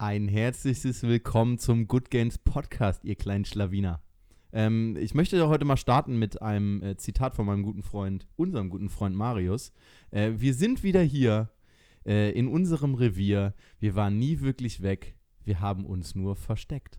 Ein 0.00 0.28
herzliches 0.28 1.02
Willkommen 1.02 1.58
zum 1.58 1.86
Good 1.86 2.08
Games 2.08 2.38
Podcast, 2.38 3.04
ihr 3.04 3.16
kleinen 3.16 3.44
Schlawiner. 3.44 4.00
Ähm, 4.50 4.96
ich 4.98 5.12
möchte 5.12 5.46
heute 5.46 5.66
mal 5.66 5.76
starten 5.76 6.18
mit 6.18 6.40
einem 6.40 6.82
äh, 6.82 6.96
Zitat 6.96 7.34
von 7.34 7.44
meinem 7.44 7.62
guten 7.62 7.82
Freund, 7.82 8.26
unserem 8.36 8.70
guten 8.70 8.88
Freund 8.88 9.14
Marius. 9.14 9.74
Äh, 10.10 10.32
wir 10.36 10.54
sind 10.54 10.82
wieder 10.82 11.02
hier 11.02 11.50
äh, 12.06 12.30
in 12.30 12.48
unserem 12.48 12.94
Revier. 12.94 13.52
Wir 13.78 13.94
waren 13.94 14.18
nie 14.18 14.40
wirklich 14.40 14.80
weg. 14.80 15.18
Wir 15.44 15.60
haben 15.60 15.84
uns 15.84 16.14
nur 16.14 16.34
versteckt. 16.34 16.98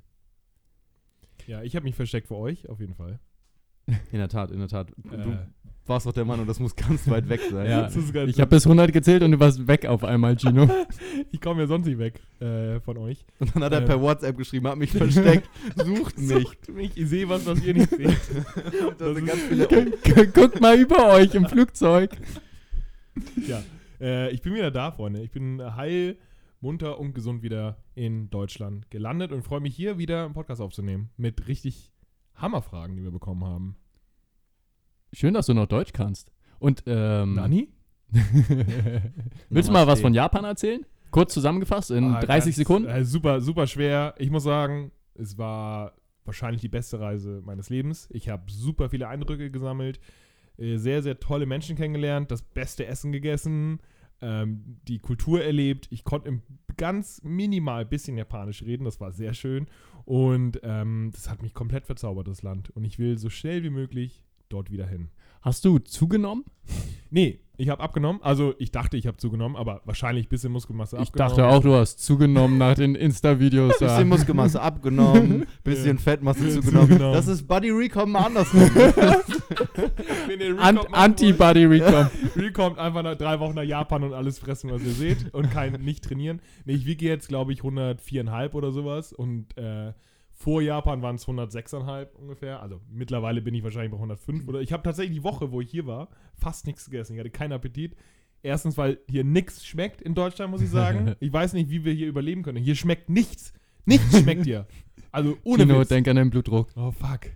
Ja, 1.47 1.63
ich 1.63 1.75
habe 1.75 1.85
mich 1.85 1.95
versteckt 1.95 2.27
vor 2.27 2.37
euch, 2.37 2.69
auf 2.69 2.79
jeden 2.79 2.93
Fall. 2.93 3.19
In 4.11 4.19
der 4.19 4.29
Tat, 4.29 4.51
in 4.51 4.59
der 4.59 4.67
Tat. 4.67 4.93
Du 4.95 5.09
Äh, 5.09 5.47
warst 5.87 6.05
doch 6.05 6.13
der 6.13 6.25
Meinung, 6.25 6.45
das 6.47 6.59
muss 6.59 6.75
ganz 6.75 7.09
weit 7.09 7.27
weg 7.27 7.41
sein. 7.49 7.65
Ja, 7.69 7.89
ich 8.25 8.39
habe 8.39 8.49
bis 8.49 8.65
100 8.65 8.93
gezählt 8.93 9.23
und 9.23 9.31
du 9.31 9.39
warst 9.39 9.67
weg 9.67 9.85
auf 9.85 10.03
einmal, 10.03 10.37
Gino. 10.37 10.69
ich 11.31 11.41
komme 11.41 11.61
ja 11.61 11.67
sonst 11.67 11.85
nicht 11.87 11.97
weg 11.97 12.21
äh, 12.39 12.79
von 12.81 12.97
euch. 12.97 13.25
Und 13.39 13.55
dann 13.55 13.63
hat 13.63 13.73
er 13.73 13.81
Äh. 13.81 13.85
per 13.85 14.01
WhatsApp 14.01 14.37
geschrieben, 14.37 14.67
hat 14.67 14.77
mich 14.77 14.91
versteckt, 14.91 15.49
sucht 15.75 16.17
mich. 16.17 16.27
Sucht 16.29 16.69
mich, 16.69 16.97
ich 16.97 17.07
sehe 17.09 17.27
was, 17.27 17.45
was 17.45 17.63
ihr 17.63 17.73
nicht 17.73 17.89
seht. 17.89 18.09
Da 18.97 19.13
sind 19.13 19.25
ganz 19.25 19.41
viele 19.41 19.67
Guckt 20.27 20.61
mal 20.61 20.79
über 20.79 21.13
euch 21.13 21.33
im 21.35 21.45
Flugzeug. 21.45 22.11
ja, 23.47 23.61
äh, 23.99 24.31
ich 24.31 24.41
bin 24.41 24.53
wieder 24.53 24.71
da, 24.71 24.91
Freunde. 24.91 25.21
Ich 25.21 25.31
bin 25.31 25.61
heil, 25.75 26.17
munter 26.61 26.99
und 26.99 27.13
gesund 27.13 27.41
wieder 27.41 27.77
in 27.95 28.29
Deutschland 28.29 28.89
gelandet 28.91 29.31
und 29.31 29.41
freue 29.43 29.59
mich 29.61 29.75
hier 29.75 29.97
wieder 29.97 30.25
einen 30.25 30.33
Podcast 30.33 30.61
aufzunehmen 30.61 31.09
mit 31.17 31.47
richtig 31.47 31.91
Hammerfragen, 32.35 32.95
die 32.95 33.03
wir 33.03 33.11
bekommen 33.11 33.43
haben. 33.43 33.75
Schön, 35.13 35.33
dass 35.33 35.45
du 35.47 35.53
noch 35.53 35.67
Deutsch 35.67 35.93
kannst. 35.93 36.31
Und, 36.59 36.83
ähm. 36.85 37.35
Nani? 37.35 37.69
Willst 39.49 39.69
du 39.69 39.73
mal 39.73 39.87
was 39.87 40.01
von 40.01 40.13
Japan 40.13 40.43
erzählen? 40.45 40.85
Kurz 41.11 41.33
zusammengefasst 41.33 41.91
in 41.91 42.05
Ah, 42.15 42.19
30 42.21 42.45
ganz- 42.45 42.55
Sekunden? 42.55 42.89
Äh, 42.89 43.03
super, 43.05 43.41
super 43.41 43.67
schwer. 43.67 44.15
Ich 44.17 44.29
muss 44.29 44.43
sagen, 44.43 44.91
es 45.15 45.37
war 45.37 45.93
wahrscheinlich 46.25 46.61
die 46.61 46.69
beste 46.69 46.99
Reise 46.99 47.41
meines 47.45 47.69
Lebens. 47.69 48.07
Ich 48.11 48.29
habe 48.29 48.43
super 48.51 48.89
viele 48.89 49.07
Eindrücke 49.07 49.49
gesammelt, 49.51 49.99
äh, 50.57 50.77
sehr, 50.77 51.01
sehr 51.01 51.19
tolle 51.19 51.45
Menschen 51.45 51.75
kennengelernt, 51.75 52.31
das 52.31 52.41
beste 52.41 52.85
Essen 52.85 53.11
gegessen, 53.11 53.79
ähm, 54.21 54.77
die 54.87 54.99
Kultur 54.99 55.43
erlebt. 55.43 55.87
Ich 55.89 56.03
konnte 56.03 56.29
im 56.29 56.41
ganz 56.77 57.21
minimal 57.23 57.85
bisschen 57.85 58.17
Japanisch 58.17 58.61
reden, 58.63 58.85
das 58.85 58.99
war 59.01 59.11
sehr 59.11 59.33
schön. 59.33 59.67
Und 60.05 60.59
ähm, 60.63 61.09
das 61.13 61.29
hat 61.29 61.41
mich 61.41 61.53
komplett 61.53 61.85
verzaubert, 61.85 62.27
das 62.27 62.43
Land. 62.43 62.69
Und 62.71 62.83
ich 62.85 62.99
will 62.99 63.17
so 63.17 63.29
schnell 63.29 63.63
wie 63.63 63.69
möglich 63.69 64.23
dort 64.51 64.71
wieder 64.71 64.85
hin. 64.87 65.09
Hast 65.41 65.65
du 65.65 65.79
zugenommen? 65.79 66.45
Nee, 67.09 67.39
ich 67.57 67.69
habe 67.69 67.81
abgenommen. 67.83 68.21
Also 68.23 68.53
ich 68.59 68.71
dachte, 68.71 68.95
ich 68.97 69.07
habe 69.07 69.17
zugenommen, 69.17 69.55
aber 69.55 69.81
wahrscheinlich 69.85 70.27
ein 70.27 70.29
bisschen 70.29 70.51
Muskelmasse 70.51 70.95
Ich 70.97 71.01
abgenommen. 71.09 71.35
dachte 71.37 71.47
auch, 71.47 71.61
du 71.61 71.73
hast 71.75 71.97
zugenommen 72.03 72.57
nach 72.57 72.75
den 72.75 72.95
Insta-Videos. 72.95 73.79
Bisschen 73.79 74.07
Muskelmasse 74.09 74.61
abgenommen, 74.61 75.45
bisschen 75.63 75.97
Fettmasse 75.97 76.47
zugenommen. 76.49 76.89
zugenommen. 76.89 77.13
Das 77.13 77.27
ist 77.27 77.47
Buddy 77.47 77.69
Recon 77.71 78.11
mal 78.11 78.25
andersrum. 78.25 78.61
Wenn 80.27 80.39
ihr 80.39 80.47
An 80.49 80.55
Recon 80.57 80.63
machen 80.65 80.77
wollt, 80.77 80.93
Anti-Buddy 80.93 81.65
Recon. 81.65 82.07
Real 82.35 82.51
kommt 82.51 82.77
einfach 82.77 83.03
nach 83.03 83.15
drei 83.15 83.39
Wochen 83.39 83.55
nach 83.55 83.63
Japan 83.63 84.03
und 84.03 84.13
alles 84.13 84.39
fressen, 84.39 84.71
was 84.71 84.81
ihr 84.83 84.91
seht 84.91 85.33
und 85.33 85.51
kein 85.51 85.73
nicht 85.81 86.03
trainieren. 86.03 86.41
Nee, 86.65 86.73
ich 86.73 86.85
wiege 86.85 87.05
jetzt, 87.05 87.27
glaube 87.27 87.53
ich, 87.53 87.61
104,5 87.61 88.53
oder 88.53 88.71
sowas 88.71 89.13
und 89.13 89.57
äh, 89.57 89.93
vor 90.41 90.61
Japan 90.61 91.03
waren 91.03 91.15
es 91.17 91.27
106,5 91.27 92.15
ungefähr. 92.15 92.61
Also 92.61 92.81
mittlerweile 92.89 93.41
bin 93.41 93.53
ich 93.53 93.63
wahrscheinlich 93.63 93.91
bei 93.91 93.97
105 93.97 94.47
oder 94.47 94.59
ich 94.59 94.73
habe 94.73 94.81
tatsächlich 94.81 95.17
die 95.17 95.23
Woche, 95.23 95.51
wo 95.51 95.61
ich 95.61 95.69
hier 95.69 95.85
war, 95.85 96.09
fast 96.35 96.65
nichts 96.65 96.85
gegessen. 96.85 97.13
Ich 97.13 97.19
hatte 97.19 97.29
keinen 97.29 97.53
Appetit. 97.53 97.95
Erstens, 98.41 98.75
weil 98.75 98.97
hier 99.07 99.23
nichts 99.23 99.63
schmeckt 99.63 100.01
in 100.01 100.15
Deutschland, 100.15 100.49
muss 100.51 100.61
ich 100.61 100.69
sagen. 100.69 101.15
Ich 101.19 101.31
weiß 101.31 101.53
nicht, 101.53 101.69
wie 101.69 101.85
wir 101.85 101.93
hier 101.93 102.07
überleben 102.07 102.41
können. 102.41 102.57
Hier 102.57 102.75
schmeckt 102.75 103.09
nichts. 103.09 103.53
Nichts 103.85 104.19
schmeckt 104.19 104.45
hier. 104.45 104.65
Also 105.11 105.37
ohne 105.43 105.67
Witz. 105.69 105.89
denk 105.89 106.07
an 106.07 106.15
deinen 106.15 106.31
Blutdruck. 106.31 106.69
Oh 106.75 106.91
fuck. 106.91 107.29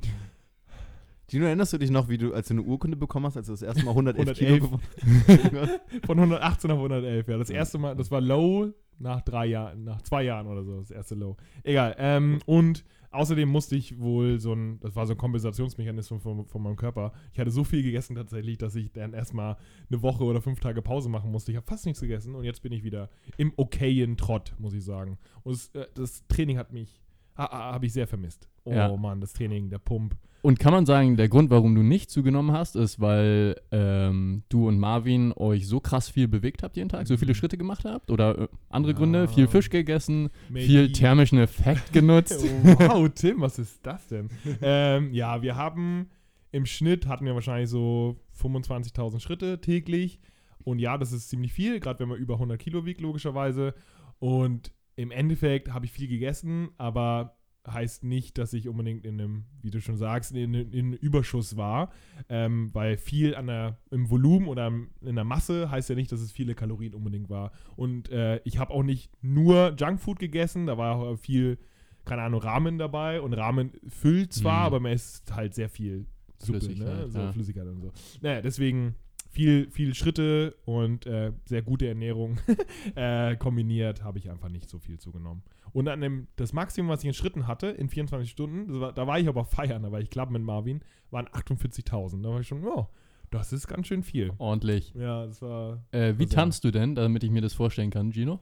Gino, 1.30 1.46
erinnerst 1.46 1.74
du 1.74 1.78
dich 1.78 1.90
noch, 1.90 2.08
wie 2.10 2.18
du, 2.18 2.34
als 2.34 2.48
du 2.50 2.54
eine 2.54 2.62
Urkunde 2.64 2.98
bekommen 2.98 3.26
hast, 3.26 3.38
als 3.38 3.48
du 3.48 3.54
das 3.54 3.62
erste 3.62 3.84
Mal 3.84 3.92
111, 3.92 4.20
111. 4.28 4.38
Kilo 4.38 4.60
gewonnen 4.60 5.60
hast? 5.60 5.80
Von 6.06 6.20
118 6.20 6.72
auf 6.72 6.78
111, 6.78 7.28
ja. 7.28 7.38
Das 7.38 7.50
erste 7.50 7.78
Mal, 7.78 7.96
das 7.96 8.12
war 8.12 8.22
low 8.22 8.72
nach 9.00 9.22
drei 9.22 9.48
Jahren, 9.48 9.84
nach 9.84 10.02
zwei 10.04 10.24
Jahren 10.24 10.48
oder 10.48 10.64
so, 10.64 10.78
das 10.78 10.92
erste 10.92 11.16
low. 11.16 11.36
Egal. 11.64 11.96
Ähm, 11.98 12.40
und 12.46 12.86
außerdem 13.12 13.50
musste 13.50 13.76
ich 13.76 14.00
wohl 14.00 14.40
so 14.40 14.54
ein, 14.54 14.80
das 14.82 14.96
war 14.96 15.06
so 15.08 15.14
ein 15.14 15.18
Kompensationsmechanismus 15.18 16.22
von, 16.22 16.46
von 16.46 16.62
meinem 16.62 16.76
Körper. 16.76 17.12
Ich 17.34 17.40
hatte 17.40 17.52
so 17.52 17.64
viel 17.64 17.82
gegessen 17.84 18.16
tatsächlich, 18.16 18.58
dass 18.58 18.76
ich 18.76 18.92
dann 18.92 19.14
erstmal 19.14 19.58
eine 19.90 20.02
Woche 20.02 20.24
oder 20.24 20.42
fünf 20.42 20.60
Tage 20.60 20.82
Pause 20.82 21.10
machen 21.10 21.32
musste. 21.32 21.52
Ich 21.52 21.58
habe 21.58 21.68
fast 21.68 21.86
nichts 21.86 22.02
gegessen 22.02 22.36
und 22.36 22.44
jetzt 22.44 22.62
bin 22.62 22.72
ich 22.72 22.84
wieder 22.84 23.10
im 23.38 23.52
okayen 23.58 24.16
Trott, 24.18 24.54
muss 24.60 24.74
ich 24.74 24.84
sagen. 24.84 25.18
Und 25.44 25.54
das, 25.56 25.70
äh, 25.70 25.88
das 25.96 26.26
Training 26.28 26.58
hat 26.58 26.72
mich, 26.72 27.02
ha, 27.38 27.50
ha, 27.52 27.74
habe 27.74 27.86
ich 27.86 27.94
sehr 27.94 28.08
vermisst. 28.08 28.48
Oh 28.64 28.72
Ja. 28.74 28.96
Mann, 28.96 29.22
das 29.22 29.34
Training, 29.34 29.70
der 29.70 29.80
Pump. 29.80 30.16
Und 30.46 30.60
kann 30.60 30.74
man 30.74 30.86
sagen, 30.86 31.18
der 31.18 31.28
Grund, 31.28 31.50
warum 31.50 31.74
du 31.74 31.82
nicht 31.82 32.12
zugenommen 32.12 32.52
hast, 32.56 32.76
ist, 32.76 33.00
weil 33.00 33.60
ähm, 33.72 34.44
du 34.50 34.68
und 34.68 34.78
Marvin 34.78 35.34
euch 35.36 35.68
so 35.68 35.80
krass 35.80 36.08
viel 36.08 36.28
bewegt 36.28 36.62
habt 36.62 36.78
jeden 36.78 36.90
Tag, 36.90 37.08
so 37.08 37.18
viele 37.18 37.32
Mhm. 37.32 37.36
Schritte 37.36 37.58
gemacht 37.58 37.84
habt? 37.84 38.12
Oder 38.12 38.38
äh, 38.44 38.48
andere 38.70 38.94
Ja. 38.94 38.98
Gründe? 39.00 39.28
Viel 39.28 39.48
Fisch 39.48 39.72
gegessen, 39.72 40.30
Maybe. 40.50 40.66
viel 40.68 40.92
thermischen 40.92 41.40
Effekt 41.40 41.92
genutzt? 41.94 42.46
Wow, 42.64 43.10
Tim, 43.16 43.42
was 43.42 43.58
ist 43.58 43.84
das 43.88 44.08
denn? 44.08 44.30
ähm, 44.62 45.12
ja, 45.14 45.42
wir 45.42 45.56
haben 45.56 46.10
im 46.52 46.68
Schnitt 46.68 47.08
hatten 47.08 47.26
wir 47.26 47.34
wahrscheinlich 47.34 47.70
so 47.72 48.20
25.000 48.40 49.20
Schritte 49.22 49.60
täglich. 49.62 50.20
Und 50.64 50.78
ja, 50.78 50.98
das 51.00 51.12
ist 51.12 51.30
ziemlich 51.30 51.54
viel, 51.54 51.80
gerade 51.80 52.00
wenn 52.02 52.10
man 52.10 52.20
über 52.20 52.36
100 52.36 52.60
Kilo 52.60 52.86
wiegt, 52.86 53.02
logischerweise. 53.02 53.74
Und 54.20 54.72
im 54.96 55.10
Endeffekt 55.10 55.74
habe 55.74 55.86
ich 55.86 55.92
viel 55.92 56.08
gegessen, 56.08 56.70
aber 56.78 57.36
heißt 57.68 58.04
nicht, 58.04 58.38
dass 58.38 58.54
ich 58.54 58.68
unbedingt 58.68 59.06
in 59.06 59.20
einem, 59.20 59.44
wie 59.62 59.72
du 59.72 59.82
schon 59.82 59.98
sagst, 59.98 60.32
in, 60.32 60.54
in, 60.54 60.72
in 60.72 60.86
einem 60.88 60.94
Überschuss 60.94 61.58
war. 61.58 61.92
Ähm, 62.30 62.70
weil 62.74 62.98
viel 62.98 63.36
an 63.36 63.48
der, 63.48 63.78
im 63.92 64.10
Volumen 64.10 64.48
oder 64.48 64.68
in 65.02 65.16
der 65.16 65.24
Masse 65.24 65.70
heißt 65.72 65.90
ja 65.90 65.96
nicht, 65.96 66.12
dass 66.12 66.22
es 66.22 66.32
viele 66.32 66.56
Kalorien 66.56 66.94
unbedingt 66.94 67.30
war. 67.30 67.52
Und 67.76 68.10
äh, 68.10 68.40
ich 68.44 68.58
habe 68.60 68.72
auch 68.74 68.84
nicht 68.84 69.12
nur 69.22 69.76
Junkfood 69.78 70.20
gegessen, 70.20 70.68
da 70.68 70.78
war 70.78 70.96
auch 70.96 71.16
viel, 71.18 71.58
keine 72.06 72.22
Ahnung, 72.22 72.42
Ramen 72.42 72.78
dabei. 72.78 73.22
Und 73.22 73.34
Ramen 73.34 73.72
füllt 73.88 74.34
zwar, 74.34 74.62
Mhm. 74.62 74.66
aber 74.66 74.80
man 74.80 74.92
isst 74.94 75.34
halt 75.36 75.54
sehr 75.56 75.70
viel 75.70 76.06
Suppe, 76.38 76.60
ne? 76.60 76.66
Flüssigkeit, 76.66 77.12
so 77.12 77.20
ja. 77.20 77.32
Flüssigkeit 77.32 77.68
und 77.68 77.82
so. 77.82 77.92
Naja, 78.22 78.42
deswegen 78.42 78.96
viel, 79.30 79.70
viel 79.70 79.94
Schritte 79.94 80.56
und 80.66 81.06
äh, 81.08 81.34
sehr 81.46 81.62
gute 81.62 81.88
Ernährung 81.88 82.38
äh, 82.96 83.36
kombiniert, 83.36 84.04
habe 84.04 84.18
ich 84.20 84.30
einfach 84.30 84.50
nicht 84.50 84.70
so 84.70 84.80
viel 84.80 84.98
zugenommen. 85.00 85.44
Und 85.76 85.90
an 85.90 86.00
dem, 86.00 86.28
das 86.38 86.54
Maximum, 86.54 86.88
was 86.90 87.02
ich 87.02 87.08
in 87.08 87.14
Schritten 87.14 87.48
hatte, 87.48 87.68
in 87.68 87.90
24 87.90 88.30
Stunden, 88.32 88.68
das 88.72 88.80
war, 88.80 88.94
da 88.94 89.08
war 89.08 89.20
ich 89.20 89.28
aber 89.28 89.44
feiern, 89.44 89.84
da 89.84 89.92
war 89.92 90.00
ich 90.00 90.10
klappen 90.10 90.32
mit 90.32 90.42
Marvin, 90.42 90.82
waren 91.12 91.28
48.000. 91.28 92.24
Da 92.24 92.30
war 92.30 92.40
ich 92.40 92.48
schon, 92.48 92.64
ja, 92.64 92.88
das 93.30 93.52
ist 93.52 93.68
ganz 93.68 93.88
schön 93.88 94.02
viel. 94.02 94.32
Ordentlich. 94.38 94.94
Ja, 94.96 95.26
das 95.26 95.42
war. 95.42 95.84
Äh, 95.92 96.14
wie 96.18 96.24
Also- 96.24 96.36
tanzt 96.36 96.64
du 96.64 96.72
denn, 96.72 96.96
damit 96.96 97.26
ich 97.26 97.30
mir 97.30 97.42
das 97.42 97.54
vorstellen 97.54 97.90
kann, 97.90 98.12
Gino? 98.14 98.40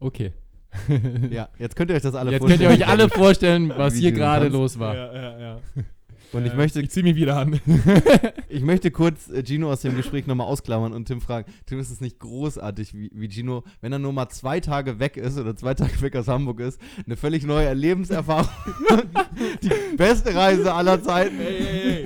Okay. 0.00 0.32
Ja, 1.30 1.48
jetzt 1.58 1.76
könnt 1.76 1.90
ihr 1.90 1.96
euch 1.96 2.02
das 2.02 2.14
alle 2.16 2.32
Jetzt 2.32 2.40
könnt 2.40 2.54
vorstellen. 2.60 2.80
ihr 2.80 2.84
euch 2.84 2.88
alle 2.88 3.08
vorstellen, 3.08 3.68
was 3.76 3.94
hier 3.94 4.10
gerade 4.10 4.48
los 4.48 4.78
war. 4.80 4.96
Ja, 4.96 5.14
ja, 5.14 5.38
ja. 5.40 5.60
Und 6.32 6.46
ich 6.46 6.52
Äh, 6.52 6.56
möchte, 6.56 6.80
Ich 6.80 6.90
zieh 6.90 7.02
mich 7.02 7.14
wieder 7.16 7.36
an. 7.36 7.60
ich 8.48 8.62
möchte 8.62 8.90
kurz 8.90 9.28
äh, 9.30 9.42
Gino 9.44 9.70
aus 9.70 9.82
dem 9.82 9.96
Gespräch 9.96 10.26
nochmal 10.26 10.46
ausklammern 10.46 10.92
und 10.92 11.06
Tim 11.06 11.20
fragen, 11.20 11.50
Tim, 11.66 11.78
ist 11.78 11.90
es 11.90 12.00
nicht 12.00 12.18
großartig, 12.20 12.94
wie, 12.94 13.10
wie 13.14 13.28
Gino, 13.30 13.64
wenn 13.80 13.92
er 13.92 13.98
nur 13.98 14.12
mal 14.12 14.28
zwei 14.30 14.60
Tage 14.60 14.98
weg 14.98 15.16
ist 15.16 15.38
oder 15.38 15.54
zwei 15.56 15.74
Tage 15.74 16.00
weg 16.00 16.16
aus 16.16 16.28
Hamburg 16.28 16.60
ist, 16.60 16.80
eine 17.06 17.16
völlig 17.16 17.44
neue 17.44 17.66
Erlebenserfahrung, 17.66 18.48
die 19.62 19.96
beste 19.96 20.34
Reise 20.34 20.72
aller 20.72 21.02
Zeiten 21.02 21.36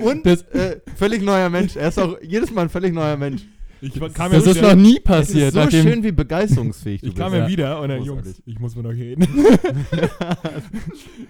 und 0.02 0.26
Das- 0.26 0.42
äh, 0.52 0.80
völlig 0.96 1.22
neuer 1.22 1.48
Mensch. 1.50 1.76
Er 1.76 1.88
ist 1.88 1.98
auch 1.98 2.16
jedes 2.22 2.50
Mal 2.52 2.62
ein 2.62 2.68
völlig 2.68 2.92
neuer 2.94 3.16
Mensch. 3.16 3.42
Das 3.80 3.94
ja 3.94 4.38
ist 4.38 4.56
wieder, 4.56 4.74
noch 4.74 4.82
nie 4.82 5.00
passiert. 5.00 5.52
so 5.52 5.70
schön, 5.70 6.02
wie 6.02 6.12
begeisterungsfähig 6.12 7.00
du 7.02 7.08
Ich 7.08 7.14
kam 7.14 7.32
bist. 7.32 7.42
ja 7.42 7.48
wieder 7.48 7.80
und 7.80 7.88
dann. 7.90 8.02
Jungs, 8.02 8.42
ich 8.46 8.58
muss 8.58 8.74
mit 8.74 8.86
euch 8.86 8.98
reden. 8.98 9.22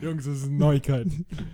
Jungs, 0.03 0.25
das 0.25 0.39
ist 0.39 0.45
eine 0.49 0.57
Neuigkeit. 0.57 1.09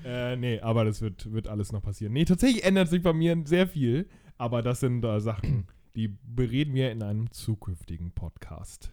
äh, 0.05 0.37
nee, 0.37 0.61
aber 0.61 0.85
das 0.85 1.01
wird, 1.01 1.33
wird 1.33 1.49
alles 1.49 1.73
noch 1.73 1.83
passieren. 1.83 2.13
Nee, 2.13 2.25
tatsächlich 2.25 2.65
ändert 2.65 2.89
sich 2.89 3.03
bei 3.03 3.13
mir 3.13 3.37
sehr 3.45 3.67
viel, 3.67 4.07
aber 4.39 4.63
das 4.63 4.81
sind 4.81 5.05
äh, 5.05 5.21
Sachen, 5.21 5.67
die 5.97 6.09
bereden 6.09 6.75
wir 6.75 6.91
in 6.91 7.03
einem 7.03 7.31
zukünftigen 7.31 8.13
Podcast. 8.13 8.93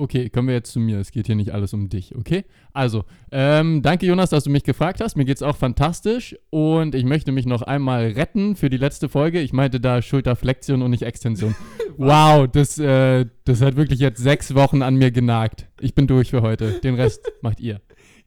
Okay, 0.00 0.30
kommen 0.30 0.48
wir 0.48 0.54
jetzt 0.54 0.72
zu 0.72 0.80
mir. 0.80 0.98
Es 0.98 1.12
geht 1.12 1.26
hier 1.26 1.34
nicht 1.34 1.52
alles 1.52 1.74
um 1.74 1.90
dich, 1.90 2.16
okay? 2.16 2.46
Also, 2.72 3.04
ähm, 3.32 3.82
danke 3.82 4.06
Jonas, 4.06 4.30
dass 4.30 4.44
du 4.44 4.50
mich 4.50 4.64
gefragt 4.64 5.02
hast. 5.02 5.14
Mir 5.14 5.26
geht's 5.26 5.42
auch 5.42 5.56
fantastisch 5.58 6.34
und 6.48 6.94
ich 6.94 7.04
möchte 7.04 7.32
mich 7.32 7.44
noch 7.44 7.60
einmal 7.60 8.06
retten 8.12 8.56
für 8.56 8.70
die 8.70 8.78
letzte 8.78 9.10
Folge. 9.10 9.42
Ich 9.42 9.52
meinte 9.52 9.78
da 9.78 10.00
Schulterflexion 10.00 10.80
und 10.80 10.90
nicht 10.90 11.02
Extension. 11.02 11.54
wow, 11.98 12.48
das, 12.50 12.78
äh, 12.78 13.26
das 13.44 13.60
hat 13.60 13.76
wirklich 13.76 14.00
jetzt 14.00 14.22
sechs 14.22 14.54
Wochen 14.54 14.80
an 14.80 14.94
mir 14.94 15.10
genagt. 15.10 15.66
Ich 15.80 15.94
bin 15.94 16.06
durch 16.06 16.30
für 16.30 16.40
heute. 16.40 16.80
Den 16.80 16.94
Rest 16.94 17.30
macht 17.42 17.60
ihr. 17.60 17.82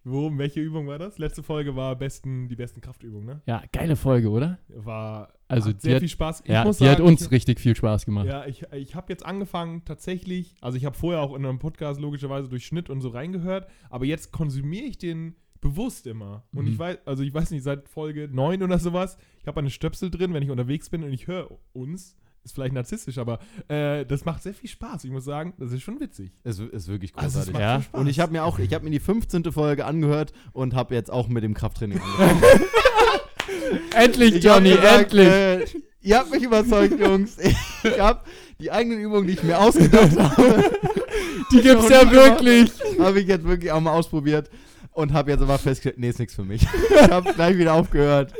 Wo, 0.05 0.29
welche 0.37 0.59
Übung 0.59 0.87
war 0.87 0.99
das? 0.99 1.17
Letzte 1.17 1.43
Folge 1.43 1.75
war 1.77 1.95
besten, 1.95 2.49
die 2.49 2.55
besten 2.57 2.81
Kraftübungen, 2.81 3.25
ne? 3.25 3.41
Ja, 3.45 3.63
geile 3.71 3.95
Folge, 3.95 4.29
oder? 4.29 4.59
War 4.67 5.33
Also 5.47 5.69
hat 5.69 5.81
sehr 5.81 5.95
hat- 5.95 5.99
viel 6.01 6.09
Spaß. 6.09 6.41
Ich 6.41 6.49
ja, 6.51 6.63
die 6.63 6.67
hat 6.69 6.75
sagen, 6.75 7.01
uns 7.03 7.21
ich, 7.21 7.31
richtig 7.31 7.59
viel 7.61 7.75
Spaß 7.75 8.05
gemacht. 8.05 8.25
Ja, 8.25 8.45
ich, 8.45 8.63
ich 8.73 8.95
habe 8.95 9.11
jetzt 9.13 9.25
angefangen 9.25 9.85
tatsächlich, 9.85 10.55
also 10.59 10.77
ich 10.77 10.83
habe 10.85 10.97
vorher 10.97 11.21
auch 11.21 11.33
in 11.35 11.45
einem 11.45 11.59
Podcast 11.59 12.01
logischerweise 12.01 12.49
durch 12.49 12.65
Schnitt 12.65 12.89
und 12.89 12.99
so 13.01 13.09
reingehört, 13.09 13.69
aber 13.89 14.03
jetzt 14.05 14.31
konsumiere 14.33 14.85
ich 14.85 14.97
den 14.97 15.35
bewusst 15.61 16.05
immer. 16.07 16.43
Und 16.53 16.65
Mhm. 16.65 16.71
ich 16.73 16.79
weiß, 16.79 16.97
also 17.05 17.23
ich 17.23 17.33
weiß 17.33 17.51
nicht, 17.51 17.63
seit 17.63 17.87
Folge 17.87 18.27
9 18.29 18.61
oder 18.61 18.79
sowas, 18.79 19.17
ich 19.39 19.47
habe 19.47 19.61
eine 19.61 19.69
Stöpsel 19.69 20.11
drin, 20.11 20.33
wenn 20.33 20.43
ich 20.43 20.49
unterwegs 20.49 20.89
bin 20.89 21.03
und 21.05 21.13
ich 21.13 21.27
höre 21.27 21.49
uns. 21.71 22.17
Ist 22.43 22.55
vielleicht 22.55 22.73
narzisstisch, 22.73 23.17
aber 23.19 23.39
äh, 23.69 24.05
das 24.05 24.25
macht 24.25 24.43
sehr 24.43 24.53
viel 24.53 24.69
Spaß. 24.69 25.05
Ich 25.05 25.11
muss 25.11 25.23
sagen, 25.23 25.53
das 25.57 25.71
ist 25.71 25.81
schon 25.81 25.99
witzig. 26.01 26.31
Es 26.43 26.59
ist 26.59 26.89
wirklich 26.89 27.13
Also 27.15 27.39
es 27.39 27.45
großartig. 27.45 27.53
macht 27.53 27.93
Ja. 27.93 27.99
und 27.99 28.07
ich 28.07 28.19
habe 28.19 28.33
mir 28.33 28.43
auch, 28.43 28.59
ich 28.59 28.73
habe 28.73 28.83
mir 28.83 28.91
die 28.91 28.99
15. 28.99 29.51
Folge 29.53 29.85
angehört 29.85 30.33
und 30.51 30.75
habe 30.75 30.93
jetzt 30.93 31.09
auch 31.09 31.29
mit 31.29 31.43
dem 31.43 31.53
Krafttraining 31.53 31.99
angefangen. 32.01 32.41
Endlich, 33.95 34.35
Ich 34.35 34.43
Johnny, 34.43 34.71
gesagt, 34.71 35.13
endlich! 35.13 35.27
Äh, 35.27 35.65
ihr 36.01 36.17
habt 36.17 36.31
mich 36.31 36.43
überzeugt, 36.43 36.99
Jungs. 36.99 37.37
Ich 37.39 37.99
habe 37.99 38.21
die 38.59 38.71
eigenen 38.71 38.99
Übungen, 38.99 39.27
die 39.27 39.33
ich 39.33 39.43
mir 39.43 39.59
ausgedacht 39.59 40.17
habe, 40.17 40.71
die 41.51 41.61
gibt's 41.61 41.89
ja 41.89 42.09
wirklich! 42.11 42.71
habe 42.99 43.19
ich 43.19 43.27
jetzt 43.27 43.45
wirklich 43.45 43.71
auch 43.71 43.79
mal 43.81 43.91
ausprobiert 43.93 44.49
und 44.91 45.13
habe 45.13 45.31
jetzt 45.31 45.41
aber 45.41 45.57
festgestellt, 45.57 45.97
nee, 45.97 46.09
ist 46.09 46.19
nichts 46.19 46.35
für 46.35 46.43
mich. 46.43 46.65
Ich 46.89 47.09
habe 47.09 47.33
gleich 47.33 47.57
wieder 47.57 47.73
aufgehört. 47.73 48.33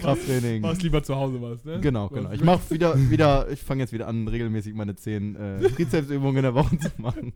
Krafttraining. 0.00 0.62
Was 0.62 0.82
lieber 0.82 1.02
zu 1.02 1.16
Hause 1.16 1.40
warst, 1.40 1.64
ne? 1.64 1.80
Genau, 1.80 2.10
Was- 2.10 2.18
genau. 2.18 2.32
Ich 2.32 2.42
mache 2.44 2.70
wieder, 2.70 3.10
wieder, 3.10 3.48
ich 3.50 3.60
fange 3.60 3.82
jetzt 3.82 3.92
wieder 3.92 4.08
an, 4.08 4.26
regelmäßig 4.28 4.74
meine 4.74 4.94
10 4.96 5.36
äh, 5.36 5.60
Trizepsübungen 5.70 6.36
in 6.38 6.42
der 6.42 6.54
Woche 6.54 6.78
zu 6.78 6.90
machen. 6.98 7.32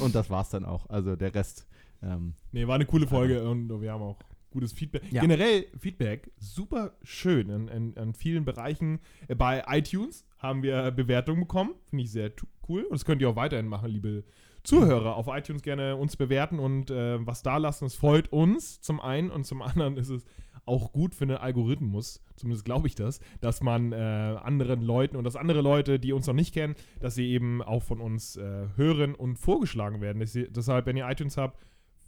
Und 0.00 0.14
das 0.14 0.30
war's 0.30 0.50
dann 0.50 0.64
auch. 0.64 0.88
Also 0.90 1.16
der 1.16 1.34
Rest. 1.34 1.66
Ähm, 2.02 2.34
Nee, 2.52 2.66
war 2.66 2.74
eine 2.76 2.86
coole 2.86 3.06
Folge 3.06 3.48
und 3.48 3.68
wir 3.80 3.92
haben 3.92 4.02
auch 4.02 4.18
gutes 4.50 4.72
Feedback. 4.72 5.02
Ja. 5.10 5.20
Generell 5.20 5.66
Feedback 5.78 6.30
super 6.38 6.92
schön 7.02 7.50
in, 7.50 7.68
in, 7.68 7.92
in 7.94 8.14
vielen 8.14 8.44
Bereichen. 8.44 9.00
Äh, 9.28 9.34
Bei 9.34 9.64
iTunes 9.68 10.24
haben 10.38 10.62
wir 10.62 10.90
Bewertungen 10.90 11.40
bekommen. 11.40 11.74
Finde 11.90 12.04
ich 12.04 12.10
sehr 12.12 12.30
cool. 12.68 12.82
Und 12.84 12.92
das 12.92 13.04
könnt 13.04 13.20
ihr 13.20 13.28
auch 13.28 13.36
weiterhin 13.36 13.66
machen, 13.66 13.90
liebe 13.90 14.24
Zuhörer. 14.62 15.16
Auf 15.16 15.26
iTunes 15.28 15.62
gerne 15.62 15.96
uns 15.96 16.16
bewerten 16.16 16.58
und 16.58 16.90
äh, 16.90 17.24
was 17.26 17.42
da 17.42 17.56
lassen. 17.56 17.86
Es 17.86 17.94
freut 17.94 18.30
uns 18.32 18.80
zum 18.80 19.00
einen 19.00 19.30
und 19.30 19.44
zum 19.44 19.60
anderen 19.62 19.96
ist 19.96 20.08
es 20.10 20.24
auch 20.68 20.92
gut 20.92 21.14
für 21.14 21.26
den 21.26 21.36
Algorithmus, 21.38 22.22
zumindest 22.36 22.64
glaube 22.64 22.86
ich 22.86 22.94
das, 22.94 23.20
dass 23.40 23.60
man 23.62 23.92
äh, 23.92 23.96
anderen 23.96 24.82
Leuten 24.82 25.16
und 25.16 25.24
dass 25.24 25.34
andere 25.36 25.60
Leute, 25.62 25.98
die 25.98 26.12
uns 26.12 26.26
noch 26.26 26.34
nicht 26.34 26.54
kennen, 26.54 26.74
dass 27.00 27.14
sie 27.16 27.28
eben 27.30 27.62
auch 27.62 27.82
von 27.82 28.00
uns 28.00 28.36
äh, 28.36 28.66
hören 28.76 29.14
und 29.14 29.36
vorgeschlagen 29.38 30.00
werden. 30.00 30.24
Sie- 30.26 30.48
Deshalb, 30.50 30.86
wenn 30.86 30.96
ihr 30.96 31.08
iTunes 31.08 31.36
habt, 31.36 31.58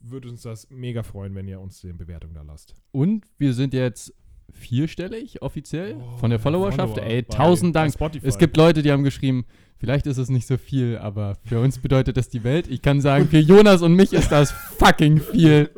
würde 0.03 0.29
uns 0.31 0.43
das 0.43 0.71
mega 0.71 1.03
freuen, 1.03 1.35
wenn 1.35 1.47
ihr 1.49 1.61
uns 1.61 1.81
die 1.81 1.93
Bewertung 1.93 2.33
da 2.33 2.43
lasst. 2.43 2.75
Und 2.93 3.27
wir 3.39 3.53
sind 3.53 3.75
jetzt 3.75 4.15
vierstellig 4.53 5.43
offiziell 5.43 5.97
von 6.19 6.31
der 6.31 6.39
Followerschaft. 6.39 6.95
Follower 6.95 7.11
Ey, 7.11 7.23
tausend 7.23 7.77
Dank. 7.77 7.95
Es 8.23 8.39
gibt 8.39 8.57
Leute, 8.57 8.83
die 8.83 8.93
haben 8.93 9.05
geschrieben, 9.05 9.45
vielleicht 9.79 10.07
ist 10.07 10.19
es 10.19 10.29
nicht 10.29 10.47
so 10.47 10.57
viel, 10.57 10.99
aber 10.99 11.37
für 11.45 11.61
uns 11.61 11.79
bedeutet 11.79 12.17
das 12.17 12.29
die 12.29 12.45
Welt. 12.45 12.69
Ich 12.69 12.83
kann 12.83 13.01
sagen, 13.01 13.29
für 13.29 13.39
Jonas 13.39 13.83
und 13.83 13.95
mich 13.95 14.13
ist 14.13 14.31
das 14.31 14.51
fucking 14.79 15.21
viel. 15.21 15.71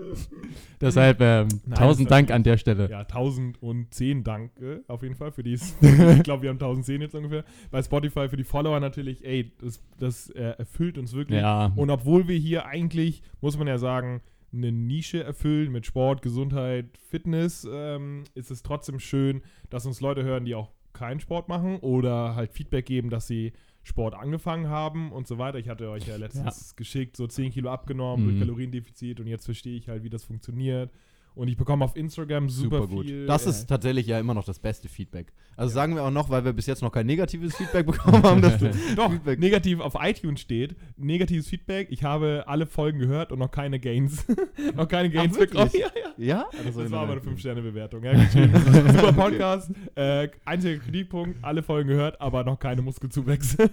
Deshalb 0.83 1.21
ähm, 1.21 1.47
Nein, 1.65 1.79
tausend 1.79 2.11
Dank 2.11 2.33
an 2.33 2.43
der 2.43 2.57
Stelle. 2.57 2.91
Ja, 2.91 3.01
1010 3.01 4.25
Danke 4.25 4.83
auf 4.89 5.05
jeden 5.05 5.15
Fall 5.15 5.31
für 5.31 5.45
die. 5.45 5.53
ich 5.81 6.23
glaube, 6.25 6.43
wir 6.43 6.51
haben 6.51 6.57
1010 6.57 7.01
jetzt 7.01 7.15
ungefähr. 7.15 7.45
Bei 7.71 7.81
Spotify 7.81 8.29
für 8.29 8.37
die 8.37 8.45
Follower 8.45 8.81
natürlich, 8.81 9.25
ey, 9.25 9.53
das, 9.61 9.81
das 10.01 10.31
äh, 10.31 10.55
erfüllt 10.59 10.99
uns 10.99 11.13
wirklich. 11.13 11.41
Ja, 11.41 11.73
Und 11.77 11.91
obwohl 11.91 12.27
wir 12.27 12.37
hier 12.37 12.67
eigentlich, 12.67 13.23
muss 13.41 13.57
man 13.57 13.69
ja 13.69 13.79
sagen, 13.79 14.23
eine 14.53 14.71
Nische 14.73 15.23
erfüllen 15.25 15.73
mit 15.73 15.87
Sport, 15.87 16.23
Gesundheit, 16.23 16.99
Fitness, 17.09 17.67
ähm, 17.71 18.25
ist 18.35 18.51
es 18.51 18.63
trotzdem 18.63 18.99
schön, 19.01 19.43
dass 19.71 19.87
uns 19.87 20.01
Leute 20.01 20.23
hören, 20.25 20.45
die 20.45 20.55
auch 20.55 20.71
keinen 20.93 21.21
Sport 21.21 21.49
machen 21.49 21.79
oder 21.79 22.35
halt 22.35 22.53
Feedback 22.53 22.85
geben, 22.87 23.09
dass 23.11 23.27
sie 23.27 23.53
Sport 23.83 24.15
angefangen 24.15 24.69
haben 24.69 25.11
und 25.11 25.27
so 25.27 25.39
weiter. 25.39 25.59
Ich 25.59 25.69
hatte 25.69 25.89
euch 25.91 26.07
ja 26.07 26.17
letztens 26.17 26.77
geschickt, 26.77 27.17
so 27.17 27.27
10 27.27 27.51
Kilo 27.51 27.71
abgenommen 27.71 28.25
Mhm. 28.25 28.29
durch 28.29 28.41
Kaloriendefizit 28.41 29.19
und 29.19 29.27
jetzt 29.27 29.47
verstehe 29.47 29.77
ich 29.77 29.89
halt, 29.89 30.05
wie 30.05 30.11
das 30.11 30.23
funktioniert. 30.25 30.91
Und 31.35 31.49
ich 31.49 31.57
bekomme 31.57 31.85
auf 31.85 31.97
Instagram 31.97 32.49
super, 32.51 32.83
super 32.83 32.87
gut. 32.95 33.07
viel. 33.07 33.27
Das 33.27 33.47
äh, 33.47 33.51
ist 33.51 33.67
tatsächlich 33.67 34.07
ja 34.07 34.19
immer 34.21 34.35
noch 34.35 34.45
das 34.45 34.59
beste 34.59 34.89
Feedback. 34.89 35.33
Also 35.57 35.71
Ja. 35.71 35.75
sagen 35.75 35.95
wir 35.95 36.03
auch 36.03 36.11
noch, 36.11 36.29
weil 36.31 36.45
wir 36.45 36.53
bis 36.53 36.67
jetzt 36.67 36.83
noch 36.83 36.93
kein 36.93 37.07
negatives 37.07 37.57
Feedback 37.57 37.87
bekommen 37.91 38.23
haben, 38.23 38.43
dass 38.43 38.59
du 38.59 38.71
Doch, 38.97 39.11
Feedback- 39.11 39.39
negativ 39.39 39.81
auf 39.81 39.95
iTunes 40.01 40.41
steht. 40.41 40.77
Negatives 40.97 41.49
Feedback. 41.49 41.89
Ich 41.91 42.05
habe 42.05 42.45
alle 42.47 42.67
Folgen 42.67 42.99
gehört 42.99 43.33
und 43.33 43.39
noch 43.39 43.51
keine 43.51 43.81
Gains. 43.81 44.27
noch 44.77 44.89
keine 44.89 45.09
Gains 45.11 45.39
wirklich? 45.39 45.73
bekommen. 45.73 45.93
Ja, 45.97 46.03
ja. 46.19 46.47
Ja? 46.53 46.65
Das 46.65 46.91
war 46.91 47.01
aber 47.03 47.13
eine 47.13 47.21
5-Sterne-Bewertung. 47.23 48.05
Ja. 48.05 48.15
Super 48.29 49.13
Podcast. 49.15 49.71
Äh, 49.95 50.29
einziger 50.45 50.79
Kritikpunkt, 50.79 51.43
alle 51.43 51.63
Folgen 51.63 51.89
gehört, 51.89 52.21
aber 52.21 52.45
noch 52.45 52.59
keine 52.59 52.83
Muskelzuwächse. 52.83 53.71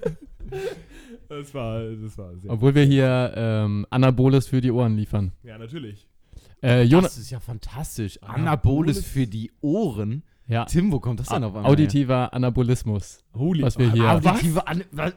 das 1.27 1.53
war, 1.53 1.83
das 1.83 2.17
war 2.17 2.35
sehr. 2.38 2.51
obwohl 2.51 2.73
wir 2.73 2.83
hier 2.83 3.33
ähm, 3.35 3.85
Anaboles 3.89 4.47
für 4.47 4.62
die 4.62 4.71
Ohren 4.71 4.95
liefern. 4.95 5.31
Ja, 5.44 5.57
natürlich. 5.57 6.07
Äh, 6.61 6.83
Jonas, 6.83 7.15
Das 7.15 7.19
ist 7.23 7.29
ja 7.31 7.39
fantastisch. 7.39 8.19
Anaboles- 8.21 8.35
Anaboles 8.35 9.06
für 9.06 9.27
die 9.27 9.51
Ohren. 9.61 10.23
ja, 10.47 10.65
Tim, 10.65 10.91
wo 10.91 11.00
kommt 11.00 11.19
das 11.19 11.27
denn 11.29 11.44
auf 11.44 11.56
einmal? 11.56 11.71
auditiver 11.71 12.33
Anabolismus. 12.33 13.23
Holy 13.33 13.63
Was 13.63 13.77
wir 13.77 13.91
hier- 13.91 14.03
her? 14.03 14.15
Auditive 14.15 14.67
An 14.67 14.83
was? 14.91 15.13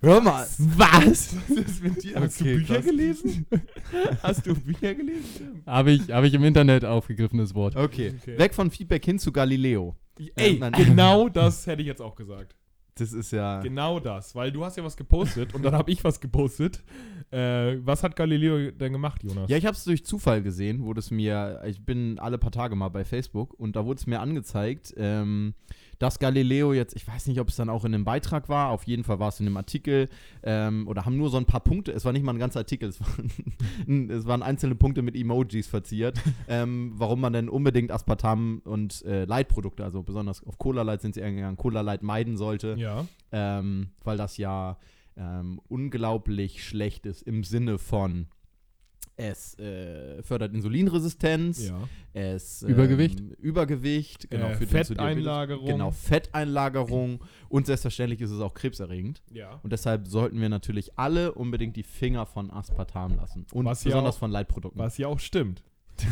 Hör 0.00 0.20
mal. 0.20 0.46
Was? 0.58 1.34
Was 1.48 1.50
ist 1.58 1.82
mit 1.82 2.02
dir? 2.04 2.20
Hast 2.20 2.40
Okay, 2.40 2.52
du 2.52 2.58
Bücher 2.60 2.74
krass. 2.76 2.84
gelesen? 2.84 3.46
Hast 4.22 4.46
du 4.46 4.54
Bücher 4.54 4.94
gelesen? 4.94 5.62
Habe 5.66 5.90
ich, 5.90 6.08
hab 6.12 6.22
ich 6.24 6.32
im 6.34 6.44
Internet 6.44 6.84
aufgegriffenes 6.84 7.52
Wort. 7.56 7.74
Okay. 7.74 8.14
Okay. 8.22 8.38
Weg 8.38 8.54
von 8.54 8.70
Feedback 8.70 9.04
hin 9.04 9.18
zu 9.18 9.32
Galileo. 9.32 9.96
Ey, 10.36 10.56
nein. 10.58 10.70
genau 10.72 11.28
das 11.32 11.66
hätte 11.66 11.82
ich 11.82 11.88
jetzt 11.88 12.00
auch 12.00 12.14
gesagt. 12.14 12.54
Das 12.98 13.12
ist 13.12 13.32
ja. 13.32 13.60
Genau 13.60 14.00
das, 14.00 14.34
weil 14.34 14.52
du 14.52 14.64
hast 14.64 14.76
ja 14.76 14.84
was 14.84 14.96
gepostet 14.96 15.54
und 15.54 15.62
dann 15.62 15.74
habe 15.74 15.90
ich 15.90 16.04
was 16.04 16.20
gepostet. 16.20 16.82
Äh, 17.30 17.78
was 17.84 18.02
hat 18.02 18.16
Galileo 18.16 18.70
denn 18.70 18.92
gemacht, 18.92 19.22
Jonas? 19.22 19.50
Ja, 19.50 19.56
ich 19.56 19.66
habe 19.66 19.76
es 19.76 19.84
durch 19.84 20.04
Zufall 20.04 20.42
gesehen, 20.42 20.84
wurde 20.84 21.00
es 21.00 21.10
mir, 21.10 21.60
ich 21.66 21.84
bin 21.84 22.18
alle 22.18 22.38
paar 22.38 22.52
Tage 22.52 22.74
mal 22.74 22.88
bei 22.88 23.04
Facebook 23.04 23.52
und 23.54 23.76
da 23.76 23.84
wurde 23.84 23.98
es 23.98 24.06
mir 24.06 24.20
angezeigt, 24.20 24.94
ähm, 24.96 25.54
dass 25.98 26.18
Galileo 26.18 26.72
jetzt, 26.72 26.94
ich 26.94 27.06
weiß 27.06 27.26
nicht, 27.26 27.40
ob 27.40 27.48
es 27.48 27.56
dann 27.56 27.68
auch 27.68 27.84
in 27.84 27.94
einem 27.94 28.04
Beitrag 28.04 28.48
war, 28.48 28.70
auf 28.70 28.84
jeden 28.84 29.04
Fall 29.04 29.18
war 29.18 29.28
es 29.30 29.40
in 29.40 29.46
einem 29.46 29.56
Artikel 29.56 30.08
ähm, 30.42 30.86
oder 30.86 31.04
haben 31.04 31.16
nur 31.16 31.28
so 31.30 31.36
ein 31.36 31.44
paar 31.44 31.60
Punkte, 31.60 31.92
es 31.92 32.04
war 32.04 32.12
nicht 32.12 32.22
mal 32.24 32.32
ein 32.32 32.38
ganzer 32.38 32.60
Artikel, 32.60 32.88
es 32.88 33.00
waren, 33.00 34.10
es 34.10 34.26
waren 34.26 34.42
einzelne 34.42 34.74
Punkte 34.76 35.02
mit 35.02 35.16
Emojis 35.16 35.66
verziert, 35.66 36.20
ähm, 36.48 36.92
warum 36.96 37.20
man 37.20 37.32
denn 37.32 37.48
unbedingt 37.48 37.90
Aspartam 37.90 38.62
und 38.64 39.04
äh, 39.04 39.24
Light-Produkte, 39.24 39.84
also 39.84 40.02
besonders 40.02 40.44
auf 40.46 40.58
Cola 40.58 40.82
Light 40.82 41.00
sind 41.02 41.14
sie 41.14 41.22
eingegangen, 41.22 41.56
Cola 41.56 41.80
Light 41.80 42.02
meiden 42.02 42.36
sollte 42.36 42.76
Ja. 42.78 43.04
ähm, 43.32 43.88
weil 44.04 44.16
das 44.16 44.36
ja 44.36 44.76
ähm, 45.16 45.60
unglaublich 45.68 46.64
schlecht 46.64 47.06
ist 47.06 47.22
im 47.22 47.42
Sinne 47.42 47.78
von 47.78 48.26
es 49.20 49.58
äh, 49.58 50.22
fördert 50.22 50.54
Insulinresistenz, 50.54 51.68
ja. 51.68 51.78
es 52.14 52.62
Übergewicht? 52.62 53.18
ähm, 53.20 53.32
Übergewicht, 53.40 54.30
genau 54.30 54.46
Äh, 54.46 54.56
Diabetes. 54.58 54.88
Fetteinlagerung. 54.88 55.66
genau 55.66 55.90
Fetteinlagerung 55.90 57.24
und 57.48 57.66
selbstverständlich 57.66 58.20
ist 58.20 58.30
es 58.30 58.40
auch 58.40 58.54
krebserregend 58.54 59.20
Ja. 59.32 59.58
und 59.64 59.72
deshalb 59.72 60.06
sollten 60.06 60.40
wir 60.40 60.48
natürlich 60.48 60.96
alle 60.98 61.32
unbedingt 61.34 61.74
die 61.76 61.82
Finger 61.82 62.26
von 62.26 62.50
Aspartam 62.52 63.16
lassen 63.16 63.44
und 63.52 63.64
Was 63.66 63.82
besonders 63.84 64.14
auch- 64.14 64.20
von 64.20 64.30
Leitprodukten. 64.30 64.78
Was 64.80 64.96
ja 64.98 65.08
auch 65.08 65.18
stimmt. 65.18 65.62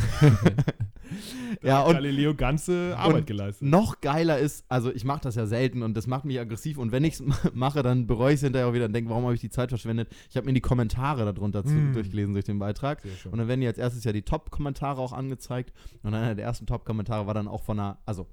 ja 1.62 1.82
und 1.82 1.94
Galileo 1.94 2.34
ganze 2.34 2.94
Arbeit 2.96 3.26
geleistet. 3.26 3.68
noch 3.68 4.00
geiler 4.00 4.38
ist, 4.38 4.64
also 4.68 4.92
ich 4.92 5.04
mache 5.04 5.20
das 5.22 5.34
ja 5.34 5.46
selten 5.46 5.82
und 5.82 5.96
das 5.96 6.06
macht 6.06 6.24
mich 6.24 6.38
aggressiv 6.40 6.78
und 6.78 6.92
wenn 6.92 7.04
ich 7.04 7.14
es 7.14 7.22
mache, 7.54 7.82
dann 7.82 8.06
bereue 8.06 8.32
ich 8.32 8.36
es 8.36 8.42
hinterher 8.42 8.68
auch 8.68 8.72
wieder 8.74 8.86
und 8.86 8.92
denke, 8.92 9.10
warum 9.10 9.24
habe 9.24 9.34
ich 9.34 9.40
die 9.40 9.50
Zeit 9.50 9.68
verschwendet? 9.70 10.08
Ich 10.30 10.36
habe 10.36 10.46
mir 10.46 10.52
die 10.52 10.60
Kommentare 10.60 11.24
darunter 11.24 11.62
Mm. 11.66 11.92
durchgelesen 11.94 12.32
durch 12.34 12.44
den 12.44 12.58
Beitrag 12.58 13.02
und 13.30 13.38
dann 13.38 13.48
werden 13.48 13.60
die 13.60 13.66
als 13.66 13.78
erstes 13.78 14.04
ja 14.04 14.12
die 14.12 14.22
Top-Kommentare 14.22 15.00
auch 15.00 15.12
angezeigt 15.12 15.72
und 16.02 16.14
einer 16.14 16.34
der 16.34 16.44
ersten 16.44 16.66
Top-Kommentare 16.66 17.26
war 17.26 17.34
dann 17.34 17.48
auch 17.48 17.62
von 17.62 17.78
einer, 17.80 17.98
also 18.06 18.26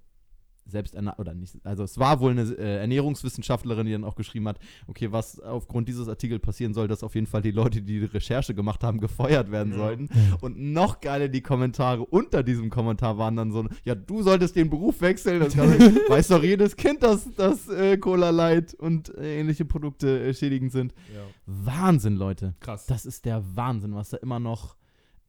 selbst 0.66 0.96
oder 1.18 1.34
nicht, 1.34 1.58
also 1.66 1.84
es 1.84 1.98
war 1.98 2.20
wohl 2.20 2.32
eine 2.32 2.44
äh, 2.44 2.78
Ernährungswissenschaftlerin, 2.80 3.86
die 3.86 3.92
dann 3.92 4.04
auch 4.04 4.16
geschrieben 4.16 4.48
hat, 4.48 4.60
okay, 4.88 5.12
was 5.12 5.40
aufgrund 5.40 5.88
dieses 5.88 6.08
Artikels 6.08 6.42
passieren 6.42 6.74
soll, 6.74 6.88
dass 6.88 7.04
auf 7.04 7.16
jeden 7.16 7.28
Fall 7.28 7.42
die 7.42 7.52
Leute, 7.52 7.82
die 7.82 8.00
die 8.00 8.06
Recherche 8.06 8.54
gemacht 8.56 8.84
haben, 8.84 9.00
gefeuert 9.00 9.52
werden 9.52 9.74
Ja. 9.74 9.78
sollten. 9.80 10.10
Und 10.42 10.58
noch 10.58 11.02
geiler 11.02 11.28
die 11.28 11.42
Kommentare 11.42 12.06
unter 12.06 12.44
diesem 12.44 12.70
Kommentar 12.70 13.18
waren 13.18 13.36
dann 13.36 13.52
so, 13.52 13.66
ja, 13.84 13.96
du 13.96 14.22
solltest 14.24 14.56
den 14.56 14.70
Beruf 14.70 15.02
wechseln, 15.02 15.40
das 15.40 15.56
weiß 16.10 16.30
doch 16.30 16.44
jedes 16.44 16.76
Kind, 16.76 17.04
dass, 17.04 17.34
dass 17.36 17.68
äh, 17.70 17.98
Cola 17.98 18.30
Light 18.30 18.74
und 18.74 19.10
äh, 19.18 19.40
ähnliche 19.40 19.66
Produkte 19.66 20.20
äh, 20.24 20.34
schädigend 20.34 20.72
sind. 20.72 20.94
ja. 21.14 21.22
Wahnsinn, 21.46 22.16
Leute. 22.16 22.56
Krass. 22.60 22.86
Das 22.86 23.06
ist 23.06 23.26
der 23.26 23.44
Wahnsinn, 23.56 23.94
was 23.96 24.10
da 24.10 24.18
immer 24.18 24.40
noch 24.40 24.76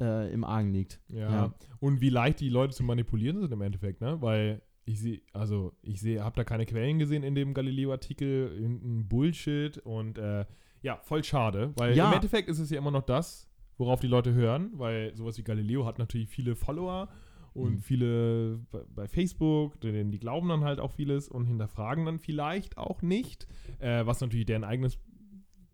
äh, 0.01 0.33
im 0.33 0.45
Argen 0.45 0.73
liegt. 0.73 1.01
ja. 1.09 1.31
Ja. 1.31 1.55
Und 1.81 2.01
wie 2.01 2.09
leicht 2.09 2.41
die 2.41 2.49
Leute 2.49 2.75
zu 2.75 2.83
manipulieren 2.83 3.41
sind 3.41 3.53
im 3.53 3.61
Endeffekt, 3.61 4.01
ne? 4.01 4.17
Weil 4.23 4.63
ich 4.85 5.01
sehe, 5.01 5.21
also 5.33 5.73
ich 5.83 6.01
sehe, 6.01 6.23
habe 6.23 6.37
da 6.37 6.45
keine 6.45 6.67
Quellen 6.67 6.99
gesehen 6.99 7.23
in 7.23 7.35
dem 7.35 7.55
Galileo-Artikel, 7.55 8.53
irgendein 8.59 9.09
Bullshit 9.09 9.79
und 9.79 10.19
äh, 10.19 10.45
ja, 10.83 10.99
voll 11.03 11.25
schade, 11.25 11.73
weil 11.77 11.97
Ja. 11.97 12.09
im 12.09 12.13
Endeffekt 12.13 12.49
ist 12.49 12.59
es 12.59 12.71
ja 12.71 12.79
immer 12.79 12.91
noch 12.91 13.03
das, 13.07 13.49
worauf 13.79 14.01
die 14.01 14.07
Leute 14.07 14.35
hören, 14.35 14.71
weil 14.75 15.17
sowas 15.17 15.39
wie 15.39 15.43
Galileo 15.43 15.87
hat 15.87 15.99
natürlich 15.99 16.29
viele 16.29 16.55
Follower 16.55 17.09
und 17.55 17.77
Mhm. 17.77 17.81
viele 17.81 18.59
bei, 18.71 18.81
bei 18.95 19.09
Facebook, 19.09 19.81
denn 19.81 20.11
die 20.11 20.19
glauben 20.19 20.49
dann 20.49 20.65
halt 20.65 20.81
auch 20.81 20.91
vieles 20.93 21.29
und 21.29 21.47
hinterfragen 21.47 22.05
dann 22.05 22.19
vielleicht 22.19 22.77
auch 22.77 23.01
nicht, 23.01 23.47
äh, 23.79 24.05
was 24.05 24.21
natürlich 24.21 24.47
deren 24.47 24.65
eigenes 24.65 24.99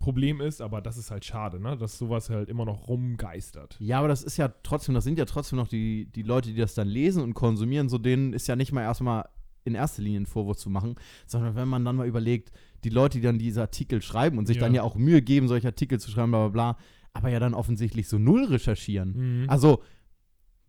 Problem 0.00 0.40
ist, 0.40 0.60
aber 0.60 0.80
das 0.80 0.96
ist 0.96 1.10
halt 1.12 1.24
schade, 1.24 1.60
ne? 1.60 1.76
dass 1.76 1.98
sowas 1.98 2.28
halt 2.30 2.48
immer 2.48 2.64
noch 2.64 2.88
rumgeistert. 2.88 3.76
Ja, 3.78 3.98
aber 4.00 4.08
das 4.08 4.22
ist 4.24 4.36
ja 4.38 4.48
trotzdem, 4.62 4.94
das 4.94 5.04
sind 5.04 5.18
ja 5.18 5.26
trotzdem 5.26 5.58
noch 5.58 5.68
die, 5.68 6.06
die 6.06 6.22
Leute, 6.22 6.48
die 6.48 6.56
das 6.56 6.74
dann 6.74 6.88
lesen 6.88 7.22
und 7.22 7.34
konsumieren, 7.34 7.88
so 7.88 7.98
denen 7.98 8.32
ist 8.32 8.48
ja 8.48 8.56
nicht 8.56 8.72
mal 8.72 8.82
erstmal 8.82 9.28
in 9.64 9.74
erster 9.74 10.02
Linie 10.02 10.16
einen 10.16 10.26
Vorwurf 10.26 10.56
zu 10.56 10.70
machen, 10.70 10.94
sondern 11.26 11.54
wenn 11.54 11.68
man 11.68 11.84
dann 11.84 11.96
mal 11.96 12.06
überlegt, 12.08 12.50
die 12.82 12.88
Leute, 12.88 13.18
die 13.18 13.24
dann 13.24 13.38
diese 13.38 13.60
Artikel 13.60 14.00
schreiben 14.00 14.38
und 14.38 14.46
sich 14.46 14.56
Ja. 14.56 14.62
dann 14.62 14.74
ja 14.74 14.82
auch 14.82 14.96
Mühe 14.96 15.20
geben, 15.20 15.48
solche 15.48 15.68
Artikel 15.68 16.00
zu 16.00 16.10
schreiben, 16.10 16.30
bla 16.32 16.48
bla 16.48 16.72
bla, 16.72 16.78
aber 17.12 17.28
ja 17.28 17.38
dann 17.38 17.52
offensichtlich 17.54 18.08
so 18.08 18.18
null 18.18 18.44
recherchieren. 18.44 19.42
Mhm. 19.42 19.50
Also, 19.50 19.82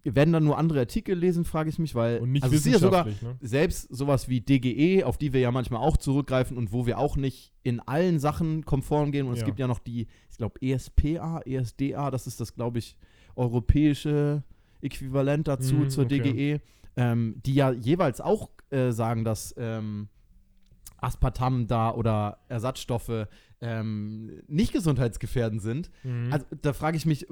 werden 0.04 0.34
dann 0.34 0.44
nur 0.44 0.58
andere 0.58 0.80
Artikel 0.80 1.18
lesen, 1.18 1.46
frage 1.46 1.70
ich 1.70 1.78
mich, 1.80 1.94
weil 1.96 2.20
und 2.20 2.32
nicht 2.32 2.44
also 2.44 2.56
es 2.56 2.66
ist 2.66 2.72
ja 2.74 2.80
sogar 2.80 3.06
ne? 3.06 3.16
selbst 3.42 3.88
sowas 3.96 4.28
wie 4.30 4.42
DGE, 4.42 5.04
auf 5.04 5.18
die 5.18 5.34
wir 5.34 5.40
ja 5.40 5.52
manchmal 5.52 5.82
auch 5.82 5.98
zurückgreifen 5.98 6.58
und 6.58 6.72
wo 6.74 6.86
wir 6.86 6.98
auch 6.98 7.16
nicht 7.18 7.54
in 7.64 7.80
allen 7.80 8.20
Sachen 8.20 8.66
konform 8.66 9.12
gehen. 9.12 9.28
Und 9.28 9.34
es 9.34 9.40
Ja. 9.40 9.46
gibt 9.46 9.60
ja 9.60 9.68
noch 9.68 9.80
die, 9.80 10.08
ich 10.30 10.38
glaube, 10.38 10.60
ESPA, 10.62 11.42
ESDA, 11.46 12.10
das 12.12 12.26
ist 12.28 12.40
das, 12.40 12.54
glaube 12.56 12.80
ich, 12.80 12.96
europäische 13.56 14.44
Äquivalent 14.82 15.48
dazu 15.48 15.76
Mhm, 15.76 15.90
zur 15.90 16.06
okay. 16.06 16.20
DGE, 16.20 16.62
ähm, 16.98 17.36
die 17.46 17.54
ja 17.54 17.72
jeweils 17.72 18.22
auch 18.22 18.50
äh, 18.70 18.92
sagen, 18.92 19.24
dass 19.24 19.54
ähm, 19.58 20.08
Aspartam 21.02 21.68
da 21.68 21.92
oder 21.94 22.38
Ersatzstoffe 22.48 23.28
ähm, 23.60 24.42
nicht 24.48 24.72
gesundheitsgefährdend 24.74 25.62
sind. 25.62 25.92
Mhm. 26.04 26.32
Also 26.32 26.46
da 26.62 26.74
frage 26.74 26.98
ich 26.98 27.06
mich, 27.06 27.28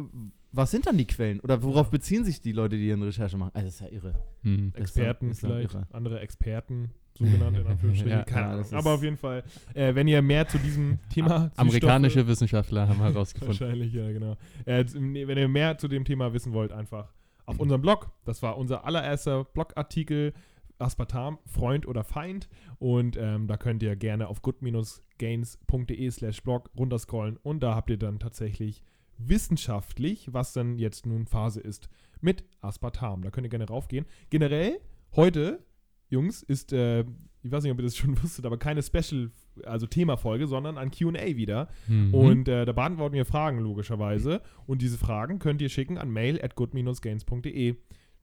was 0.52 0.72
sind 0.72 0.86
dann 0.88 0.98
die 0.98 1.06
Quellen? 1.08 1.40
Oder 1.40 1.64
worauf 1.64 1.88
Ja. 1.88 1.92
beziehen 1.92 2.24
sich 2.26 2.42
die 2.42 2.52
Leute, 2.52 2.76
die 2.78 2.88
ihren 2.88 3.02
Recherche 3.04 3.38
machen? 3.38 3.52
Also 3.54 3.68
das 3.68 3.76
ist 3.76 3.82
ja 3.82 3.88
irre. 3.88 4.16
Hm. 4.44 4.68
ist 4.70 4.76
ja- 4.76 4.82
Experten 4.82 5.30
ist 5.32 5.42
ja 5.44 5.50
vielleicht, 5.50 5.74
irre. 5.74 5.88
andere 5.92 6.20
Experten, 6.20 6.90
sogenannte 7.18 7.62
in 7.62 7.68
Anführungsstrichen, 7.72 8.18
Ja, 8.20 8.24
keine 8.24 8.42
ja, 8.42 8.48
Ahnung. 8.48 8.60
das 8.62 8.68
ist- 8.68 8.74
Aber 8.74 8.94
auf 8.96 9.04
jeden 9.04 9.18
Fall, 9.18 9.44
äh, 9.74 9.94
wenn 9.96 10.08
ihr 10.08 10.22
mehr 10.22 10.48
zu 10.48 10.58
diesem 10.60 11.00
Thema 11.10 11.52
Amerikanische 11.56 12.28
Wissenschaftler 12.28 12.88
haben 12.88 13.00
herausgefunden. 13.00 13.60
Wahrscheinlich, 13.60 13.94
ja, 13.94 14.12
genau. 14.12 14.36
Äh, 14.66 14.86
wenn 14.94 15.38
ihr 15.38 15.48
mehr 15.48 15.78
zu 15.78 15.88
dem 15.88 16.06
Thema 16.06 16.34
wissen 16.34 16.54
wollt, 16.54 16.72
einfach 16.72 17.14
auf 17.46 17.60
unserem 17.60 17.82
Blog. 17.82 18.12
Das 18.26 18.44
war 18.44 18.58
unser 18.58 18.86
allererster 18.86 19.44
Blogartikel, 19.44 20.34
Aspartam, 20.80 21.38
Freund 21.46 21.88
oder 21.88 22.04
Feind. 22.04 22.50
Und 22.80 23.18
ähm, 23.18 23.48
da 23.48 23.58
könnt 23.58 23.84
ihr 23.84 23.96
gerne 23.96 24.28
auf 24.28 24.42
good-gains.de 24.42 26.12
slash 26.12 26.42
blog 26.44 26.70
runterscrollen 26.78 27.38
und 27.38 27.62
da 27.62 27.76
habt 27.76 27.90
ihr 27.90 27.98
dann 27.98 28.20
tatsächlich 28.20 28.84
wissenschaftlich, 29.20 30.34
was 30.34 30.54
dann 30.54 30.78
jetzt 30.78 31.06
nun 31.06 31.26
Phase 31.26 31.60
ist 31.60 31.90
mit 32.22 32.44
Aspartam. 32.62 33.22
Da 33.22 33.32
könnt 33.32 33.46
ihr 33.46 33.50
gerne 33.50 33.68
raufgehen. 33.68 34.06
Generell, 34.30 34.80
heute, 35.16 35.64
Jungs, 36.10 36.42
ist, 36.42 36.74
äh, 36.74 37.02
ich 37.44 37.52
weiß 37.52 37.64
nicht, 37.64 37.72
ob 37.72 37.80
ihr 37.80 37.84
das 37.84 37.98
schon 37.98 38.22
wusstet, 38.24 38.46
aber 38.46 38.58
keine 38.58 38.82
Special, 38.82 39.32
also 39.64 39.86
Themafolge, 39.86 40.48
sondern 40.48 40.78
ein 40.78 40.92
Q&A 40.92 41.36
wieder. 41.36 41.70
Mhm. 41.88 42.14
Und 42.14 42.48
äh, 42.48 42.66
da 42.66 42.72
beantworten 42.72 43.16
wir 43.16 43.26
Fragen 43.26 43.60
logischerweise. 43.60 44.42
Und 44.66 44.82
diese 44.82 44.98
Fragen 44.98 45.40
könnt 45.40 45.62
ihr 45.62 45.70
schicken 45.70 45.98
an 45.98 46.10
mail 46.10 46.42
at 46.42 46.56
good-gains.de. 46.56 47.76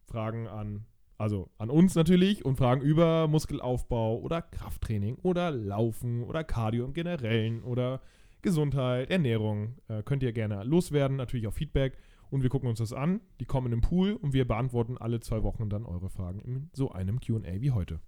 Fragen 0.07 0.47
an, 0.47 0.87
also 1.19 1.51
an 1.59 1.71
uns 1.71 1.95
natürlich 1.95 2.45
und 2.45 2.57
Fragen 2.57 2.83
über 2.83 3.29
Muskelaufbau 3.29 4.19
oder 4.19 4.43
Krafttraining 4.43 5.17
oder 5.23 5.51
Laufen 5.51 6.23
oder 6.25 6.45
Cardio 6.45 6.85
im 6.85 6.93
Generellen 6.93 7.63
oder 7.63 8.01
Gesundheit, 8.43 9.11
Ernährung. 9.11 9.77
Äh, 9.89 10.03
könnt 10.03 10.23
ihr 10.23 10.33
gerne 10.33 10.63
loswerden, 10.65 11.17
natürlich 11.17 11.47
auch 11.47 11.55
Feedback. 11.55 11.97
Und 12.31 12.43
wir 12.43 12.51
gucken 12.51 12.69
uns 12.69 12.81
das 12.81 12.93
an. 12.93 13.21
Die 13.41 13.45
kommen 13.45 13.67
in 13.73 13.79
den 13.79 13.81
Pool 13.81 14.13
und 14.15 14.33
wir 14.33 14.47
beantworten 14.47 14.99
alle 14.99 15.21
zwei 15.21 15.43
Wochen 15.43 15.69
dann 15.69 15.87
eure 15.87 16.11
Fragen 16.11 16.41
in 16.41 16.71
so 16.73 16.91
einem 16.91 17.21
QA 17.21 17.61
wie 17.61 17.71
heute. 17.71 18.01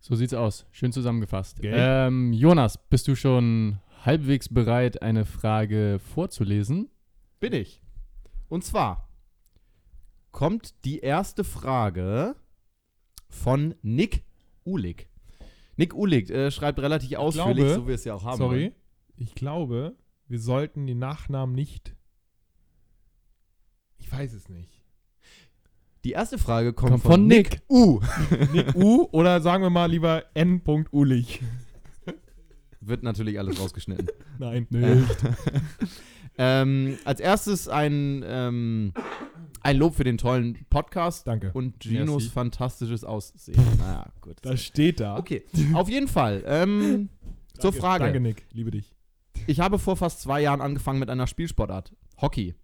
So 0.00 0.14
sieht's 0.14 0.34
aus. 0.34 0.66
Schön 0.70 0.92
zusammengefasst. 0.92 1.60
Gell? 1.60 1.74
Ähm, 1.76 2.32
Jonas, 2.32 2.78
bist 2.88 3.08
du 3.08 3.14
schon 3.14 3.78
halbwegs 4.04 4.48
bereit, 4.48 5.02
eine 5.02 5.24
Frage 5.24 5.98
vorzulesen? 5.98 6.88
Bin 7.40 7.52
ich. 7.52 7.80
Und 8.48 8.64
zwar 8.64 9.07
kommt 10.38 10.84
die 10.84 11.00
erste 11.00 11.42
Frage 11.42 12.36
von 13.28 13.74
Nick 13.82 14.22
Ulig. 14.64 15.08
Nick 15.76 15.94
Ulig 15.94 16.30
äh, 16.30 16.52
schreibt 16.52 16.78
relativ 16.78 17.18
ausführlich, 17.18 17.56
glaube- 17.56 17.74
so 17.74 17.82
wie 17.82 17.88
wir 17.88 17.94
es 17.96 18.04
ja 18.04 18.14
auch 18.14 18.22
haben. 18.22 18.38
Sorry. 18.38 18.72
Ich 19.16 19.34
glaube, 19.34 19.96
wir 20.28 20.38
sollten 20.38 20.86
den 20.86 21.00
Nachnamen 21.00 21.56
nicht. 21.56 21.96
Ich 23.96 24.12
weiß 24.12 24.32
es 24.32 24.48
nicht. 24.48 24.80
Die 26.04 26.12
erste 26.12 26.38
Frage 26.38 26.72
kommt, 26.72 26.92
Kommt 26.92 27.02
von, 27.02 27.10
von 27.14 27.26
Nick, 27.26 27.50
Nick. 27.50 27.62
U. 27.68 28.00
Nick 28.52 28.76
U 28.76 29.08
oder 29.10 29.40
sagen 29.40 29.64
wir 29.64 29.70
mal 29.70 29.90
lieber 29.90 30.22
N. 30.34 30.62
Ulich. 30.92 31.42
Wird 32.80 33.02
natürlich 33.02 33.40
alles 33.40 33.58
rausgeschnitten. 33.58 34.06
Nein. 34.38 34.68
ähm, 36.38 36.96
als 37.04 37.18
erstes 37.18 37.66
ein, 37.66 38.22
ähm, 38.24 38.92
ein 39.62 39.76
Lob 39.76 39.94
für 39.94 40.04
den 40.04 40.18
tollen 40.18 40.58
Podcast 40.70 41.26
Danke. 41.26 41.50
und 41.52 41.80
Ginos 41.80 42.22
Merci. 42.22 42.28
fantastisches 42.30 43.04
Aussehen. 43.04 43.62
Naja, 43.78 44.06
gut. 44.20 44.36
Das 44.42 44.62
steht 44.62 45.00
da. 45.00 45.16
Okay, 45.16 45.44
auf 45.74 45.88
jeden 45.88 46.08
Fall. 46.08 46.42
Ähm, 46.46 47.08
zur 47.58 47.70
Danke, 47.70 47.78
Frage. 47.80 48.04
Danke, 48.04 48.20
Nick. 48.20 48.46
Liebe 48.52 48.70
dich. 48.70 48.94
Ich 49.46 49.60
habe 49.60 49.78
vor 49.78 49.96
fast 49.96 50.20
zwei 50.20 50.40
Jahren 50.40 50.60
angefangen 50.60 50.98
mit 50.98 51.10
einer 51.10 51.26
Spielsportart, 51.26 51.94
Hockey. 52.20 52.54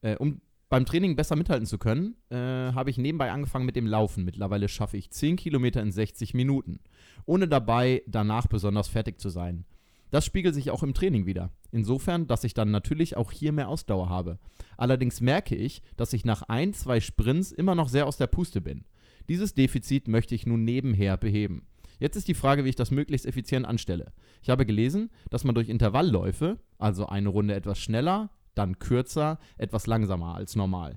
Äh, 0.00 0.16
um 0.16 0.40
beim 0.68 0.86
Training 0.86 1.16
besser 1.16 1.36
mithalten 1.36 1.66
zu 1.66 1.78
können, 1.78 2.16
äh, 2.30 2.36
habe 2.36 2.90
ich 2.90 2.98
nebenbei 2.98 3.30
angefangen 3.30 3.66
mit 3.66 3.76
dem 3.76 3.86
Laufen. 3.86 4.24
Mittlerweile 4.24 4.68
schaffe 4.68 4.96
ich 4.96 5.10
10 5.10 5.36
Kilometer 5.36 5.80
in 5.82 5.92
60 5.92 6.34
Minuten, 6.34 6.80
ohne 7.26 7.46
dabei 7.46 8.02
danach 8.06 8.46
besonders 8.46 8.88
fertig 8.88 9.20
zu 9.20 9.28
sein. 9.28 9.66
Das 10.14 10.24
spiegelt 10.24 10.54
sich 10.54 10.70
auch 10.70 10.84
im 10.84 10.94
Training 10.94 11.26
wieder. 11.26 11.50
Insofern, 11.72 12.28
dass 12.28 12.44
ich 12.44 12.54
dann 12.54 12.70
natürlich 12.70 13.16
auch 13.16 13.32
hier 13.32 13.50
mehr 13.50 13.68
Ausdauer 13.68 14.08
habe. 14.08 14.38
Allerdings 14.76 15.20
merke 15.20 15.56
ich, 15.56 15.82
dass 15.96 16.12
ich 16.12 16.24
nach 16.24 16.42
ein, 16.42 16.72
zwei 16.72 17.00
Sprints 17.00 17.50
immer 17.50 17.74
noch 17.74 17.88
sehr 17.88 18.06
aus 18.06 18.16
der 18.16 18.28
Puste 18.28 18.60
bin. 18.60 18.84
Dieses 19.28 19.54
Defizit 19.54 20.06
möchte 20.06 20.36
ich 20.36 20.46
nun 20.46 20.62
nebenher 20.62 21.16
beheben. 21.16 21.66
Jetzt 21.98 22.14
ist 22.14 22.28
die 22.28 22.34
Frage, 22.34 22.64
wie 22.64 22.68
ich 22.68 22.76
das 22.76 22.92
möglichst 22.92 23.26
effizient 23.26 23.66
anstelle. 23.66 24.12
Ich 24.40 24.50
habe 24.50 24.64
gelesen, 24.64 25.10
dass 25.30 25.42
man 25.42 25.56
durch 25.56 25.68
Intervallläufe, 25.68 26.60
also 26.78 27.06
eine 27.06 27.30
Runde 27.30 27.56
etwas 27.56 27.80
schneller, 27.80 28.30
dann 28.54 28.78
kürzer, 28.78 29.40
etwas 29.58 29.88
langsamer 29.88 30.36
als 30.36 30.54
normal, 30.54 30.96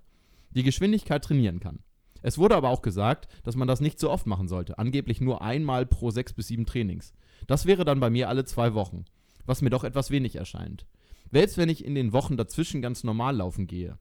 die 0.52 0.62
Geschwindigkeit 0.62 1.24
trainieren 1.24 1.60
kann. 1.60 1.80
Es 2.22 2.38
wurde 2.38 2.56
aber 2.56 2.70
auch 2.70 2.84
gesagt, 2.84 3.28
dass 3.44 3.56
man 3.56 3.68
das 3.68 3.82
nicht 3.82 4.00
so 4.00 4.12
oft 4.12 4.28
machen 4.28 4.48
sollte, 4.48 4.78
angeblich 4.78 5.22
nur 5.22 5.42
einmal 5.42 5.88
pro 5.88 6.12
sechs 6.12 6.34
bis 6.34 6.48
sieben 6.48 6.68
Trainings. 6.68 7.14
Das 7.46 7.66
wäre 7.66 7.86
dann 7.86 8.00
bei 8.00 8.10
mir 8.10 8.30
alle 8.30 8.46
zwei 8.46 8.74
Wochen, 8.74 9.06
was 9.46 9.62
mir 9.62 9.70
doch 9.70 9.84
etwas 9.84 10.12
wenig 10.12 10.36
erscheint. 10.36 10.86
Selbst 11.32 11.58
wenn 11.58 11.70
ich 11.70 11.86
in 11.86 11.96
den 11.96 12.14
Wochen 12.14 12.38
dazwischen 12.38 12.82
ganz 12.82 13.04
normal 13.04 13.36
laufen 13.38 13.68
gehe. 13.68 13.98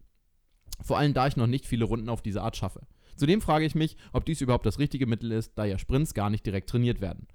Vor 0.82 0.98
allem 0.98 1.14
da 1.14 1.26
ich 1.26 1.36
noch 1.36 1.46
nicht 1.46 1.66
viele 1.66 1.84
Runden 1.84 2.08
auf 2.08 2.22
diese 2.22 2.42
Art 2.42 2.56
schaffe. 2.56 2.86
Zudem 3.16 3.40
frage 3.40 3.64
ich 3.64 3.74
mich, 3.74 3.96
ob 4.12 4.24
dies 4.24 4.40
überhaupt 4.40 4.66
das 4.66 4.78
richtige 4.78 5.06
Mittel 5.06 5.32
ist, 5.32 5.52
da 5.56 5.64
ja 5.64 5.78
Sprints 5.78 6.14
gar 6.14 6.30
nicht 6.30 6.44
direkt 6.44 6.68
trainiert 6.68 7.00
werden. 7.00 7.26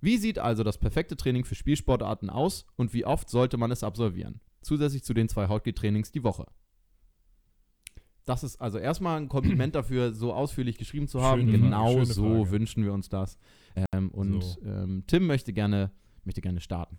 Wie 0.00 0.18
sieht 0.18 0.38
also 0.38 0.64
das 0.64 0.78
perfekte 0.78 1.16
Training 1.16 1.44
für 1.44 1.54
Spielsportarten 1.54 2.28
aus 2.28 2.66
und 2.76 2.92
wie 2.92 3.06
oft 3.06 3.30
sollte 3.30 3.56
man 3.56 3.70
es 3.70 3.82
absolvieren? 3.82 4.40
Zusätzlich 4.60 5.02
zu 5.02 5.14
den 5.14 5.28
zwei 5.28 5.48
Hautgetrainings 5.48 6.12
die 6.12 6.24
Woche. 6.24 6.46
Das 8.26 8.42
ist 8.42 8.60
also 8.60 8.78
erstmal 8.78 9.20
ein 9.20 9.28
Kompliment 9.28 9.74
dafür, 9.74 10.12
so 10.14 10.32
ausführlich 10.32 10.78
geschrieben 10.78 11.08
zu 11.08 11.22
haben. 11.22 11.40
Schöne 11.42 11.52
Frage, 11.52 11.62
genau 11.64 11.88
schöne 11.92 12.06
so 12.06 12.22
Frage. 12.22 12.50
wünschen 12.52 12.84
wir 12.84 12.92
uns 12.92 13.08
das. 13.08 13.38
Ähm, 13.92 14.08
und 14.10 14.42
So. 14.42 14.60
ähm, 14.64 15.04
Tim 15.06 15.26
möchte 15.26 15.52
gerne, 15.52 15.90
möchte 16.24 16.40
gerne 16.40 16.60
starten. 16.60 16.98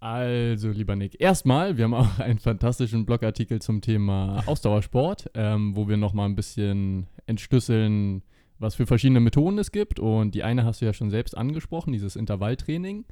Also, 0.00 0.70
lieber 0.70 0.96
Nick, 0.96 1.20
erstmal, 1.20 1.76
wir 1.76 1.84
haben 1.84 1.94
auch 1.94 2.18
einen 2.18 2.40
fantastischen 2.40 3.06
Blogartikel 3.06 3.62
zum 3.62 3.80
Thema 3.82 4.42
Ausdauersport, 4.46 5.30
ähm, 5.34 5.76
wo 5.76 5.86
wir 5.88 5.96
nochmal 5.96 6.28
ein 6.28 6.34
bisschen 6.34 7.06
entschlüsseln, 7.26 8.22
was 8.58 8.74
für 8.74 8.84
verschiedene 8.86 9.20
Methoden 9.20 9.58
es 9.58 9.70
gibt. 9.70 10.00
Und 10.00 10.34
die 10.34 10.42
eine 10.42 10.64
hast 10.64 10.80
du 10.80 10.86
ja 10.86 10.92
schon 10.92 11.10
selbst 11.10 11.36
angesprochen, 11.36 11.92
dieses 11.92 12.16
Intervalltraining. 12.16 13.04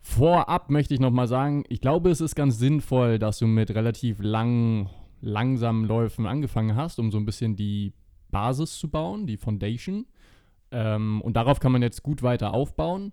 Vorab 0.00 0.70
möchte 0.70 0.94
ich 0.94 1.00
nochmal 1.00 1.28
sagen, 1.28 1.64
ich 1.68 1.82
glaube, 1.82 2.08
es 2.10 2.22
ist 2.22 2.34
ganz 2.34 2.58
sinnvoll, 2.58 3.18
dass 3.18 3.38
du 3.38 3.46
mit 3.46 3.70
relativ 3.74 4.18
langen, 4.20 4.88
langsamen 5.26 5.84
Läufen 5.84 6.26
angefangen 6.26 6.76
hast, 6.76 6.98
um 6.98 7.10
so 7.10 7.18
ein 7.18 7.26
bisschen 7.26 7.56
die 7.56 7.92
Basis 8.30 8.78
zu 8.78 8.88
bauen, 8.88 9.26
die 9.26 9.36
Foundation. 9.36 10.06
Ähm, 10.70 11.20
und 11.22 11.36
darauf 11.36 11.60
kann 11.60 11.72
man 11.72 11.82
jetzt 11.82 12.02
gut 12.02 12.22
weiter 12.22 12.54
aufbauen. 12.54 13.12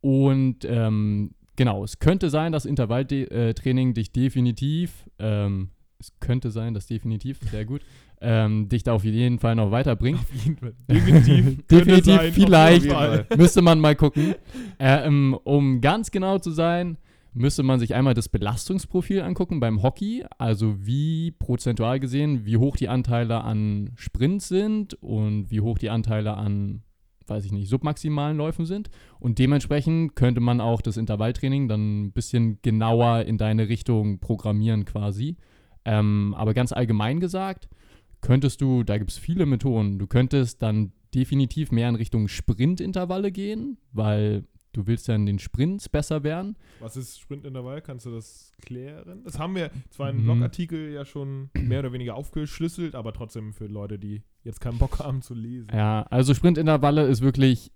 Und 0.00 0.64
ähm, 0.64 1.34
genau, 1.56 1.84
es 1.84 1.98
könnte 1.98 2.30
sein, 2.30 2.52
dass 2.52 2.64
Intervalltraining 2.64 3.94
dich 3.94 4.12
definitiv, 4.12 5.08
ähm, 5.18 5.70
es 5.98 6.12
könnte 6.18 6.50
sein, 6.50 6.74
dass 6.74 6.86
definitiv, 6.86 7.38
sehr 7.50 7.64
gut, 7.64 7.82
ähm, 8.20 8.68
dich 8.68 8.82
da 8.82 8.92
auf 8.92 9.04
jeden 9.04 9.38
Fall 9.38 9.54
noch 9.54 9.70
weiterbringt. 9.70 10.18
Auf 10.18 10.44
jeden 10.44 10.56
Fall. 10.56 10.74
Definitiv. 10.88 11.66
Definitiv, 11.70 12.16
sein, 12.16 12.32
vielleicht. 12.32 12.86
Fall. 12.86 13.26
Müsste 13.36 13.62
man 13.62 13.78
mal 13.80 13.94
gucken. 13.94 14.34
Ähm, 14.78 15.38
um 15.44 15.80
ganz 15.80 16.10
genau 16.10 16.38
zu 16.38 16.50
sein, 16.50 16.98
müsste 17.34 17.62
man 17.62 17.80
sich 17.80 17.94
einmal 17.94 18.14
das 18.14 18.28
Belastungsprofil 18.28 19.22
angucken 19.22 19.60
beim 19.60 19.82
Hockey, 19.82 20.24
also 20.38 20.86
wie 20.86 21.30
prozentual 21.30 21.98
gesehen, 21.98 22.44
wie 22.44 22.56
hoch 22.56 22.76
die 22.76 22.88
Anteile 22.88 23.42
an 23.42 23.90
Sprints 23.96 24.48
sind 24.48 24.94
und 24.94 25.50
wie 25.50 25.60
hoch 25.60 25.78
die 25.78 25.90
Anteile 25.90 26.34
an, 26.34 26.82
weiß 27.26 27.44
ich 27.44 27.52
nicht, 27.52 27.68
submaximalen 27.68 28.36
Läufen 28.36 28.66
sind. 28.66 28.90
Und 29.18 29.38
dementsprechend 29.38 30.14
könnte 30.14 30.40
man 30.40 30.60
auch 30.60 30.82
das 30.82 30.96
Intervalltraining 30.96 31.68
dann 31.68 32.02
ein 32.02 32.12
bisschen 32.12 32.58
genauer 32.62 33.22
in 33.22 33.38
deine 33.38 33.68
Richtung 33.68 34.18
programmieren 34.18 34.84
quasi. 34.84 35.36
Ähm, 35.84 36.34
aber 36.36 36.54
ganz 36.54 36.72
allgemein 36.72 37.18
gesagt, 37.18 37.68
könntest 38.20 38.60
du, 38.60 38.84
da 38.84 38.98
gibt 38.98 39.10
es 39.10 39.18
viele 39.18 39.46
Methoden, 39.46 39.98
du 39.98 40.06
könntest 40.06 40.62
dann 40.62 40.92
definitiv 41.14 41.72
mehr 41.72 41.88
in 41.88 41.94
Richtung 41.94 42.28
Sprintintervalle 42.28 43.32
gehen, 43.32 43.78
weil 43.92 44.44
du 44.72 44.86
willst 44.86 45.08
ja 45.08 45.14
in 45.14 45.26
den 45.26 45.38
Sprints 45.38 45.88
besser 45.88 46.22
werden. 46.24 46.56
Was 46.80 46.96
ist 46.96 47.20
Sprintintervall? 47.20 47.82
Kannst 47.82 48.06
du 48.06 48.10
das 48.10 48.52
klären? 48.62 49.22
Das 49.24 49.38
haben 49.38 49.54
wir 49.54 49.70
zwar 49.90 50.10
im 50.10 50.18
Mhm. 50.18 50.24
Blogartikel 50.24 50.90
ja 50.92 51.04
schon 51.04 51.50
mehr 51.54 51.80
oder 51.80 51.92
weniger 51.92 52.14
aufgeschlüsselt, 52.14 52.94
aber 52.94 53.12
trotzdem 53.12 53.52
für 53.52 53.66
Leute, 53.66 53.98
die 53.98 54.22
jetzt 54.44 54.60
keinen 54.60 54.78
Bock 54.78 54.98
haben 54.98 55.22
zu 55.22 55.34
lesen. 55.34 55.68
Ja, 55.72 56.02
also 56.10 56.34
Sprintintervalle 56.34 57.06
ist 57.06 57.20
wirklich 57.22 57.70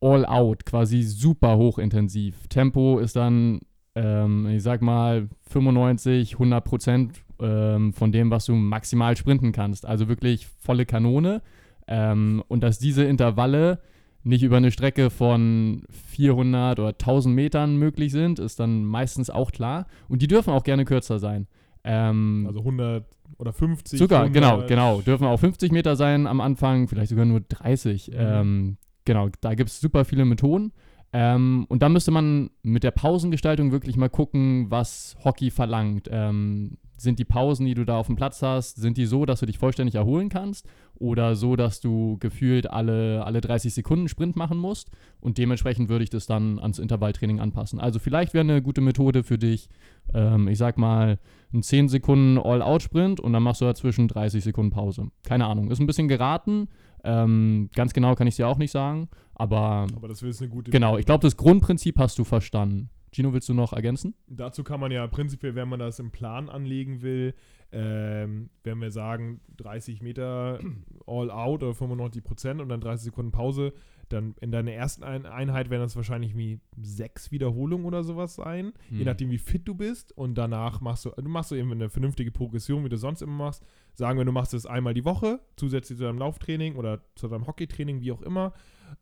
all 0.00 0.24
out, 0.26 0.64
quasi 0.66 1.02
super 1.02 1.56
hochintensiv. 1.56 2.48
Tempo 2.48 2.98
ist 2.98 3.16
dann, 3.16 3.60
ähm, 3.94 4.46
ich 4.48 4.62
sag 4.62 4.80
mal, 4.82 5.28
95, 5.48 6.32
100 6.34 6.64
Prozent 6.64 7.22
ähm, 7.38 7.92
von 7.92 8.10
dem, 8.12 8.30
was 8.30 8.46
du 8.46 8.54
maximal 8.54 9.16
sprinten 9.16 9.52
kannst. 9.52 9.84
Also 9.86 10.08
wirklich 10.08 10.46
volle 10.46 10.86
Kanone. 10.86 11.42
Ähm, 11.86 12.42
und 12.48 12.62
dass 12.62 12.78
diese 12.78 13.04
Intervalle 13.04 13.80
nicht 14.22 14.42
über 14.42 14.58
eine 14.58 14.70
Strecke 14.70 15.10
von 15.10 15.82
400 15.90 16.78
oder 16.78 16.88
1000 16.88 17.34
Metern 17.34 17.76
möglich 17.76 18.12
sind, 18.12 18.38
ist 18.38 18.60
dann 18.60 18.84
meistens 18.84 19.30
auch 19.30 19.50
klar. 19.52 19.86
Und 20.08 20.22
die 20.22 20.26
dürfen 20.26 20.52
auch 20.52 20.62
gerne 20.64 20.84
kürzer 20.84 21.18
sein. 21.18 21.46
Ähm, 21.84 22.44
Also 22.46 22.60
100 22.60 23.06
oder 23.38 23.52
50. 23.52 23.98
Sogar, 23.98 24.24
100. 24.24 24.34
genau, 24.34 24.66
genau. 24.66 25.00
Dürfen 25.00 25.26
auch 25.26 25.38
50 25.40 25.72
Meter 25.72 25.96
sein 25.96 26.26
am 26.26 26.40
Anfang, 26.40 26.88
vielleicht 26.88 27.10
sogar 27.10 27.24
nur 27.24 27.40
30. 27.40 28.08
Mhm. 28.08 28.14
Ähm, 28.18 28.76
genau, 29.04 29.28
da 29.40 29.54
gibt 29.54 29.70
es 29.70 29.80
super 29.80 30.04
viele 30.04 30.24
Methoden. 30.24 30.72
Ähm, 31.12 31.64
und 31.68 31.82
da 31.82 31.88
müsste 31.88 32.10
man 32.10 32.50
mit 32.62 32.84
der 32.84 32.92
Pausengestaltung 32.92 33.72
wirklich 33.72 33.96
mal 33.96 34.10
gucken, 34.10 34.66
was 34.70 35.16
Hockey 35.24 35.50
verlangt. 35.50 36.08
Ähm, 36.10 36.76
sind 37.00 37.18
die 37.18 37.24
Pausen, 37.24 37.66
die 37.66 37.74
du 37.74 37.84
da 37.84 37.96
auf 37.96 38.06
dem 38.06 38.16
Platz 38.16 38.42
hast, 38.42 38.76
sind 38.76 38.96
die 38.96 39.06
so, 39.06 39.24
dass 39.24 39.40
du 39.40 39.46
dich 39.46 39.58
vollständig 39.58 39.94
erholen 39.94 40.28
kannst? 40.28 40.66
Oder 40.96 41.34
so, 41.34 41.56
dass 41.56 41.80
du 41.80 42.18
gefühlt 42.18 42.70
alle, 42.70 43.24
alle 43.24 43.40
30 43.40 43.72
Sekunden 43.72 44.08
Sprint 44.08 44.36
machen 44.36 44.58
musst? 44.58 44.90
Und 45.18 45.38
dementsprechend 45.38 45.88
würde 45.88 46.04
ich 46.04 46.10
das 46.10 46.26
dann 46.26 46.58
ans 46.58 46.78
Intervalltraining 46.78 47.40
anpassen. 47.40 47.80
Also 47.80 47.98
vielleicht 47.98 48.34
wäre 48.34 48.42
eine 48.42 48.60
gute 48.60 48.82
Methode 48.82 49.24
für 49.24 49.38
dich, 49.38 49.68
ähm, 50.12 50.48
ich 50.48 50.58
sag 50.58 50.76
mal, 50.76 51.18
ein 51.52 51.62
10 51.62 51.88
Sekunden 51.88 52.38
All-Out-Sprint 52.38 53.18
und 53.18 53.32
dann 53.32 53.42
machst 53.42 53.60
du 53.62 53.64
dazwischen 53.64 54.06
30 54.06 54.44
Sekunden 54.44 54.70
Pause. 54.70 55.10
Keine 55.22 55.46
Ahnung, 55.46 55.70
ist 55.70 55.80
ein 55.80 55.86
bisschen 55.86 56.08
geraten. 56.08 56.68
Ähm, 57.02 57.70
ganz 57.74 57.94
genau 57.94 58.14
kann 58.14 58.26
ich 58.26 58.32
es 58.32 58.36
dir 58.36 58.46
auch 58.46 58.58
nicht 58.58 58.72
sagen, 58.72 59.08
aber 59.34 59.86
Aber 59.96 60.08
das 60.08 60.22
eine 60.22 60.50
gute 60.50 60.70
genau, 60.70 60.98
ich 60.98 61.06
glaube, 61.06 61.22
das 61.22 61.38
Grundprinzip 61.38 61.98
hast 61.98 62.18
du 62.18 62.24
verstanden. 62.24 62.90
Gino, 63.12 63.32
willst 63.32 63.48
du 63.48 63.54
noch 63.54 63.72
ergänzen? 63.72 64.14
Dazu 64.28 64.62
kann 64.62 64.80
man 64.80 64.92
ja 64.92 65.06
prinzipiell, 65.06 65.54
wenn 65.54 65.68
man 65.68 65.80
das 65.80 65.98
im 65.98 66.10
Plan 66.10 66.48
anlegen 66.48 67.02
will, 67.02 67.34
ähm, 67.72 68.50
wenn 68.62 68.80
wir 68.80 68.90
sagen 68.90 69.40
30 69.56 70.02
Meter 70.02 70.60
all 71.06 71.30
out 71.30 71.62
oder 71.62 71.74
95 71.74 72.22
Prozent 72.22 72.60
und 72.60 72.68
dann 72.68 72.80
30 72.80 73.06
Sekunden 73.06 73.32
Pause, 73.32 73.72
dann 74.12 74.34
in 74.40 74.50
deiner 74.50 74.72
ersten 74.72 75.02
Ein 75.04 75.26
Einheit 75.26 75.70
werden 75.70 75.82
das 75.82 75.96
wahrscheinlich 75.96 76.36
wie 76.36 76.60
sechs 76.80 77.30
Wiederholungen 77.30 77.86
oder 77.86 78.02
sowas 78.04 78.34
sein, 78.34 78.72
je 78.90 78.98
Hm. 78.98 79.06
nachdem 79.06 79.30
wie 79.30 79.38
fit 79.38 79.66
du 79.66 79.74
bist 79.74 80.12
und 80.16 80.34
danach 80.36 80.80
machst 80.80 81.04
du, 81.04 81.10
du 81.10 81.28
machst 81.28 81.50
du 81.50 81.54
eben 81.54 81.72
eine 81.72 81.88
vernünftige 81.90 82.30
Progression, 82.30 82.84
wie 82.84 82.88
du 82.88 82.96
sonst 82.96 83.22
immer 83.22 83.32
machst. 83.44 83.64
Sagen 83.94 84.18
wir, 84.18 84.24
du 84.24 84.32
machst 84.32 84.54
es 84.54 84.66
einmal 84.66 84.94
die 84.94 85.04
Woche, 85.04 85.40
zusätzlich 85.56 85.98
zu 85.98 86.04
deinem 86.04 86.18
Lauftraining 86.18 86.76
oder 86.76 87.00
zu 87.14 87.28
deinem 87.28 87.46
Hockeytraining, 87.46 88.00
wie 88.00 88.12
auch 88.12 88.22
immer. 88.22 88.52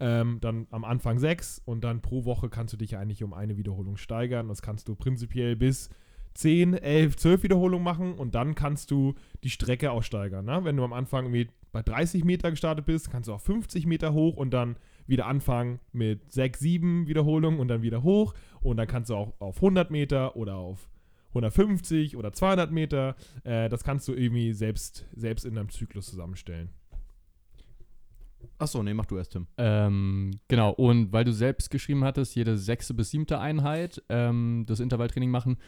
Ähm, 0.00 0.38
dann 0.40 0.66
am 0.70 0.84
Anfang 0.84 1.18
sechs 1.18 1.60
und 1.64 1.82
dann 1.82 2.02
pro 2.02 2.24
Woche 2.24 2.48
kannst 2.50 2.72
du 2.74 2.76
dich 2.76 2.96
eigentlich 2.96 3.22
um 3.24 3.32
eine 3.32 3.56
Wiederholung 3.56 3.96
steigern. 3.96 4.48
Das 4.48 4.60
kannst 4.62 4.88
du 4.88 4.94
prinzipiell 4.94 5.56
bis 5.56 5.88
10, 6.34 6.74
11, 6.74 7.16
12 7.16 7.42
Wiederholungen 7.42 7.82
machen 7.82 8.14
und 8.14 8.34
dann 8.34 8.54
kannst 8.54 8.90
du 8.90 9.14
die 9.42 9.50
Strecke 9.50 9.90
auch 9.90 10.02
steigern. 10.02 10.44
Ne? 10.44 10.60
Wenn 10.62 10.76
du 10.76 10.84
am 10.84 10.92
Anfang 10.92 11.24
irgendwie 11.24 11.48
bei 11.72 11.82
30 11.82 12.24
Meter 12.24 12.50
gestartet 12.50 12.86
bist, 12.86 13.10
kannst 13.10 13.28
du 13.28 13.32
auf 13.34 13.42
50 13.42 13.86
Meter 13.86 14.12
hoch 14.12 14.36
und 14.36 14.50
dann 14.50 14.76
wieder 15.08 15.26
anfangen 15.26 15.80
mit 15.92 16.30
6, 16.32 16.60
7 16.60 17.08
Wiederholungen 17.08 17.58
und 17.58 17.68
dann 17.68 17.82
wieder 17.82 18.02
hoch 18.02 18.34
und 18.60 18.76
dann 18.76 18.86
kannst 18.86 19.10
du 19.10 19.16
auch 19.16 19.32
auf 19.40 19.56
100 19.56 19.90
Meter 19.90 20.36
oder 20.36 20.56
auf 20.56 20.88
150 21.30 22.16
oder 22.16 22.32
200 22.32 22.70
Meter, 22.70 23.16
äh, 23.44 23.68
das 23.68 23.84
kannst 23.84 24.08
du 24.08 24.14
irgendwie 24.14 24.52
selbst, 24.52 25.06
selbst 25.14 25.44
in 25.44 25.54
deinem 25.54 25.68
Zyklus 25.68 26.06
zusammenstellen. 26.06 26.70
Achso, 28.58 28.82
nee, 28.82 28.94
mach 28.94 29.06
du 29.06 29.16
erst, 29.16 29.32
Tim. 29.32 29.46
Ähm, 29.56 30.40
genau, 30.48 30.70
und 30.70 31.12
weil 31.12 31.24
du 31.24 31.32
selbst 31.32 31.70
geschrieben 31.70 32.04
hattest, 32.04 32.34
jede 32.34 32.56
sechste 32.56 32.94
bis 32.94 33.10
siebte 33.10 33.38
Einheit 33.38 34.02
ähm, 34.08 34.64
das 34.66 34.80
Intervalltraining 34.80 35.30
machen, 35.30 35.58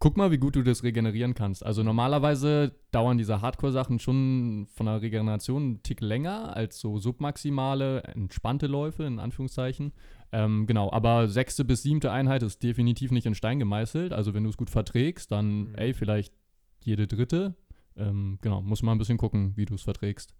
guck 0.00 0.16
mal, 0.16 0.30
wie 0.30 0.38
gut 0.38 0.54
du 0.56 0.62
das 0.62 0.82
regenerieren 0.82 1.34
kannst. 1.34 1.64
Also 1.64 1.82
normalerweise 1.82 2.72
dauern 2.92 3.18
diese 3.18 3.40
Hardcore-Sachen 3.40 3.98
schon 3.98 4.66
von 4.74 4.86
der 4.86 5.02
Regeneration 5.02 5.62
einen 5.62 5.82
Tick 5.82 6.00
länger 6.00 6.56
als 6.56 6.78
so 6.78 6.98
submaximale, 6.98 8.02
entspannte 8.04 8.66
Läufe, 8.66 9.04
in 9.04 9.18
Anführungszeichen. 9.18 9.92
Ähm, 10.30 10.66
genau, 10.66 10.92
aber 10.92 11.28
sechste 11.28 11.64
bis 11.64 11.82
siebte 11.82 12.12
Einheit 12.12 12.42
ist 12.42 12.62
definitiv 12.62 13.10
nicht 13.10 13.26
in 13.26 13.34
Stein 13.34 13.58
gemeißelt. 13.58 14.12
Also 14.12 14.34
wenn 14.34 14.44
du 14.44 14.50
es 14.50 14.56
gut 14.56 14.70
verträgst, 14.70 15.32
dann, 15.32 15.70
Mhm. 15.70 15.74
ey, 15.76 15.94
vielleicht 15.94 16.32
jede 16.80 17.06
dritte. 17.06 17.56
Ähm, 17.96 18.38
genau, 18.40 18.62
muss 18.62 18.82
man 18.82 18.94
ein 18.96 18.98
bisschen 18.98 19.18
gucken, 19.18 19.52
wie 19.56 19.64
du 19.64 19.74
es 19.74 19.82
verträgst. 19.82 20.32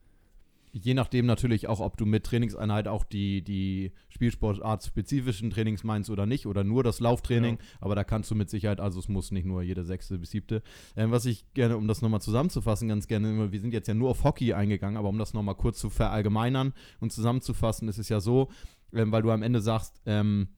Je 0.81 0.95
nachdem 0.95 1.27
natürlich 1.27 1.69
auch, 1.69 1.81
ob 1.81 1.97
du 1.97 2.07
mit 2.07 2.25
Trainingseinheit 2.25 2.89
auch 2.89 3.05
die, 3.05 3.43
die 3.43 3.93
Spielsportart-spezifischen 4.11 5.51
Trainings 5.51 5.85
meinst 5.85 6.11
oder 6.11 6.27
nicht, 6.27 6.47
oder 6.47 6.65
nur 6.65 6.83
das 6.83 7.01
Lauftraining. 7.01 7.57
Ja. 7.57 7.65
Aber 7.81 7.95
da 7.95 8.05
kannst 8.05 8.31
du 8.31 8.35
mit 8.35 8.51
Sicherheit, 8.51 8.81
also 8.81 8.99
es 8.99 9.09
muss 9.09 9.31
nicht 9.31 9.47
nur 9.47 9.63
jede 9.63 9.85
sechste 9.85 10.19
bis 10.19 10.31
siebte. 10.31 10.63
Ähm, 10.97 11.11
was 11.11 11.27
ich 11.27 11.53
gerne, 11.55 11.77
um 11.77 11.89
das 11.89 12.03
nochmal 12.03 12.21
zusammenzufassen, 12.21 12.89
ganz 12.89 13.07
gerne, 13.07 13.53
wir 13.53 13.61
sind 13.61 13.73
jetzt 13.73 13.89
ja 13.89 13.95
nur 13.95 14.11
auf 14.11 14.25
Hockey 14.25 14.53
eingegangen, 14.53 14.97
aber 14.97 15.09
um 15.09 15.19
das 15.19 15.35
nochmal 15.35 15.55
kurz 15.55 15.79
zu 15.79 15.91
verallgemeinern 15.91 16.73
und 17.01 17.13
zusammenzufassen, 17.13 17.89
ist 17.89 17.99
es 17.99 18.09
ja 18.09 18.21
so, 18.21 18.49
ähm, 18.93 19.13
weil 19.13 19.23
du 19.23 19.31
am 19.31 19.43
Ende 19.43 19.61
sagst, 19.61 20.01
ähm, 20.07 20.49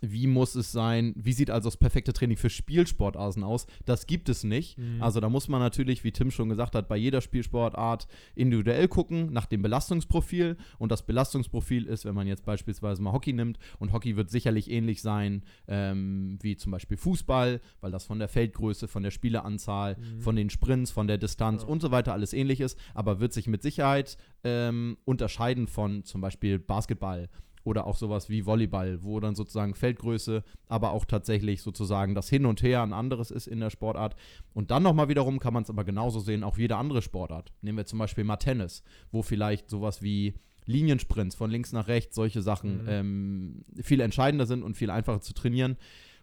wie 0.00 0.26
muss 0.26 0.54
es 0.54 0.72
sein, 0.72 1.14
wie 1.16 1.32
sieht 1.32 1.50
also 1.50 1.68
das 1.68 1.76
perfekte 1.76 2.12
Training 2.12 2.36
für 2.36 2.50
Spielsportarten 2.50 3.42
aus? 3.42 3.66
Das 3.84 4.06
gibt 4.06 4.28
es 4.28 4.44
nicht. 4.44 4.78
Mhm. 4.78 5.02
Also 5.02 5.20
da 5.20 5.28
muss 5.28 5.48
man 5.48 5.60
natürlich, 5.60 6.04
wie 6.04 6.12
Tim 6.12 6.30
schon 6.30 6.48
gesagt 6.48 6.74
hat, 6.74 6.88
bei 6.88 6.96
jeder 6.96 7.20
Spielsportart 7.20 8.06
individuell 8.34 8.88
gucken 8.88 9.32
nach 9.32 9.46
dem 9.46 9.62
Belastungsprofil. 9.62 10.56
Und 10.78 10.92
das 10.92 11.06
Belastungsprofil 11.06 11.86
ist, 11.86 12.04
wenn 12.04 12.14
man 12.14 12.26
jetzt 12.26 12.44
beispielsweise 12.44 13.02
mal 13.02 13.12
Hockey 13.12 13.32
nimmt, 13.32 13.58
und 13.78 13.92
Hockey 13.92 14.16
wird 14.16 14.30
sicherlich 14.30 14.70
ähnlich 14.70 15.02
sein 15.02 15.42
ähm, 15.68 16.38
wie 16.42 16.56
zum 16.56 16.72
Beispiel 16.72 16.96
Fußball, 16.96 17.60
weil 17.80 17.90
das 17.90 18.04
von 18.04 18.18
der 18.18 18.28
Feldgröße, 18.28 18.88
von 18.88 19.02
der 19.02 19.10
Spieleranzahl, 19.10 19.96
Mhm. 19.96 20.20
von 20.20 20.36
den 20.36 20.50
Sprints, 20.50 20.90
von 20.90 21.06
der 21.06 21.18
Distanz 21.18 21.62
Ja. 21.62 21.68
und 21.68 21.80
so 21.82 21.90
weiter 21.90 22.12
alles 22.12 22.32
ähnlich 22.32 22.60
ist, 22.60 22.78
aber 22.94 23.20
wird 23.20 23.32
sich 23.32 23.46
mit 23.46 23.62
Sicherheit 23.62 24.16
ähm, 24.44 24.96
unterscheiden 25.04 25.66
von 25.66 26.04
zum 26.04 26.20
Beispiel 26.20 26.58
Basketball 26.58 27.28
oder 27.66 27.86
auch 27.86 27.96
sowas 27.96 28.28
wie 28.28 28.46
Volleyball, 28.46 29.02
wo 29.02 29.18
dann 29.18 29.34
sozusagen 29.34 29.74
Feldgröße, 29.74 30.44
aber 30.68 30.92
auch 30.92 31.04
tatsächlich 31.04 31.62
sozusagen 31.62 32.14
das 32.14 32.28
Hin 32.28 32.46
und 32.46 32.62
Her 32.62 32.82
ein 32.82 32.92
anderes 32.92 33.30
ist 33.32 33.48
in 33.48 33.58
der 33.60 33.70
Sportart. 33.70 34.14
Und 34.54 34.70
dann 34.70 34.84
nochmal 34.84 35.08
wiederum 35.08 35.40
kann 35.40 35.52
man 35.52 35.64
es 35.64 35.70
aber 35.70 35.82
genauso 35.84 36.20
sehen, 36.20 36.44
auch 36.44 36.56
jede 36.58 36.76
andere 36.76 37.02
Sportart. 37.02 37.52
Nehmen 37.62 37.78
wir 37.78 37.84
zum 37.86 37.98
Beispiel 37.98 38.22
mal 38.24 38.36
Tennis, 38.36 38.84
wo 39.10 39.22
vielleicht 39.22 39.68
sowas 39.68 40.00
wie 40.00 40.34
Liniensprints 40.64 41.34
von 41.34 41.50
links 41.50 41.72
nach 41.72 41.88
rechts, 41.88 42.14
solche 42.14 42.40
Sachen 42.42 42.82
Mhm. 42.82 42.88
ähm, 42.88 43.64
viel 43.82 44.00
entscheidender 44.00 44.46
sind 44.46 44.62
und 44.62 44.76
viel 44.76 44.90
einfacher 44.90 45.20
zu 45.20 45.34
trainieren. 45.34 45.76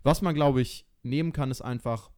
Was 0.04 0.22
man, 0.22 0.36
glaube 0.36 0.62
ich, 0.62 0.86
nehmen 1.02 1.34
kann, 1.34 1.52
ist 1.52 1.62
einfach, 1.62 2.10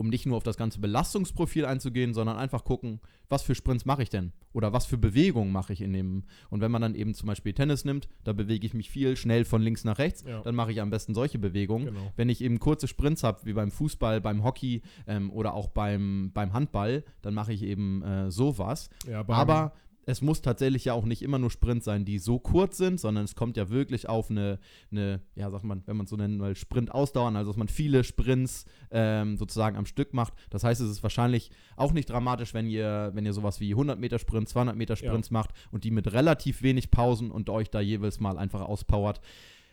um 0.00 0.08
nicht 0.08 0.24
nur 0.24 0.38
auf 0.38 0.42
das 0.42 0.56
ganze 0.56 0.80
Belastungsprofil 0.80 1.66
einzugehen, 1.66 2.14
sondern 2.14 2.38
einfach 2.38 2.64
gucken, 2.64 3.00
was 3.28 3.42
für 3.42 3.54
Sprints 3.54 3.84
mache 3.84 4.02
ich 4.02 4.08
denn? 4.08 4.32
Oder 4.54 4.72
was 4.72 4.86
für 4.86 4.96
Bewegungen 4.96 5.52
mache 5.52 5.74
ich 5.74 5.82
in 5.82 5.92
dem. 5.92 6.24
Und 6.48 6.62
wenn 6.62 6.70
man 6.70 6.80
dann 6.80 6.94
eben 6.94 7.12
zum 7.12 7.26
Beispiel 7.26 7.52
Tennis 7.52 7.84
nimmt, 7.84 8.08
da 8.24 8.32
bewege 8.32 8.66
ich 8.66 8.72
mich 8.72 8.88
viel 8.88 9.14
schnell 9.16 9.44
von 9.44 9.60
links 9.60 9.84
nach 9.84 9.98
rechts, 9.98 10.24
Ja. 10.26 10.40
dann 10.40 10.54
mache 10.54 10.72
ich 10.72 10.80
am 10.80 10.88
besten 10.88 11.12
solche 11.14 11.38
Bewegungen. 11.38 11.84
Genau. 11.86 12.12
Wenn 12.16 12.30
ich 12.30 12.40
eben 12.40 12.58
kurze 12.60 12.88
Sprints 12.88 13.22
habe, 13.22 13.40
wie 13.44 13.52
beim 13.52 13.70
Fußball, 13.70 14.22
beim 14.22 14.42
Hockey 14.42 14.80
ähm, 15.06 15.30
oder 15.30 15.52
auch 15.52 15.68
beim, 15.68 16.30
beim 16.32 16.54
Handball, 16.54 17.04
dann 17.20 17.34
mache 17.34 17.52
ich 17.52 17.62
eben 17.62 18.02
äh, 18.02 18.30
sowas. 18.30 18.88
Ja, 19.06 19.22
beim- 19.22 19.36
Aber 19.36 19.72
es 20.06 20.22
muss 20.22 20.42
tatsächlich 20.42 20.86
ja 20.86 20.94
auch 20.94 21.04
nicht 21.04 21.22
immer 21.22 21.38
nur 21.38 21.50
Sprints 21.50 21.84
sein, 21.84 22.04
die 22.04 22.18
so 22.18 22.38
kurz 22.38 22.76
sind, 22.76 22.98
sondern 22.98 23.24
es 23.24 23.34
kommt 23.34 23.56
ja 23.56 23.68
wirklich 23.68 24.08
auf 24.08 24.30
eine, 24.30 24.58
eine 24.90 25.20
ja, 25.34 25.50
sagt 25.50 25.64
man, 25.64 25.82
wenn 25.86 25.96
man 25.96 26.04
es 26.04 26.10
so 26.10 26.16
nennen 26.16 26.40
will, 26.40 26.56
Sprint 26.56 26.92
ausdauern, 26.92 27.36
also 27.36 27.50
dass 27.50 27.58
man 27.58 27.68
viele 27.68 28.04
Sprints 28.04 28.64
ähm, 28.90 29.36
sozusagen 29.36 29.76
am 29.76 29.86
Stück 29.86 30.14
macht. 30.14 30.32
Das 30.50 30.64
heißt, 30.64 30.80
es 30.80 30.90
ist 30.90 31.02
wahrscheinlich 31.02 31.50
auch 31.76 31.92
nicht 31.92 32.08
dramatisch, 32.08 32.54
wenn 32.54 32.66
ihr, 32.66 33.10
wenn 33.14 33.26
ihr 33.26 33.32
sowas 33.32 33.60
wie 33.60 33.72
100 33.72 33.98
Meter 33.98 34.18
Sprints, 34.18 34.52
200 34.52 34.76
Meter 34.76 34.96
Sprints 34.96 35.30
macht 35.30 35.50
und 35.70 35.84
die 35.84 35.90
mit 35.90 36.12
relativ 36.12 36.62
wenig 36.62 36.90
Pausen 36.90 37.30
und 37.30 37.50
euch 37.50 37.70
da 37.70 37.80
jeweils 37.80 38.20
mal 38.20 38.38
einfach 38.38 38.62
auspowert. 38.62 39.20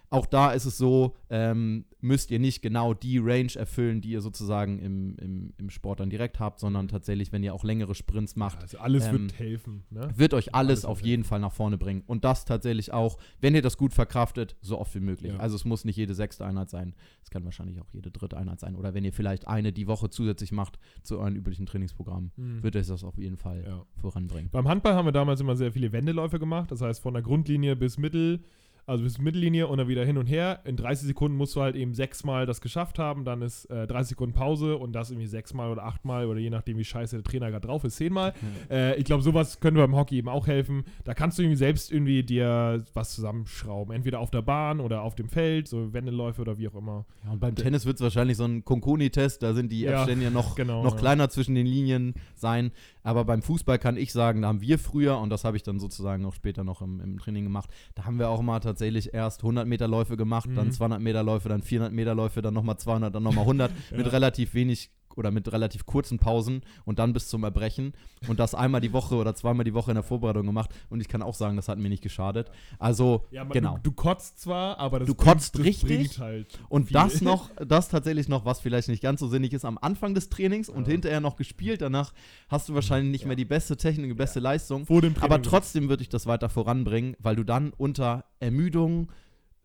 Auch 0.09 0.25
da 0.25 0.51
ist 0.51 0.65
es 0.65 0.77
so, 0.77 1.15
ähm, 1.29 1.85
müsst 1.99 2.31
ihr 2.31 2.39
nicht 2.39 2.61
genau 2.61 2.93
die 2.93 3.17
Range 3.17 3.51
erfüllen, 3.55 3.99
die 4.01 4.11
ihr 4.11 4.21
sozusagen 4.21 4.79
im, 4.79 5.15
im, 5.17 5.53
im 5.57 5.69
Sport 5.69 5.99
dann 5.99 6.09
direkt 6.09 6.39
habt, 6.39 6.59
sondern 6.59 6.87
tatsächlich, 6.87 7.31
wenn 7.33 7.43
ihr 7.43 7.53
auch 7.53 7.63
längere 7.65 7.93
Sprints 7.95 8.35
macht, 8.35 8.61
Also 8.61 8.77
alles 8.77 9.07
Ähm, 9.07 9.11
wird 9.13 9.39
helfen. 9.39 9.83
Ne? 9.89 10.09
wird 10.15 10.33
euch 10.33 10.53
alles 10.55 10.67
Alles 10.67 10.85
auf 10.85 11.01
jeden 11.01 11.23
Fall 11.23 11.39
nach 11.39 11.51
vorne 11.51 11.77
bringen. 11.77 12.03
Und 12.07 12.23
das 12.23 12.45
tatsächlich 12.45 12.93
auch, 12.93 13.17
wenn 13.41 13.55
ihr 13.55 13.61
das 13.61 13.77
gut 13.77 13.93
verkraftet, 13.93 14.55
so 14.61 14.77
oft 14.79 14.93
wie 14.95 14.99
möglich. 15.01 15.33
Ja. 15.33 15.39
Also 15.39 15.55
es 15.55 15.65
muss 15.65 15.83
nicht 15.85 15.97
jede 15.97 16.13
sechste 16.13 16.45
Einheit 16.45 16.69
sein. 16.69 16.93
Es 17.23 17.29
kann 17.29 17.43
wahrscheinlich 17.43 17.81
auch 17.81 17.89
jede 17.91 18.11
dritte 18.11 18.37
Einheit 18.37 18.59
sein. 18.59 18.75
Oder 18.75 18.93
wenn 18.93 19.03
ihr 19.03 19.13
vielleicht 19.13 19.47
eine 19.47 19.73
die 19.73 19.87
Woche 19.87 20.09
zusätzlich 20.09 20.51
macht 20.51 20.79
zu 21.03 21.19
euren 21.19 21.35
üblichen 21.35 21.65
Trainingsprogrammen, 21.65 22.31
Mhm. 22.37 22.63
wird 22.63 22.75
euch 22.75 22.87
das 22.87 23.03
auf 23.03 23.17
jeden 23.17 23.37
Fall 23.37 23.65
Ja. 23.67 23.85
voranbringen. 23.99 24.49
Beim 24.51 24.67
Handball 24.69 24.93
haben 24.93 25.05
wir 25.07 25.11
damals 25.11 25.41
immer 25.41 25.55
sehr 25.57 25.71
viele 25.73 25.91
Wendeläufe 25.91 26.39
gemacht. 26.39 26.71
Das 26.71 26.79
heißt, 26.81 27.01
von 27.01 27.13
der 27.13 27.23
Grundlinie 27.23 27.75
bis 27.75 27.97
Mittel, 27.97 28.43
also 28.87 29.03
bis 29.03 29.19
Mittellinie 29.19 29.67
und 29.67 29.77
dann 29.77 29.89
wieder 29.89 30.05
hin 30.05 30.17
und 30.17 30.27
her. 30.27 30.61
In 30.63 30.77
30 30.77 31.07
Sekunden 31.07 31.37
musst 31.37 31.55
du 31.57 31.61
halt 31.61 31.75
eben 31.75 31.93
sechsmal 31.93 32.45
das 32.45 32.61
geschafft 32.61 32.99
haben. 32.99 33.25
Dann 33.25 33.41
ist 33.41 33.65
äh, 33.65 33.85
30 33.85 34.11
Sekunden 34.11 34.33
Pause 34.33 34.77
und 34.77 34.93
das 34.93 35.11
irgendwie 35.11 35.27
sechsmal 35.27 35.69
oder 35.69 35.83
achtmal 35.83 36.25
oder 36.25 36.39
je 36.39 36.49
nachdem, 36.49 36.77
wie 36.77 36.85
scheiße 36.85 37.17
der 37.17 37.23
Trainer 37.23 37.51
gerade 37.51 37.67
drauf 37.67 37.83
ist, 37.83 37.97
zehnmal. 37.97 38.33
Äh, 38.69 38.95
ich 38.95 39.05
glaube, 39.05 39.23
sowas 39.23 39.59
könnte 39.59 39.79
beim 39.79 39.95
Hockey 39.95 40.17
eben 40.17 40.29
auch 40.29 40.47
helfen. 40.47 40.83
Da 41.03 41.13
kannst 41.13 41.37
du 41.37 41.43
irgendwie 41.43 41.57
selbst 41.57 41.91
irgendwie 41.91 42.23
dir 42.23 42.83
was 42.93 43.13
zusammenschrauben. 43.13 43.93
Entweder 43.95 44.19
auf 44.19 44.31
der 44.31 44.41
Bahn 44.41 44.79
oder 44.79 45.03
auf 45.03 45.15
dem 45.15 45.29
Feld, 45.29 45.67
so 45.67 45.93
Wendeläufe 45.93 46.41
oder 46.41 46.57
wie 46.57 46.67
auch 46.67 46.75
immer. 46.75 47.05
Ja, 47.23 47.31
und 47.31 47.39
beim 47.39 47.55
Tennis 47.55 47.85
wird 47.85 47.97
es 47.97 48.01
wahrscheinlich 48.01 48.35
so 48.35 48.45
ein 48.45 48.65
Konkoni-Test, 48.65 49.43
da 49.43 49.53
sind 49.53 49.71
die 49.71 49.81
Ja, 49.81 49.99
Abstände 49.99 50.25
ja 50.25 50.31
noch, 50.31 50.55
genau, 50.55 50.83
noch 50.83 50.93
ja. 50.95 50.99
kleiner 50.99 51.29
zwischen 51.29 51.55
den 51.55 51.65
Linien 51.65 52.13
sein. 52.35 52.71
Aber 53.03 53.25
beim 53.25 53.41
Fußball 53.41 53.79
kann 53.79 53.95
ich 53.95 54.11
sagen, 54.11 54.41
da 54.41 54.47
haben 54.49 54.61
wir 54.61 54.79
früher, 54.79 55.17
und 55.19 55.29
das 55.29 55.43
habe 55.43 55.55
ich 55.55 55.63
dann 55.63 55.79
sozusagen 55.79 56.25
auch 56.25 56.33
später 56.33 56.63
noch 56.63 56.81
im, 56.81 56.99
im 56.99 57.19
Training 57.19 57.43
gemacht, 57.43 57.69
da 57.95 58.05
haben 58.05 58.19
wir 58.19 58.29
auch 58.29 58.41
mal 58.41 58.59
tatsächlich 58.59 58.76
erst 58.81 59.41
100 59.43 59.67
Meter 59.67 59.87
Läufe 59.87 60.17
gemacht, 60.17 60.49
dann 60.55 60.67
Mhm. 60.67 60.71
200 60.71 61.01
Meter 61.01 61.23
Läufe, 61.23 61.49
dann 61.49 61.61
400 61.61 61.93
Meter 61.93 62.15
Läufe, 62.15 62.41
dann 62.41 62.53
nochmal 62.53 62.77
200, 62.77 63.13
dann 63.13 63.23
nochmal 63.23 63.45
100 63.45 63.71
mit 63.91 64.05
Ja. 64.05 64.11
relativ 64.11 64.53
wenig 64.53 64.89
oder 65.17 65.31
mit 65.31 65.51
relativ 65.51 65.85
kurzen 65.85 66.19
Pausen 66.19 66.61
und 66.85 66.99
dann 66.99 67.11
bis 67.13 67.27
zum 67.27 67.43
Erbrechen 67.43 67.93
und 68.27 68.39
das 68.39 68.55
einmal 68.55 68.81
die 68.81 68.93
Woche 68.93 69.15
oder 69.15 69.35
zweimal 69.35 69.63
die 69.65 69.73
Woche 69.73 69.91
in 69.91 69.95
der 69.95 70.03
Vorbereitung 70.03 70.45
gemacht 70.45 70.69
und 70.89 71.01
ich 71.01 71.07
kann 71.07 71.21
auch 71.21 71.33
sagen, 71.33 71.55
das 71.55 71.67
hat 71.67 71.77
mir 71.79 71.89
nicht 71.89 72.03
geschadet. 72.03 72.51
Also, 72.79 73.25
Ja, 73.31 73.43
genau. 73.43 73.75
du, 73.77 73.89
du 73.89 73.91
kotzt 73.91 74.39
zwar, 74.39 74.77
aber 74.79 74.99
das 74.99 75.07
Du 75.07 75.15
kotzt 75.15 75.55
das 75.55 75.63
richtig 75.65 75.87
bringt 75.97 76.19
halt 76.19 76.59
Und 76.69 76.85
viel. 76.87 76.93
das 76.93 77.21
noch, 77.21 77.49
das 77.67 77.89
tatsächlich 77.89 78.27
noch, 78.29 78.45
was 78.45 78.59
vielleicht 78.59 78.87
nicht 78.89 79.01
ganz 79.03 79.19
so 79.19 79.27
sinnig 79.27 79.53
ist, 79.53 79.65
am 79.65 79.77
Anfang 79.81 80.13
des 80.13 80.29
Trainings 80.29 80.69
und 80.69 80.87
Ja. 80.87 80.91
hinterher 80.91 81.19
noch 81.19 81.35
gespielt. 81.35 81.81
Danach 81.81 82.13
hast 82.49 82.69
du 82.69 82.73
wahrscheinlich 82.75 83.11
nicht 83.11 83.21
Ja. 83.21 83.27
mehr 83.27 83.35
die 83.35 83.45
beste 83.45 83.75
Technik, 83.77 84.09
die 84.11 84.13
beste 84.15 84.39
Leistung. 84.39 84.85
vor 84.85 85.01
dem 85.01 85.13
Training. 85.15 85.31
Aber 85.33 85.41
trotzdem 85.41 85.89
würde 85.89 86.03
ich 86.03 86.09
das 86.09 86.27
weiter 86.27 86.49
voranbringen, 86.49 87.15
weil 87.19 87.35
du 87.35 87.43
dann 87.43 87.73
unter 87.77 88.25
Ermüdung 88.39 89.11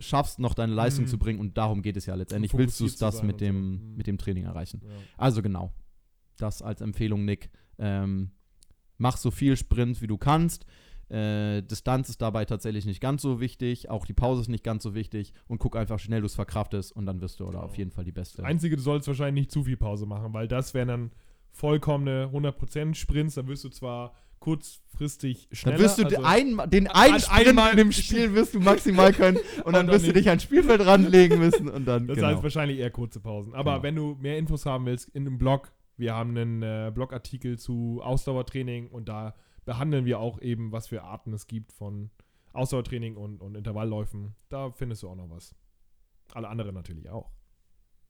schaffst, 0.02 0.38
noch 0.38 0.54
deine 0.54 0.72
Leistung 0.74 1.04
Mhm. 1.04 1.08
zu 1.08 1.18
bringen. 1.18 1.40
Und 1.40 1.56
darum 1.56 1.82
geht 1.82 1.96
es 1.96 2.06
ja 2.06 2.14
letztendlich. 2.14 2.52
Willst 2.54 2.78
du 2.80 2.86
das 2.88 3.22
mit 3.22 3.40
dem, 3.40 3.78
so. 3.78 3.84
Mhm. 3.84 3.96
mit 3.96 4.06
dem 4.06 4.18
Training 4.18 4.44
erreichen? 4.44 4.80
Ja. 4.84 4.90
Also 5.16 5.42
genau. 5.42 5.72
Das 6.38 6.60
als 6.62 6.80
Empfehlung, 6.80 7.24
Nick. 7.24 7.50
Ähm, 7.78 8.30
mach 8.98 9.16
so 9.16 9.30
viel 9.30 9.56
Sprint, 9.56 10.02
wie 10.02 10.06
du 10.06 10.18
kannst. 10.18 10.66
Äh, 11.08 11.62
Distanz 11.62 12.08
ist 12.08 12.22
dabei 12.22 12.44
tatsächlich 12.46 12.86
nicht 12.86 13.00
ganz 13.00 13.20
so 13.22 13.38
wichtig. 13.40 13.90
Auch 13.90 14.06
die 14.06 14.14
Pause 14.14 14.40
ist 14.42 14.48
nicht 14.48 14.64
ganz 14.64 14.82
so 14.82 14.94
wichtig. 14.94 15.34
Und 15.46 15.58
guck 15.58 15.76
einfach, 15.76 15.98
schnell 15.98 16.20
du 16.20 16.26
es 16.26 16.34
verkraftest. 16.34 16.90
Und 16.92 17.04
dann 17.06 17.20
wirst 17.20 17.38
du 17.40 17.44
oder 17.44 17.52
Genau. 17.58 17.64
auf 17.64 17.76
jeden 17.76 17.90
Fall 17.90 18.04
die 18.04 18.12
beste. 18.12 18.38
Das 18.38 18.46
Einzige, 18.46 18.76
du 18.76 18.82
sollst 18.82 19.06
wahrscheinlich 19.08 19.42
nicht 19.42 19.52
zu 19.52 19.64
viel 19.64 19.76
Pause 19.76 20.06
machen, 20.06 20.32
weil 20.32 20.48
das 20.48 20.72
wären 20.74 20.88
dann 20.88 21.10
vollkommene 21.50 22.30
100% 22.32 22.94
Sprints. 22.96 23.34
Dann 23.34 23.46
wirst 23.46 23.64
du 23.64 23.68
zwar 23.68 24.14
kurzfristig 24.42 25.48
schneller. 25.52 25.76
Dann 25.76 25.85
wirst 25.85 25.98
du 25.98 26.05
also, 26.05 26.16
den 26.16 26.24
ein, 26.24 26.70
den 26.70 26.87
einen 26.88 27.20
Sprint 27.20 27.48
einmal- 27.48 27.70
in 27.70 27.76
dem 27.78 27.92
Spiel 27.92 28.35
wirst 28.35 28.55
du 28.55 28.61
maximal 28.72 29.12
können 29.12 29.38
und 29.64 29.72
dann 29.72 29.87
dann 29.87 29.94
wirst 29.94 30.07
du 30.07 30.12
dich 30.12 30.28
ans 30.28 30.42
Spielfeld 30.42 30.85
ranlegen 30.85 31.38
müssen 31.38 31.68
und 31.68 31.85
dann 31.87 32.07
das 32.09 32.16
genau. 32.16 32.28
heißt 32.28 32.42
wahrscheinlich 32.42 32.78
eher 32.78 32.90
kurze 32.90 33.20
Pausen. 33.20 33.55
Aber 33.55 33.72
Genau. 33.72 33.83
wenn 33.85 33.96
du 33.96 34.16
mehr 34.20 34.37
Infos 34.38 34.66
haben 34.66 34.85
willst, 34.87 35.09
in 35.11 35.26
einem 35.26 35.38
Blog, 35.38 35.72
wir 35.96 36.14
haben 36.14 36.37
einen 36.37 36.62
äh, 36.62 36.90
Blogartikel 36.92 37.59
zu 37.59 38.00
Ausdauertraining 38.02 38.88
und 38.88 39.09
da 39.09 39.35
behandeln 39.64 40.05
wir 40.05 40.18
auch 40.18 40.40
eben, 40.40 40.72
was 40.72 40.88
für 40.88 41.02
Arten 41.05 41.33
es 41.33 41.46
gibt 41.46 41.72
von 41.72 42.11
Ausdauertraining 42.52 43.16
und, 43.16 43.40
und 43.40 43.55
Intervallläufen. 43.55 44.35
Da 44.48 44.72
findest 44.72 45.02
du 45.05 45.09
auch 45.09 45.14
noch 45.16 45.31
was. 45.31 45.55
Alle 46.35 46.48
anderen 46.48 46.74
natürlich 46.74 47.09
auch. 47.09 47.31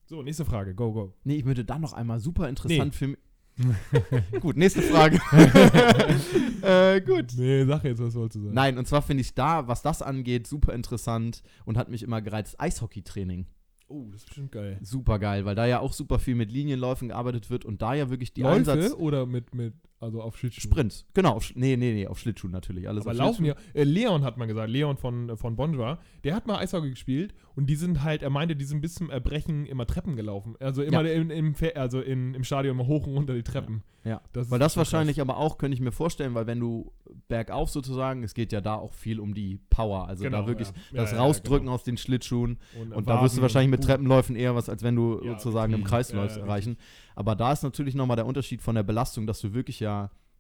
So, 0.06 0.22
nächste 0.22 0.44
Frage. 0.44 0.74
Go, 0.74 0.92
go. 0.92 1.14
Nee, 1.24 1.36
ich 1.36 1.44
würde 1.44 1.64
dann 1.64 1.80
noch 1.80 1.92
einmal 1.92 2.20
super 2.20 2.48
interessant 2.48 2.94
für 2.94 3.08
mich. 3.08 3.18
gut, 4.40 4.56
nächste 4.56 4.82
Frage. 4.82 5.20
äh, 6.62 7.00
gut. 7.00 7.32
Nee, 7.36 7.64
sag 7.64 7.84
jetzt, 7.84 8.00
was 8.00 8.14
wolltest 8.14 8.36
du 8.36 8.42
sagen? 8.44 8.54
Nein, 8.54 8.78
und 8.78 8.86
zwar 8.86 9.02
finde 9.02 9.20
ich 9.20 9.34
da, 9.34 9.68
was 9.68 9.82
das 9.82 10.02
angeht, 10.02 10.46
super 10.46 10.72
interessant 10.72 11.42
und 11.64 11.76
hat 11.76 11.88
mich 11.88 12.02
immer 12.02 12.22
gereizt. 12.22 12.60
Eishockeytraining. 12.60 13.46
Oh, 13.88 14.08
das 14.10 14.22
ist 14.22 14.26
bestimmt 14.26 14.52
geil. 14.52 14.78
Super 14.82 15.18
geil, 15.18 15.44
weil 15.44 15.54
da 15.54 15.66
ja 15.66 15.80
auch 15.80 15.92
super 15.92 16.18
viel 16.18 16.34
mit 16.34 16.50
Linienläufen 16.50 17.08
gearbeitet 17.08 17.50
wird 17.50 17.64
und 17.64 17.82
da 17.82 17.94
ja 17.94 18.08
wirklich 18.08 18.32
die 18.32 18.42
Läufe 18.42 18.72
Einsatz. 18.72 18.94
oder 18.94 19.26
mit, 19.26 19.54
mit, 19.54 19.74
also 20.02 20.20
auf 20.20 20.36
Schlittschuhen? 20.36 20.70
Sprints, 20.70 21.06
genau. 21.14 21.34
Auf, 21.34 21.52
nee, 21.54 21.76
nee, 21.76 21.92
nee, 21.94 22.06
auf 22.06 22.18
Schlittschuhen 22.18 22.52
natürlich. 22.52 22.88
Alles 22.88 23.02
Aber 23.06 23.12
auf 23.12 23.18
laufen 23.18 23.44
ja. 23.44 23.54
Äh, 23.74 23.84
Leon 23.84 24.24
hat 24.24 24.36
mal 24.36 24.46
gesagt, 24.46 24.68
Leon 24.70 24.96
von, 24.96 25.30
äh, 25.30 25.36
von 25.36 25.56
Bonjour, 25.56 25.98
der 26.24 26.34
hat 26.34 26.46
mal 26.46 26.58
Eishockey 26.58 26.90
gespielt 26.90 27.34
und 27.54 27.66
die 27.70 27.76
sind 27.76 28.02
halt, 28.02 28.22
er 28.22 28.30
meinte, 28.30 28.56
die 28.56 28.64
sind 28.64 28.80
bis 28.80 28.94
zum 28.94 29.10
Erbrechen 29.10 29.64
immer 29.66 29.86
Treppen 29.86 30.16
gelaufen. 30.16 30.56
Also 30.60 30.82
immer 30.82 31.08
im, 31.10 31.30
im, 31.30 31.54
Fe- 31.54 31.76
also 31.76 32.00
in, 32.00 32.34
im 32.34 32.44
Stadion 32.44 32.74
immer 32.76 32.86
hoch 32.86 33.06
und 33.06 33.14
runter 33.14 33.34
die 33.34 33.42
Treppen. 33.42 33.82
Ja. 34.04 34.20
Das 34.32 34.50
Weil 34.50 34.58
das 34.58 34.76
wahrscheinlich 34.76 35.20
aber 35.20 35.36
auch, 35.36 35.58
könnte 35.58 35.74
ich 35.76 35.80
mir 35.80 35.92
vorstellen, 35.92 36.34
weil 36.34 36.48
wenn 36.48 36.58
du 36.58 36.90
bergauf 37.28 37.70
sozusagen, 37.70 38.24
es 38.24 38.34
geht 38.34 38.50
ja 38.52 38.60
da 38.60 38.74
auch 38.74 38.94
viel 38.94 39.20
um 39.20 39.32
die 39.32 39.60
Power, 39.70 40.08
also 40.08 40.24
Genau, 40.24 40.40
da 40.42 40.46
wirklich 40.48 40.68
ja. 40.68 40.74
Ja, 40.92 41.02
das 41.02 41.12
ja, 41.12 41.18
Rausdrücken 41.18 41.66
genau. 41.66 41.74
aus 41.74 41.84
den 41.84 41.96
Schlittschuhen 41.96 42.58
krass. 42.58 42.96
und 42.96 43.08
da 43.08 43.22
wirst 43.22 43.36
du 43.36 43.42
wahrscheinlich 43.42 43.70
mit 43.70 43.80
und- 43.80 43.86
Treppenläufen 43.86 44.34
eher 44.34 44.56
was, 44.56 44.68
als 44.68 44.82
wenn 44.82 44.96
du 44.96 45.20
Ja, 45.22 45.32
sozusagen 45.38 45.72
im. 45.72 45.84
Kreis 45.84 46.10
Ja, 46.10 46.16
läufst, 46.16 46.36
ja, 46.36 46.42
erreichen. 46.42 46.76
Aber 47.14 47.36
da 47.36 47.52
ist 47.52 47.62
natürlich 47.62 47.94
nochmal 47.94 48.16
der 48.16 48.26
Unterschied 48.26 48.62
von 48.62 48.74
der 48.74 48.82
Belastung, 48.82 49.26
dass 49.26 49.40
du 49.40 49.52
wirklich 49.54 49.78
ja, 49.78 49.91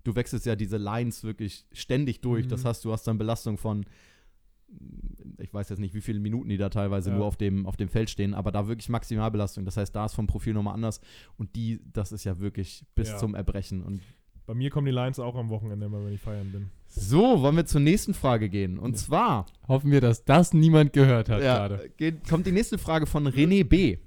du 0.04 0.14
wechselst 0.14 0.46
ja 0.46 0.56
diese 0.56 0.76
Lines 0.78 1.22
wirklich 1.24 1.64
ständig 1.72 2.20
durch. 2.20 2.46
Mhm. 2.46 2.50
Das 2.50 2.64
heißt, 2.64 2.84
du 2.84 2.92
hast 2.92 3.04
dann 3.06 3.18
Belastung 3.18 3.56
von, 3.58 3.84
ich 5.38 5.52
weiß 5.52 5.68
jetzt 5.68 5.78
nicht, 5.78 5.94
wie 5.94 6.00
viele 6.00 6.18
Minuten 6.20 6.48
die 6.48 6.56
da 6.56 6.68
teilweise 6.70 7.10
Ja. 7.10 7.16
nur 7.16 7.26
auf 7.26 7.36
dem, 7.36 7.66
auf 7.66 7.76
dem 7.76 7.88
Feld 7.88 8.10
stehen, 8.10 8.34
aber 8.34 8.50
da 8.52 8.66
wirklich 8.68 8.88
Maximalbelastung. 8.88 9.64
Das 9.64 9.76
heißt, 9.76 9.94
da 9.94 10.06
ist 10.06 10.14
vom 10.14 10.26
Profil 10.26 10.54
nochmal 10.54 10.74
anders 10.74 11.00
und 11.36 11.54
die, 11.56 11.80
das 11.92 12.12
ist 12.12 12.24
ja 12.24 12.38
wirklich 12.38 12.84
bis 12.94 13.10
Ja. 13.10 13.16
zum 13.18 13.34
Erbrechen. 13.34 13.82
Und 13.82 14.00
Bei 14.46 14.54
mir 14.54 14.70
kommen 14.70 14.86
die 14.86 14.92
Lines 14.92 15.18
auch 15.18 15.36
am 15.36 15.50
Wochenende, 15.50 15.86
immer, 15.86 16.04
wenn 16.04 16.12
ich 16.14 16.20
feiern 16.20 16.50
bin. 16.52 16.70
so, 16.88 17.40
wollen 17.42 17.56
wir 17.56 17.64
zur 17.66 17.80
nächsten 17.80 18.12
Frage 18.14 18.48
gehen. 18.48 18.78
Und 18.78 18.92
Ja. 18.92 18.98
zwar 18.98 19.46
Hoffen 19.68 19.90
wir, 19.90 20.00
dass 20.00 20.24
das 20.24 20.52
niemand 20.52 20.92
gehört 20.92 21.28
hat 21.28 21.42
ja, 21.42 21.68
gerade. 21.68 21.90
geht, 21.96 22.28
kommt 22.28 22.46
die 22.46 22.52
nächste 22.52 22.76
Frage 22.78 23.06
von 23.06 23.26
René 23.28 23.64
B. 23.64 23.98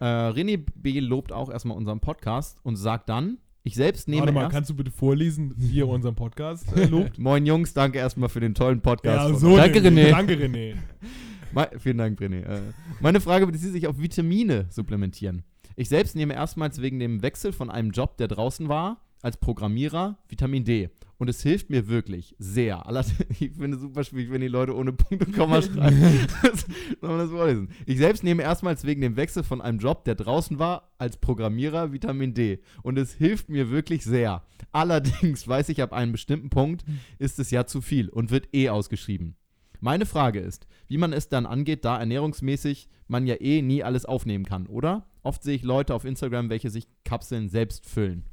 Äh, 0.00 0.04
René 0.04 0.62
B. 0.74 1.00
lobt 1.00 1.30
auch 1.32 1.50
erstmal 1.50 1.76
unseren 1.76 2.00
Podcast 2.00 2.58
und 2.64 2.76
sagt 2.76 3.08
dann, 3.08 3.38
ich 3.62 3.74
selbst 3.74 4.08
nehme 4.08 4.22
Warte 4.22 4.32
mal, 4.32 4.42
erst 4.42 4.52
kannst 4.52 4.70
du 4.70 4.74
bitte 4.74 4.90
vorlesen, 4.90 5.54
wie 5.56 5.76
ihr 5.76 5.88
unseren 5.88 6.14
Podcast 6.14 6.74
äh, 6.76 6.84
lobt? 6.90 7.18
Moin 7.18 7.44
Jungs, 7.44 7.74
danke 7.74 7.98
erstmal 7.98 8.28
für 8.28 8.40
den 8.40 8.54
tollen 8.54 8.80
Podcast. 8.80 9.30
ja, 9.30 9.36
so 9.36 9.56
Danke, 9.56 9.80
nämlich. 9.80 10.06
René. 10.06 10.10
Danke, 10.10 10.34
René. 10.34 10.74
Me 11.52 11.68
Vielen 11.78 11.98
Dank, 11.98 12.20
René. 12.20 12.42
Äh, 12.44 12.60
meine 13.00 13.20
Frage 13.20 13.46
bezieht 13.46 13.72
sich 13.72 13.86
auf 13.86 13.98
Vitamine 13.98 14.66
supplementieren. 14.70 15.42
Ich 15.76 15.88
selbst 15.88 16.14
nehme 16.14 16.34
erstmals 16.34 16.80
wegen 16.80 16.98
dem 16.98 17.22
Wechsel 17.22 17.52
von 17.52 17.70
einem 17.70 17.90
Job, 17.90 18.16
der 18.18 18.28
draußen 18.28 18.68
war, 18.68 19.00
als 19.22 19.36
Programmierer 19.36 20.18
Vitamin 20.28 20.64
D. 20.64 20.90
Und 21.18 21.28
es 21.28 21.42
hilft 21.42 21.68
mir 21.68 21.88
wirklich 21.88 22.34
sehr. 22.38 22.82
Ich 23.28 23.52
finde 23.52 23.76
es 23.76 23.82
super 23.82 24.04
schwierig, 24.04 24.30
wenn 24.30 24.40
die 24.40 24.48
Leute 24.48 24.74
ohne 24.74 24.92
Punkt 24.92 25.26
und 25.26 25.36
Komma 25.36 25.60
schreiben. 25.60 26.00
Das- 26.42 26.64
Soll 27.00 27.10
man 27.10 27.18
das 27.18 27.30
vorlesen? 27.30 27.68
Ich 27.86 27.98
selbst 27.98 28.24
nehme 28.24 28.42
erstmals 28.42 28.84
wegen 28.84 29.02
dem 29.02 29.16
Wechsel 29.16 29.42
von 29.42 29.60
einem 29.60 29.78
Job, 29.78 30.04
der 30.04 30.14
draußen 30.14 30.58
war, 30.58 30.92
als 30.98 31.18
Programmierer 31.18 31.92
Vitamin 31.92 32.32
D. 32.32 32.60
Und 32.82 32.98
es 32.98 33.12
hilft 33.12 33.50
mir 33.50 33.70
wirklich 33.70 34.02
sehr. 34.04 34.42
Allerdings 34.72 35.46
weiß 35.46 35.68
ich, 35.68 35.82
ab 35.82 35.92
einem 35.92 36.12
bestimmten 36.12 36.48
Punkt 36.48 36.84
ist 37.18 37.38
es 37.38 37.50
ja 37.50 37.66
zu 37.66 37.80
viel 37.82 38.08
und 38.08 38.30
wird 38.30 38.48
eh 38.54 38.70
ausgeschrieben. 38.70 39.36
Meine 39.82 40.06
Frage 40.06 40.40
ist, 40.40 40.66
wie 40.88 40.98
man 40.98 41.12
es 41.12 41.28
dann 41.28 41.46
angeht, 41.46 41.84
da 41.84 41.98
ernährungsmäßig 41.98 42.88
man 43.08 43.26
ja 43.26 43.34
eh 43.40 43.60
nie 43.62 43.82
alles 43.82 44.04
aufnehmen 44.06 44.44
kann, 44.44 44.66
oder? 44.66 45.06
Oft 45.22 45.42
sehe 45.42 45.54
ich 45.56 45.62
Leute 45.62 45.94
auf 45.94 46.04
Instagram, 46.04 46.48
welche 46.50 46.70
sich 46.70 46.86
Kapseln 47.04 47.48
selbst 47.50 47.86
füllen. 47.86 48.24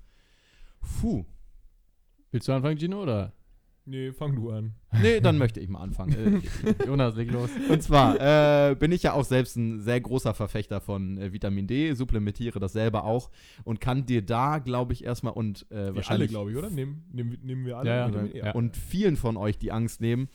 Puh. 0.82 1.26
Willst 2.32 2.48
du 2.48 2.54
anfangen, 2.54 2.78
Gino, 2.78 3.04
oder? 3.04 3.34
Nee, 3.90 4.12
fang 4.12 4.36
du 4.36 4.52
an. 4.52 4.74
Nee, 5.02 5.22
dann 5.22 5.38
möchte 5.38 5.62
ich 5.62 5.70
mal 5.70 5.80
anfangen. 5.80 6.44
Äh, 6.66 6.76
Jonas, 6.86 7.16
leg 7.16 7.32
los. 7.32 7.50
Und 7.70 7.82
zwar 7.82 8.72
äh, 8.72 8.76
bin 8.76 8.92
ich 8.92 9.04
ja 9.04 9.14
auch 9.14 9.24
selbst 9.24 9.56
ein 9.56 9.80
sehr 9.80 10.02
großer 10.02 10.34
Verfechter 10.34 10.82
von 10.82 11.18
äh, 11.18 11.32
Vitamin 11.32 11.68
D, 11.68 11.94
supplementiere 11.94 12.60
das 12.60 12.74
selber 12.74 13.06
auch 13.06 13.30
und 13.64 13.80
kann 13.80 14.06
dir 14.06 14.22
da, 14.22 14.58
glaube 14.60 14.92
ich, 14.92 15.06
erstmal 15.06 15.32
und 15.34 15.66
äh, 15.72 15.76
Wir 15.76 15.80
alle, 15.80 15.96
wahrscheinlich 15.96 16.30
glaube 16.32 16.52
ich, 16.52 16.58
oder? 16.58 16.70
Nehmen, 16.70 17.06
nehmen, 17.14 17.38
nehmen 17.44 17.66
wir 17.66 17.78
alle? 17.78 17.90
Ja, 17.90 17.96
ja. 17.96 18.08
Vitamin 18.10 18.36
E? 18.36 18.38
Ja. 18.40 18.52
und 18.56 18.76
vielen 18.76 19.16
von 19.16 19.38
euch 19.38 19.58
die 19.58 19.72
Angst 19.72 20.02
nehmen, 20.02 20.28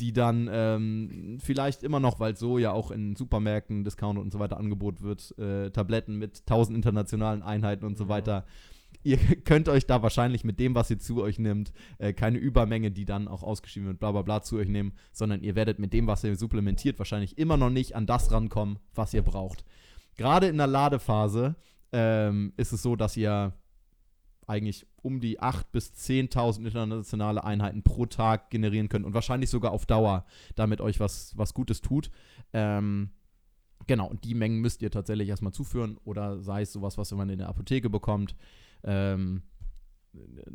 die 0.00 0.12
dann 0.12 0.48
ähm, 0.50 1.38
vielleicht 1.40 1.84
immer 1.84 2.00
noch, 2.00 2.18
weil 2.18 2.36
so 2.36 2.58
ja 2.58 2.72
auch 2.72 2.90
in 2.90 3.14
Supermärkten, 3.14 3.84
Discount 3.84 4.18
und 4.18 4.32
so 4.32 4.40
weiter 4.40 4.56
angeboten 4.56 5.02
wird, 5.04 5.32
äh, 5.38 5.70
Tabletten 5.70 6.16
mit 6.18 6.40
1000 6.40 6.74
internationalen 6.74 7.42
Einheiten 7.42 7.84
und 7.84 7.96
so 7.96 8.04
Ja. 8.04 8.08
weiter, 8.10 8.46
ihr 9.02 9.18
könnt 9.44 9.68
euch 9.68 9.86
da 9.86 10.02
wahrscheinlich 10.02 10.44
mit 10.44 10.58
dem, 10.58 10.74
was 10.74 10.90
ihr 10.90 10.98
zu 10.98 11.22
euch 11.22 11.38
nimmt, 11.38 11.72
äh, 11.98 12.12
keine 12.12 12.38
Übermenge, 12.38 12.90
die 12.90 13.04
dann 13.04 13.28
auch 13.28 13.42
ausgeschrieben 13.42 13.88
wird, 13.88 14.00
bla 14.00 14.12
bla 14.12 14.22
bla 14.22 14.42
zu 14.42 14.56
euch 14.56 14.68
nehmen, 14.68 14.92
sondern 15.12 15.42
ihr 15.42 15.54
werdet 15.54 15.78
mit 15.78 15.92
dem, 15.92 16.06
was 16.06 16.24
ihr 16.24 16.36
supplementiert, 16.36 16.98
wahrscheinlich 16.98 17.38
immer 17.38 17.56
noch 17.56 17.70
nicht 17.70 17.96
an 17.96 18.06
das 18.06 18.30
rankommen, 18.30 18.78
was 18.94 19.14
ihr 19.14 19.22
braucht. 19.22 19.64
Gerade 20.16 20.48
in 20.48 20.58
der 20.58 20.66
Ladephase 20.66 21.56
ähm, 21.92 22.52
ist 22.56 22.72
es 22.72 22.82
so, 22.82 22.96
dass 22.96 23.16
ihr 23.16 23.54
eigentlich 24.46 24.86
um 25.02 25.20
die 25.20 25.40
8.000 25.40 25.64
bis 25.72 25.92
10.000 25.92 26.66
internationale 26.66 27.44
Einheiten 27.44 27.82
pro 27.82 28.06
Tag 28.06 28.50
generieren 28.50 28.88
könnt 28.88 29.06
und 29.06 29.14
wahrscheinlich 29.14 29.48
sogar 29.48 29.70
auf 29.70 29.86
Dauer 29.86 30.26
damit 30.56 30.80
euch 30.80 30.98
was, 31.00 31.36
was 31.38 31.54
Gutes 31.54 31.80
tut. 31.80 32.10
Ähm, 32.52 33.10
genau, 33.86 34.08
und 34.08 34.24
die 34.24 34.34
Mengen 34.34 34.60
müsst 34.60 34.82
ihr 34.82 34.90
tatsächlich 34.90 35.28
erstmal 35.28 35.52
zuführen 35.52 35.98
oder 36.04 36.40
sei 36.40 36.62
es 36.62 36.72
sowas, 36.72 36.98
was 36.98 37.12
man 37.12 37.30
in 37.30 37.38
der 37.38 37.48
Apotheke 37.48 37.88
bekommt. 37.88 38.34
Ähm, 38.84 39.42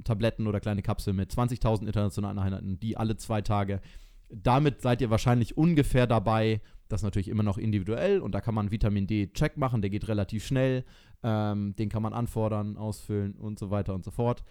Tabletten 0.04 0.48
oder 0.48 0.60
kleine 0.60 0.82
Kapseln 0.82 1.16
mit 1.16 1.32
20.000 1.32 1.86
internationalen 1.86 2.40
Einheiten, 2.40 2.80
die 2.80 2.98
alle 2.98 3.16
zwei 3.18 3.42
Tage. 3.42 3.82
Damit 4.30 4.82
seid 4.82 5.02
ihr 5.02 5.10
wahrscheinlich 5.10 5.58
ungefähr 5.58 6.08
dabei. 6.08 6.62
Das 6.88 7.02
ist 7.02 7.06
natürlich 7.06 7.30
immer 7.30 7.44
noch 7.44 7.58
individuell 7.58 8.20
und 8.20 8.34
da 8.34 8.42
kann 8.42 8.54
man 8.54 8.72
Vitamin 8.72 9.08
D-Check 9.08 9.58
machen, 9.58 9.82
der 9.82 9.90
geht 9.90 10.08
relativ 10.08 10.46
schnell. 10.46 10.84
Ähm, 11.24 11.76
den 11.76 11.90
kann 11.90 12.04
man 12.04 12.14
anfordern, 12.14 12.78
ausfüllen 12.78 13.34
und 13.36 13.58
so 13.58 13.72
weiter 13.72 13.96
und 13.96 14.04
so 14.04 14.12
fort. 14.12 14.44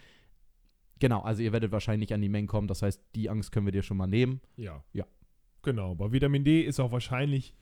Genau, 1.01 1.21
also 1.21 1.43
ihr 1.43 1.53
werdet 1.53 1.71
wahrscheinlich 1.71 2.09
nicht 2.09 2.15
an 2.15 2.23
die 2.23 2.29
Mengen 2.29 2.49
kommen, 2.49 2.67
das 2.67 2.83
heißt, 2.83 3.01
die 3.15 3.29
Angst 3.29 3.53
können 3.53 3.67
wir 3.67 3.73
dir 3.73 3.83
schon 3.83 3.97
mal 3.97 4.07
nehmen. 4.07 4.41
Ja. 4.57 4.83
Ja. 4.93 5.05
Genau. 5.63 5.95
Bei 5.95 6.13
Vitamin 6.13 6.45
D 6.45 6.63
ist 6.63 6.81
auch 6.81 6.93
wahrscheinlich 6.93 7.55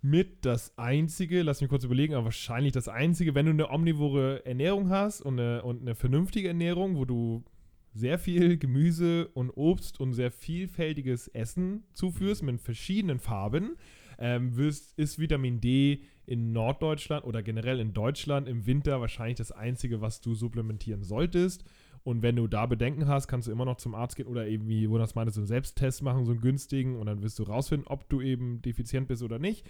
mit 0.00 0.44
das 0.44 0.76
einzige, 0.78 1.42
lass 1.42 1.60
mich 1.60 1.70
kurz 1.70 1.84
überlegen, 1.84 2.14
aber 2.14 2.26
wahrscheinlich 2.26 2.72
das 2.72 2.88
einzige, 2.88 3.34
wenn 3.34 3.46
du 3.46 3.52
eine 3.52 3.70
omnivore 3.70 4.44
Ernährung 4.46 4.90
hast 4.90 5.20
und 5.20 5.40
eine, 5.40 5.62
und 5.62 5.82
eine 5.82 5.94
vernünftige 5.94 6.48
Ernährung, 6.48 6.96
wo 6.96 7.04
du 7.04 7.44
sehr 7.94 8.18
viel 8.18 8.58
Gemüse 8.58 9.28
und 9.34 9.50
Obst 9.50 9.98
und 10.00 10.12
sehr 10.12 10.30
vielfältiges 10.30 11.28
Essen 11.28 11.84
zuführst 11.94 12.42
mit 12.42 12.60
verschiedenen 12.60 13.18
Farben, 13.18 13.76
ähm, 14.18 14.56
wirst, 14.56 14.98
ist 14.98 15.18
Vitamin 15.18 15.60
D 15.60 16.02
in 16.26 16.52
Norddeutschland 16.52 17.24
oder 17.24 17.42
generell 17.42 17.80
in 17.80 17.94
Deutschland 17.94 18.48
im 18.48 18.66
Winter 18.66 19.00
wahrscheinlich 19.00 19.38
das 19.38 19.52
einzige, 19.52 20.00
was 20.00 20.20
du 20.20 20.34
supplementieren 20.34 21.02
solltest. 21.02 21.64
Und 22.04 22.22
wenn 22.22 22.36
du 22.36 22.46
da 22.46 22.66
Bedenken 22.66 23.06
hast, 23.08 23.28
kannst 23.28 23.48
du 23.48 23.52
immer 23.52 23.64
noch 23.64 23.76
zum 23.76 23.94
Arzt 23.94 24.16
gehen 24.16 24.26
oder 24.26 24.46
eben, 24.46 24.66
wie 24.68 24.82
Jonas 24.82 25.14
meinte, 25.14 25.32
so 25.32 25.40
einen 25.40 25.46
Selbsttest 25.46 26.02
machen, 26.02 26.24
so 26.24 26.32
einen 26.32 26.40
günstigen, 26.40 26.96
und 26.96 27.06
dann 27.06 27.22
wirst 27.22 27.38
du 27.38 27.42
rausfinden, 27.42 27.86
ob 27.88 28.08
du 28.08 28.20
eben 28.20 28.62
defizient 28.62 29.08
bist 29.08 29.22
oder 29.22 29.38
nicht. 29.38 29.66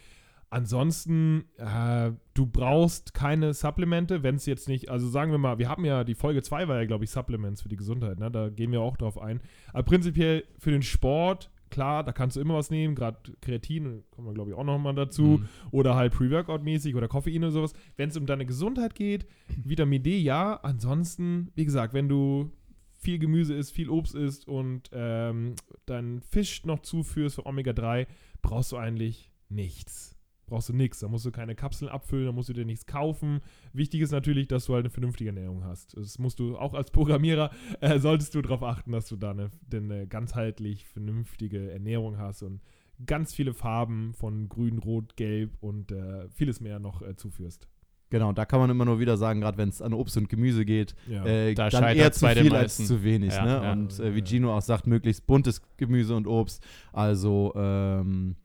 Ansonsten, 0.50 1.44
äh, 1.58 2.12
du 2.32 2.46
brauchst 2.46 3.12
keine 3.12 3.52
Supplemente, 3.52 4.22
wenn 4.22 4.36
es 4.36 4.46
jetzt 4.46 4.66
nicht, 4.66 4.88
also 4.88 5.06
sagen 5.08 5.30
wir 5.30 5.38
mal, 5.38 5.58
wir 5.58 5.68
haben 5.68 5.84
ja, 5.84 6.04
die 6.04 6.14
Folge 6.14 6.42
2 6.42 6.68
war 6.68 6.76
ja, 6.80 6.86
glaube 6.86 7.04
ich, 7.04 7.10
Supplements 7.10 7.60
für 7.60 7.68
die 7.68 7.76
Gesundheit, 7.76 8.18
ne? 8.18 8.30
da 8.30 8.48
gehen 8.48 8.72
wir 8.72 8.80
auch 8.80 8.96
drauf 8.96 9.20
ein. 9.20 9.40
Aber 9.74 9.82
prinzipiell 9.82 10.44
für 10.58 10.70
den 10.70 10.82
Sport, 10.82 11.50
klar, 11.70 12.04
da 12.04 12.12
kannst 12.12 12.36
du 12.36 12.40
immer 12.40 12.54
was 12.54 12.70
nehmen, 12.70 12.94
gerade 12.94 13.18
Kreatin, 13.40 14.02
kommen 14.10 14.26
wir, 14.28 14.34
glaube 14.34 14.50
ich, 14.50 14.56
auch 14.56 14.64
nochmal 14.64 14.94
dazu, 14.94 15.22
Mhm. 15.40 15.48
oder 15.70 15.94
halt 15.96 16.12
Pre-Workout-mäßig 16.12 16.94
oder 16.96 17.08
Koffein 17.08 17.42
oder 17.44 17.52
sowas. 17.52 17.72
Wenn 17.96 18.08
es 18.10 18.16
um 18.16 18.26
deine 18.26 18.46
Gesundheit 18.46 18.94
geht, 18.94 19.26
Vitamin 19.64 20.02
D 20.02 20.18
ja, 20.18 20.54
ansonsten, 20.62 21.50
wie 21.54 21.64
gesagt, 21.64 21.94
wenn 21.94 22.08
du 22.08 22.50
viel 22.96 23.18
Gemüse 23.20 23.54
isst, 23.54 23.72
viel 23.72 23.88
Obst 23.90 24.14
isst 24.16 24.48
und 24.48 24.90
ähm, 24.92 25.54
deinen 25.86 26.20
Fisch 26.20 26.64
noch 26.64 26.80
zuführst 26.80 27.36
für 27.36 27.46
Omega-3, 27.46 28.06
brauchst 28.42 28.72
du 28.72 28.76
eigentlich 28.76 29.30
nichts. 29.48 30.17
Brauchst 30.48 30.68
du 30.70 30.72
nichts. 30.72 31.00
Da 31.00 31.08
musst 31.08 31.24
du 31.26 31.30
keine 31.30 31.54
Kapseln 31.54 31.90
abfüllen, 31.90 32.26
da 32.26 32.32
musst 32.32 32.48
du 32.48 32.52
dir 32.54 32.64
nichts 32.64 32.86
kaufen. 32.86 33.40
Wichtig 33.72 34.00
ist 34.00 34.10
natürlich, 34.12 34.48
dass 34.48 34.64
du 34.64 34.74
halt 34.74 34.84
eine 34.84 34.90
vernünftige 34.90 35.30
Ernährung 35.30 35.62
hast. 35.64 35.96
Das 35.96 36.18
musst 36.18 36.38
du 36.40 36.56
auch 36.56 36.74
als 36.74 36.90
Programmierer, 36.90 37.50
äh, 37.80 37.98
solltest 37.98 38.34
du 38.34 38.42
darauf 38.42 38.62
achten, 38.62 38.92
dass 38.92 39.08
du 39.08 39.16
da 39.16 39.30
eine, 39.32 39.50
eine 39.72 40.06
ganzheitlich 40.06 40.86
vernünftige 40.86 41.70
Ernährung 41.70 42.18
hast 42.18 42.42
und 42.42 42.60
ganz 43.06 43.34
viele 43.34 43.54
Farben 43.54 44.12
von 44.14 44.48
grün, 44.48 44.78
rot, 44.78 45.16
gelb 45.16 45.56
und 45.60 45.92
äh, 45.92 46.28
vieles 46.30 46.60
mehr 46.60 46.78
noch 46.78 47.02
äh, 47.02 47.14
zuführst. 47.14 47.68
Genau, 48.10 48.32
da 48.32 48.46
kann 48.46 48.58
man 48.58 48.70
immer 48.70 48.86
nur 48.86 49.00
wieder 49.00 49.18
sagen, 49.18 49.42
gerade 49.42 49.58
wenn 49.58 49.68
es 49.68 49.82
an 49.82 49.92
Obst 49.92 50.16
und 50.16 50.30
Gemüse 50.30 50.64
geht, 50.64 50.94
Ja. 51.08 51.26
äh, 51.26 51.52
Da 51.54 51.68
dann 51.68 51.82
eher 51.84 51.88
scheitert's 51.90 52.18
zu 52.20 52.24
bei 52.24 52.34
den 52.34 52.44
viel 52.44 52.54
als 52.56 52.76
zu 52.78 53.04
wenig. 53.04 53.34
Ja, 53.34 53.44
ne? 53.44 53.50
ja. 53.62 53.72
Und 53.72 54.00
äh, 54.00 54.14
wie 54.14 54.20
Ja. 54.20 54.24
Gino 54.24 54.56
auch 54.56 54.62
sagt, 54.62 54.86
möglichst 54.86 55.26
buntes 55.26 55.60
Gemüse 55.76 56.16
und 56.16 56.26
Obst. 56.26 56.66
Also 56.92 57.52
ähm, 57.54 58.36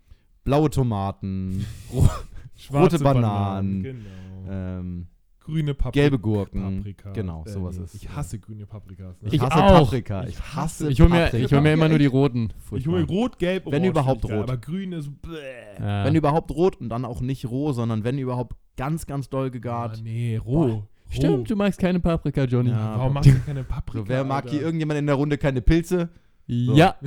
blaue 0.43 0.69
Tomaten, 0.69 1.65
ro 1.93 2.07
rote 2.73 2.99
Bananen, 2.99 3.83
Genau. 3.83 3.99
ähm, 4.49 5.07
Grüne 5.39 5.73
Paprika. 5.73 6.01
gelbe 6.01 6.19
Gurken. 6.19 6.77
Paprika. 6.77 7.11
Genau, 7.11 7.43
Äh, 7.45 7.49
sowas 7.49 7.77
ist. 7.77 7.95
Ich 7.95 8.07
hasse 8.09 8.39
grüne 8.39 8.65
Paprikas. 8.65 9.21
Ne? 9.21 9.27
Ich 9.27 9.33
Ich 9.33 9.41
hasse 9.41 9.55
auch. 9.61 9.83
Paprika. 9.85 10.23
Ich 10.23 10.29
Ich 10.35 10.55
hasse 10.55 10.89
Ich 10.89 11.01
hole 11.01 11.09
mir, 11.09 11.23
Paprika. 11.25 11.45
ich 11.45 11.51
hol 11.53 11.59
mir 11.61 11.73
immer 11.73 11.89
nur 11.89 11.99
die 11.99 12.05
roten. 12.05 12.53
Ich 12.57 12.63
Furchtbar. 12.63 12.93
hole 12.93 13.03
rot, 13.07 13.39
gelb, 13.39 13.65
Wenn 13.65 13.73
orange 13.73 13.87
überhaupt 13.89 14.21
finde 14.21 14.27
ich 14.27 14.29
geil, 14.31 14.39
rot. 14.39 14.49
Aber 14.49 14.57
grün 14.61 14.91
ist 14.93 15.21
bläh. 15.21 15.37
Ja. 15.79 16.05
Wenn 16.05 16.15
überhaupt 16.15 16.51
rot 16.51 16.77
und 16.79 16.87
dann 16.87 17.03
auch 17.03 17.19
nicht 17.19 17.45
roh, 17.49 17.73
sondern 17.73 18.05
wenn 18.05 18.17
überhaupt 18.19 18.55
ganz, 18.77 19.05
ganz 19.05 19.29
doll 19.29 19.47
Ah, 19.47 19.49
gegart. 19.49 19.99
nee, 20.01 20.37
roh. 20.37 20.83
Stimmt, 21.09 21.49
du 21.49 21.55
magst 21.57 21.77
keine 21.79 21.99
Paprika, 21.99 22.45
Johnny. 22.45 22.69
Ja. 22.71 22.97
Warum 22.97 23.13
machst 23.13 23.29
du 23.29 23.37
keine 23.45 23.63
Paprika? 23.65 24.05
So, 24.05 24.09
wer 24.09 24.23
mag 24.23 24.45
Alter? 24.45 24.55
hier 24.55 24.61
irgendjemand 24.63 24.97
in 24.99 25.05
der 25.07 25.15
Runde 25.15 25.37
keine 25.37 25.61
Pilze? 25.61 26.07
So. 26.47 26.73
Ja. 26.73 26.95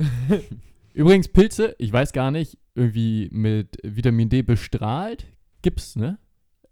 Übrigens, 0.97 1.27
Pilze, 1.27 1.75
ich 1.77 1.93
weiß 1.93 2.11
gar 2.13 2.31
nicht, 2.31 2.57
irgendwie 2.75 3.29
mit 3.31 3.77
Vitamin 3.83 4.29
D 4.29 4.41
bestrahlt, 4.41 5.25
gibt's, 5.61 5.95
ne? 5.95 6.17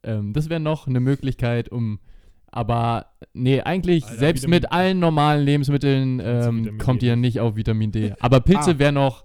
Ähm, 0.03 0.33
das 0.33 0.49
wäre 0.49 0.59
noch 0.59 0.87
eine 0.87 0.99
Möglichkeit, 0.99 1.69
um. 1.69 1.99
Aber 2.47 3.07
nee, 3.33 3.61
eigentlich, 3.61 4.05
Alter, 4.05 4.17
selbst 4.17 4.43
Vitamin- 4.43 4.55
mit 4.61 4.71
allen 4.71 4.99
normalen 4.99 5.43
Lebensmitteln 5.45 6.21
ähm, 6.23 6.77
kommt 6.77 7.01
D 7.01 7.07
ihr 7.07 7.15
nicht. 7.15 7.35
nicht 7.35 7.39
auf 7.41 7.55
Vitamin 7.55 7.91
D. 7.91 8.13
Aber 8.19 8.39
Pilze 8.39 8.71
Ah. 8.71 8.79
wäre 8.79 8.91
noch, 8.93 9.23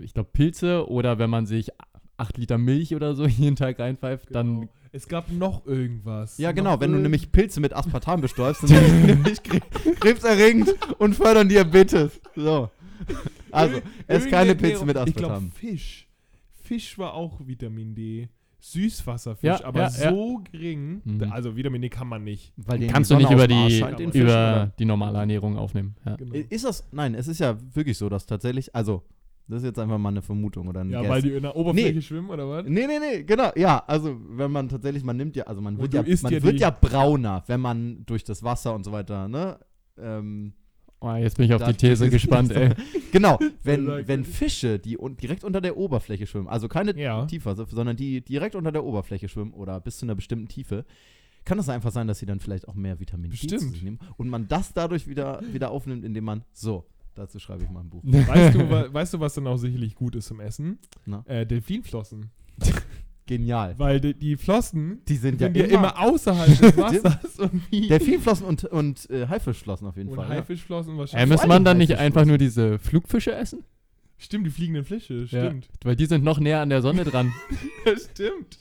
ich 0.00 0.12
glaube, 0.14 0.28
Pilze 0.32 0.88
oder 0.88 1.18
wenn 1.18 1.30
man 1.30 1.46
sich 1.46 1.70
8 2.18 2.36
Liter 2.38 2.58
Milch 2.58 2.94
oder 2.94 3.14
so 3.14 3.26
jeden 3.26 3.56
Tag 3.56 3.78
reinpfeift, 3.78 4.34
dann 4.34 4.60
Genau. 4.60 4.68
Es 4.92 5.08
gab 5.08 5.30
noch 5.30 5.66
irgendwas. 5.66 6.38
Ja, 6.38 6.48
Noch 6.50 6.54
genau. 6.54 6.80
Wenn 6.80 6.92
du 6.92 6.98
nämlich 6.98 7.30
Pilze 7.30 7.60
mit 7.60 7.74
Aspartam 7.74 8.20
bestäubst, 8.22 8.62
dann 8.62 8.68
sind 8.68 8.86
die 8.86 9.06
nämlich 9.14 9.42
kre 9.42 9.60
krebserregend 10.00 10.74
und 10.98 11.14
fördern 11.14 11.48
Diabetes. 11.50 12.18
So. 12.34 12.70
Also, 13.52 13.76
es 14.06 14.24
Irgendeine 14.24 14.30
keine 14.30 14.54
Pilze 14.54 14.84
mit 14.84 14.96
Ich 15.06 15.14
glaube, 15.14 15.34
Aspartam. 15.34 15.50
Fisch. 15.52 16.08
Fisch 16.62 16.98
war 16.98 17.14
auch 17.14 17.40
Vitamin 17.46 17.94
D. 17.94 18.28
Süßwasserfisch, 18.58 19.46
Ja, 19.60 19.64
aber 19.64 19.80
ja, 19.80 19.88
ja. 20.04 20.10
so 20.10 20.42
gering. 20.50 21.00
Mhm. 21.04 21.30
Also 21.32 21.56
Vitamin 21.56 21.80
D 21.82 21.88
kann 21.88 22.08
man 22.08 22.24
nicht. 22.24 22.52
Weil 22.56 22.84
kannst 22.88 23.10
du 23.10 23.16
nicht 23.16 23.30
über 23.30 23.46
die, 23.46 23.54
über- 23.78 23.96
Fisch, 23.96 24.14
über 24.14 24.24
oder? 24.24 24.72
die 24.78 24.84
normale 24.84 25.18
Ernährung 25.18 25.56
aufnehmen. 25.56 25.94
Ja. 26.04 26.16
Genau. 26.16 26.34
Ist 26.34 26.64
das, 26.64 26.86
nein, 26.90 27.14
es 27.14 27.28
ist 27.28 27.38
ja 27.38 27.56
wirklich 27.74 27.96
so, 27.96 28.08
dass 28.08 28.26
tatsächlich, 28.26 28.74
also, 28.74 29.02
das 29.46 29.58
ist 29.62 29.66
jetzt 29.66 29.78
einfach 29.78 29.98
mal 29.98 30.08
eine 30.08 30.22
Vermutung 30.22 30.66
oder 30.66 30.80
ein 30.80 30.90
Ja, 30.90 31.00
Guess. 31.02 31.08
weil 31.10 31.22
die 31.22 31.30
in 31.30 31.42
der 31.42 31.54
Oberfläche 31.54 31.94
Nee. 31.94 32.00
schwimmen, 32.02 32.30
oder 32.30 32.48
was? 32.48 32.64
Nee, 32.66 32.86
nee, 32.88 32.98
nee, 32.98 33.22
genau, 33.22 33.50
ja, 33.54 33.78
also 33.86 34.16
wenn 34.30 34.50
man 34.50 34.68
tatsächlich, 34.68 35.04
man 35.04 35.16
nimmt 35.16 35.36
ja, 35.36 35.44
also 35.44 35.60
man 35.60 35.78
wird, 35.78 35.94
ja, 35.94 36.02
man 36.22 36.32
ja 36.32 36.42
wird 36.42 36.58
ja 36.58 36.70
brauner, 36.70 37.44
wenn 37.46 37.60
man 37.60 38.04
durch 38.06 38.24
das 38.24 38.42
Wasser 38.42 38.74
und 38.74 38.82
so 38.84 38.90
weiter, 38.90 39.28
ne, 39.28 39.58
ähm, 39.98 40.52
Oh, 41.00 41.14
jetzt 41.14 41.36
bin 41.36 41.46
ich 41.46 41.52
auf 41.54 41.60
Da 41.60 41.72
die 41.72 41.76
These 41.76 42.08
gespannt, 42.08 42.52
ey. 42.52 42.70
genau, 43.12 43.38
wenn, 43.62 43.86
wenn. 44.08 44.24
Fische, 44.24 44.78
die 44.78 44.98
un 44.98 45.16
direkt 45.16 45.44
unter 45.44 45.60
der 45.60 45.76
Oberfläche 45.76 46.26
schwimmen, 46.26 46.48
also 46.48 46.68
keine 46.68 46.98
Ja. 46.98 47.26
Tiefe, 47.26 47.54
sondern 47.70 47.96
die 47.96 48.22
direkt 48.22 48.54
unter 48.54 48.72
der 48.72 48.82
Oberfläche 48.84 49.28
schwimmen 49.28 49.52
oder 49.52 49.78
bis 49.80 49.98
zu 49.98 50.06
einer 50.06 50.14
bestimmten 50.14 50.48
Tiefe, 50.48 50.84
kann 51.44 51.58
es 51.58 51.68
einfach 51.68 51.92
sein, 51.92 52.08
dass 52.08 52.18
sie 52.18 52.26
dann 52.26 52.40
vielleicht 52.40 52.66
auch 52.66 52.74
mehr 52.74 52.98
Vitamin 52.98 53.30
D 53.30 53.36
Bestimmt. 53.36 53.60
zu 53.60 53.68
sich 53.68 53.82
nehmen 53.82 53.98
und 54.16 54.28
man 54.28 54.48
das 54.48 54.72
dadurch 54.72 55.06
wieder, 55.06 55.42
wieder 55.52 55.70
aufnimmt, 55.70 56.04
indem 56.04 56.24
man, 56.24 56.42
so, 56.52 56.86
dazu 57.14 57.38
schreibe 57.38 57.62
ich 57.64 57.70
mal 57.70 57.80
ein 57.80 57.90
Buch. 57.90 58.02
Weißt 58.04 58.54
du, 58.54 58.68
weißt 58.94 59.14
du, 59.14 59.20
was 59.20 59.34
dann 59.34 59.46
auch 59.46 59.58
sicherlich 59.58 59.94
gut 59.94 60.16
ist 60.16 60.26
zum 60.26 60.40
Essen? 60.40 60.78
Äh, 61.26 61.46
Delfinflossen. 61.46 62.30
Genial. 63.26 63.74
Weil 63.78 64.00
die, 64.00 64.14
die 64.14 64.36
Flossen 64.36 65.00
Die 65.08 65.16
sind 65.16 65.40
ja 65.40 65.48
sind 65.48 65.56
ja 65.56 65.64
immer, 65.64 65.74
immer 65.78 65.98
außerhalb 66.00 66.46
des 66.58 66.76
Wassers 66.76 67.38
und 67.40 67.60
wie. 67.70 67.88
Delfinflossen 67.88 68.46
und, 68.46 68.64
und 68.64 69.10
äh, 69.10 69.26
Haifischflossen 69.26 69.86
auf 69.88 69.96
jeden 69.96 70.10
und 70.10 70.16
Fall. 70.16 70.28
Ja. 70.28 70.34
Haifischflossen 70.36 70.94
Äh, 70.94 70.98
wahrscheinlich. 70.98 71.30
muss 71.32 71.40
allem 71.40 71.48
man 71.48 71.64
dann 71.64 71.78
nicht 71.78 71.96
einfach 71.98 72.24
nur 72.24 72.38
diese 72.38 72.78
Flugfische 72.78 73.32
essen? 73.34 73.64
Stimmt, 74.18 74.46
die 74.46 74.50
fliegenden 74.50 74.84
Fische, 74.84 75.26
stimmt. 75.26 75.68
Weil 75.84 75.96
die 75.96 76.06
sind 76.06 76.24
noch 76.24 76.38
näher 76.40 76.60
an 76.60 76.70
der 76.70 76.80
Sonne 76.82 77.04
dran. 77.04 77.32
stimmt. 78.12 78.58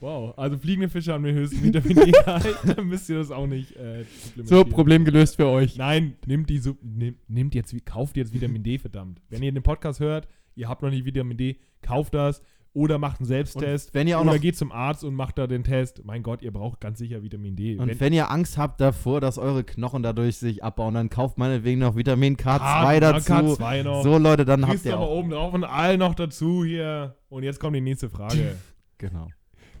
Wow, 0.00 0.36
also 0.36 0.58
fliegende 0.58 0.88
Fische 0.90 1.12
haben 1.12 1.24
den 1.24 1.34
höchsten 1.34 1.62
Vitamin 1.62 1.96
D-Gehalt, 1.96 2.56
dann 2.76 2.86
müsst 2.88 3.08
ihr 3.08 3.16
das 3.18 3.30
auch 3.30 3.46
nicht 3.46 3.74
äh, 3.76 4.04
So. 4.44 4.64
Problem 4.64 5.04
gelöst 5.04 5.36
für 5.36 5.46
euch. 5.46 5.76
Nein, 5.76 6.14
nimmt 6.26 6.50
die 6.50 6.58
Sup 6.58 6.76
nimm, 6.82 7.16
nimmt 7.28 7.54
jetzt, 7.54 7.72
wie- 7.72 7.80
kauft 7.80 8.16
jetzt 8.16 8.34
Vitamin 8.34 8.62
D, 8.62 8.78
verdammt. 8.78 9.22
Wenn 9.30 9.42
ihr 9.42 9.52
den 9.52 9.62
Podcast 9.62 10.00
hört, 10.00 10.28
ihr 10.56 10.68
habt 10.68 10.82
noch 10.82 10.90
nicht 10.90 11.04
Vitamin 11.06 11.36
D, 11.38 11.56
kauft 11.80 12.12
das 12.14 12.42
oder 12.76 12.98
macht 12.98 13.20
einen 13.20 13.26
Selbsttest. 13.26 13.88
Und 13.88 13.94
wenn 13.94 14.06
ihr 14.06 14.18
auch 14.18 14.22
oder 14.22 14.34
noch 14.34 14.40
geht 14.40 14.56
zum 14.56 14.70
Arzt 14.70 15.02
und 15.02 15.14
macht 15.14 15.38
da 15.38 15.46
den 15.46 15.64
Test. 15.64 16.02
Mein 16.04 16.22
Gott, 16.22 16.42
ihr 16.42 16.52
braucht 16.52 16.80
ganz 16.80 16.98
sicher 16.98 17.22
Vitamin 17.22 17.56
D. 17.56 17.78
Und 17.78 17.98
wenn, 18.00 18.12
ihr 18.12 18.30
Angst 18.30 18.58
habt 18.58 18.80
davor, 18.80 19.20
dass 19.20 19.38
eure 19.38 19.64
Knochen 19.64 20.02
dadurch 20.02 20.36
sich 20.36 20.62
abbauen, 20.62 20.92
dann 20.94 21.08
kauft 21.08 21.38
meinetwegen 21.38 21.80
noch 21.80 21.96
Vitamin 21.96 22.36
K2 22.36 22.58
Ah, 22.60 23.00
dazu. 23.00 23.32
K2 23.32 23.82
noch. 23.82 24.02
So 24.02 24.18
Leute, 24.18 24.44
dann 24.44 24.60
habt 24.62 24.72
Kriegst 24.72 24.84
du 24.84 24.90
ihr 24.90 24.96
aber 24.96 25.06
auch. 25.08 25.16
oben 25.18 25.30
drauf 25.30 25.54
und 25.54 25.64
all 25.64 25.96
noch 25.96 26.14
dazu 26.14 26.64
hier. 26.64 27.16
Und 27.30 27.42
jetzt 27.44 27.58
kommt 27.60 27.74
die 27.76 27.80
nächste 27.80 28.08
Frage. 28.10 28.56
Genau. 28.98 29.28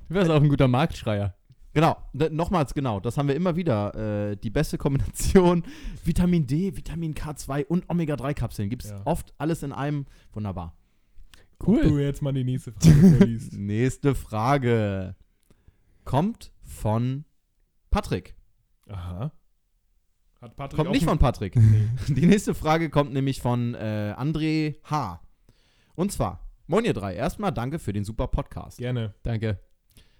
Du 0.08 0.14
wärst 0.14 0.30
auch 0.30 0.42
ein 0.42 0.48
guter 0.48 0.68
Marktschreier. 0.68 1.34
Genau, 1.72 1.96
d- 2.12 2.28
nochmals 2.30 2.72
genau, 2.74 3.00
das 3.00 3.18
haben 3.18 3.28
wir 3.28 3.34
immer 3.34 3.56
wieder. 3.56 4.30
Äh, 4.30 4.36
die 4.36 4.50
beste 4.50 4.78
Kombination 4.78 5.62
Vitamin 6.04 6.46
D, 6.46 6.76
Vitamin 6.76 7.14
K2 7.14 7.64
und 7.66 7.88
Omega-3-Kapseln. 7.88 8.68
Gibt 8.70 8.84
es 8.84 8.90
Ja. 8.90 9.00
oft 9.04 9.34
alles 9.38 9.62
in 9.62 9.72
einem. 9.72 10.06
Wunderbar. 10.32 10.74
Cool. 11.64 11.82
Du 11.82 11.98
jetzt 11.98 12.22
mal 12.22 12.32
die 12.32 12.44
nächste 12.44 12.72
Frage 12.72 13.16
vorliest. 13.18 13.52
Nächste 13.58 14.14
Frage 14.14 15.16
kommt 16.04 16.52
von 16.62 17.24
Patrick. 17.90 18.36
Aha. 18.88 19.32
Hat 20.40 20.56
Patrick 20.56 20.76
Kommt 20.76 20.90
nicht 20.90 21.04
von 21.04 21.18
Patrick. 21.18 21.56
Nee. 21.56 21.88
Die 22.14 22.26
nächste 22.26 22.54
Frage 22.54 22.90
kommt 22.90 23.12
nämlich 23.12 23.40
von 23.40 23.74
äh, 23.74 24.14
André 24.16 24.76
H. 24.84 25.22
Und 25.94 26.12
zwar, 26.12 26.46
Moin 26.68 26.84
ihr 26.84 26.94
drei, 26.94 27.14
erstmal 27.14 27.52
danke 27.52 27.78
für 27.78 27.92
den 27.92 28.02
super 28.04 28.26
Podcast. 28.26 28.78
Gerne. 28.78 29.14
Danke. 29.22 29.60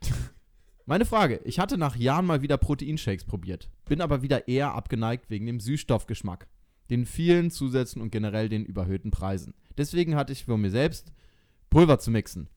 Meine 0.86 1.04
Frage, 1.04 1.40
ich 1.44 1.58
hatte 1.58 1.76
nach 1.76 1.96
Jahren 1.96 2.24
mal 2.24 2.40
wieder 2.40 2.56
Proteinshakes 2.56 3.24
probiert, 3.24 3.68
bin 3.84 4.00
aber 4.00 4.22
wieder 4.22 4.46
eher 4.46 4.72
abgeneigt 4.72 5.28
wegen 5.28 5.46
dem 5.46 5.58
Süßstoffgeschmack, 5.58 6.46
den 6.88 7.04
vielen 7.04 7.50
Zusätzen 7.50 8.00
und 8.00 8.12
generell 8.12 8.48
den 8.48 8.64
überhöhten 8.64 9.10
Preisen. 9.10 9.54
Deswegen 9.76 10.14
hatte 10.14 10.32
ich 10.32 10.44
für 10.44 10.56
mir 10.56 10.70
selbst 10.70 11.12
Pulver 11.70 11.98
zu 11.98 12.10
mixen. 12.10 12.48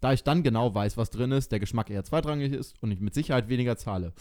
Da 0.00 0.12
ich 0.12 0.24
dann 0.24 0.42
genau 0.42 0.74
weiß, 0.74 0.96
was 0.96 1.10
drin 1.10 1.32
ist, 1.32 1.52
der 1.52 1.60
Geschmack 1.60 1.90
eher 1.90 2.04
zweitrangig 2.04 2.52
ist 2.52 2.80
und 2.82 2.90
ich 2.90 3.00
mit 3.00 3.14
Sicherheit 3.14 3.48
weniger 3.48 3.76
zahle. 3.76 4.12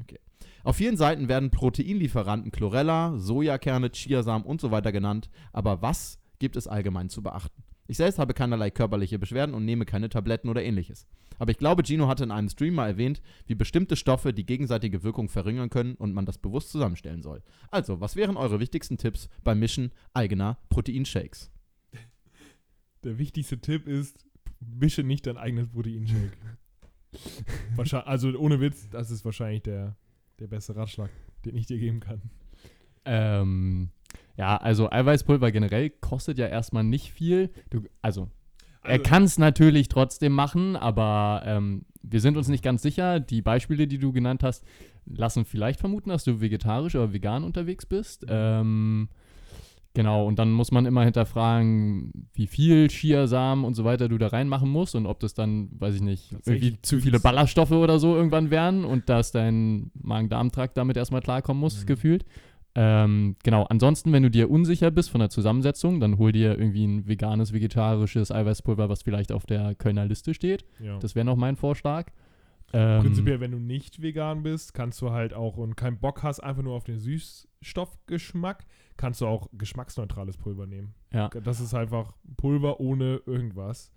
Okay. 0.00 0.18
Auf 0.64 0.76
vielen 0.76 0.96
Seiten 0.96 1.28
werden 1.28 1.50
Proteinlieferanten 1.50 2.52
Chlorella, 2.52 3.18
Sojakerne, 3.18 3.90
Chiasamen 3.90 4.46
und 4.46 4.60
so 4.60 4.70
weiter 4.70 4.92
genannt, 4.92 5.28
aber 5.52 5.82
was 5.82 6.18
gibt 6.38 6.56
es 6.56 6.68
allgemein 6.68 7.08
zu 7.08 7.22
beachten? 7.22 7.62
Ich 7.88 7.96
selbst 7.96 8.18
habe 8.18 8.32
keinerlei 8.32 8.70
körperliche 8.70 9.18
Beschwerden 9.18 9.54
und 9.54 9.64
nehme 9.64 9.84
keine 9.84 10.08
Tabletten 10.08 10.48
oder 10.48 10.62
ähnliches. 10.62 11.06
Aber 11.38 11.50
ich 11.50 11.58
glaube, 11.58 11.82
Gino 11.84 12.08
hatte 12.08 12.24
in 12.24 12.30
einem 12.30 12.48
Stream 12.48 12.74
mal 12.74 12.88
erwähnt, 12.88 13.20
wie 13.46 13.54
bestimmte 13.54 13.96
Stoffe 13.96 14.32
die 14.32 14.46
gegenseitige 14.46 15.02
Wirkung 15.02 15.28
verringern 15.28 15.70
können 15.70 15.96
und 15.96 16.14
man 16.14 16.24
das 16.24 16.38
bewusst 16.38 16.70
zusammenstellen 16.70 17.22
soll. 17.22 17.42
Also, 17.70 18.00
was 18.00 18.16
wären 18.16 18.36
eure 18.36 18.60
wichtigsten 18.60 18.96
Tipps 18.96 19.28
beim 19.44 19.58
Mischen 19.58 19.92
eigener 20.14 20.58
Proteinshakes? 20.70 21.51
Der 23.04 23.18
wichtigste 23.18 23.58
Tipp 23.58 23.86
ist, 23.86 24.24
mische 24.60 25.02
nicht 25.02 25.26
dein 25.26 25.36
eigenes 25.36 25.68
Proteinshake. 25.68 26.32
Wahrscheinlich, 27.76 28.08
also 28.08 28.38
ohne 28.38 28.60
Witz, 28.60 28.88
das 28.90 29.10
ist 29.10 29.24
wahrscheinlich 29.24 29.62
der, 29.62 29.96
der 30.38 30.46
beste 30.46 30.74
Ratschlag, 30.76 31.10
den 31.44 31.56
ich 31.56 31.66
dir 31.66 31.78
geben 31.78 32.00
kann. 32.00 32.22
Ähm, 33.04 33.90
ja, 34.36 34.56
also 34.56 34.90
Eiweißpulver 34.90 35.50
generell 35.50 35.90
kostet 35.90 36.38
ja 36.38 36.46
erstmal 36.46 36.84
nicht 36.84 37.12
viel. 37.12 37.50
Du, 37.70 37.82
also, 38.00 38.30
er 38.82 38.92
Also- 38.92 39.02
kann 39.02 39.24
es 39.24 39.38
natürlich 39.38 39.88
trotzdem 39.88 40.32
machen, 40.32 40.76
aber 40.76 41.42
ähm, 41.44 41.84
wir 42.02 42.20
sind 42.20 42.36
uns 42.36 42.48
nicht 42.48 42.64
ganz 42.64 42.82
sicher. 42.82 43.20
Die 43.20 43.42
Beispiele, 43.42 43.86
die 43.86 43.98
du 43.98 44.12
genannt 44.12 44.42
hast, 44.42 44.64
lassen 45.04 45.44
vielleicht 45.44 45.80
vermuten, 45.80 46.10
dass 46.10 46.24
du 46.24 46.40
vegetarisch 46.40 46.94
oder 46.94 47.12
vegan 47.12 47.44
unterwegs 47.44 47.86
bist. 47.86 48.24
Ähm, 48.28 49.08
genau, 49.94 50.26
und 50.26 50.38
dann 50.38 50.50
muss 50.52 50.70
man 50.72 50.86
immer 50.86 51.04
hinterfragen, 51.04 52.28
wie 52.34 52.46
viel 52.46 52.88
Chiasamen 52.88 53.64
und 53.64 53.74
so 53.74 53.84
weiter 53.84 54.08
du 54.08 54.18
da 54.18 54.28
reinmachen 54.28 54.68
musst 54.70 54.94
und 54.94 55.06
ob 55.06 55.20
das 55.20 55.34
dann, 55.34 55.68
weiß 55.78 55.94
ich 55.96 56.02
nicht, 56.02 56.34
irgendwie 56.46 56.78
zu 56.82 57.00
viele 57.00 57.20
Ballaststoffe 57.20 57.72
oder 57.72 57.98
so 57.98 58.14
irgendwann 58.16 58.50
wären 58.50 58.84
und 58.84 59.08
dass 59.08 59.32
dein 59.32 59.90
Magen-Darm-Trakt 60.00 60.76
damit 60.76 60.96
erstmal 60.96 61.20
klarkommen 61.22 61.60
muss, 61.60 61.82
Mhm. 61.82 61.86
gefühlt. 61.86 62.24
Ähm, 62.74 63.36
genau, 63.44 63.64
ansonsten, 63.64 64.12
wenn 64.12 64.22
du 64.22 64.30
dir 64.30 64.50
unsicher 64.50 64.90
bist 64.90 65.10
von 65.10 65.18
der 65.20 65.28
Zusammensetzung, 65.28 66.00
dann 66.00 66.16
hol 66.16 66.32
dir 66.32 66.58
irgendwie 66.58 66.86
ein 66.86 67.06
veganes, 67.06 67.52
vegetarisches 67.52 68.32
Eiweißpulver, 68.32 68.88
was 68.88 69.02
vielleicht 69.02 69.30
auf 69.30 69.44
der 69.44 69.74
Kölner 69.74 70.06
Liste 70.06 70.32
steht. 70.32 70.64
Ja. 70.82 70.98
Das 70.98 71.14
wäre 71.14 71.26
noch 71.26 71.36
mein 71.36 71.56
Vorschlag. 71.56 72.06
Ähm, 72.72 73.02
Prinzipiell, 73.02 73.40
wenn 73.40 73.50
du 73.50 73.58
nicht 73.58 74.00
vegan 74.00 74.42
bist, 74.42 74.72
kannst 74.72 75.00
du 75.02 75.10
halt 75.10 75.34
auch 75.34 75.56
und 75.56 75.76
keinen 75.76 75.98
Bock 75.98 76.22
hast, 76.22 76.40
einfach 76.40 76.62
nur 76.62 76.74
auf 76.74 76.84
den 76.84 76.98
Süßstoffgeschmack, 76.98 78.64
kannst 78.96 79.20
du 79.20 79.26
auch 79.26 79.48
geschmacksneutrales 79.52 80.38
Pulver 80.38 80.66
nehmen. 80.66 80.94
Ja. 81.12 81.28
Das 81.28 81.60
ist 81.60 81.74
einfach 81.74 82.14
Pulver 82.36 82.80
ohne 82.80 83.20
irgendwas. 83.26 83.92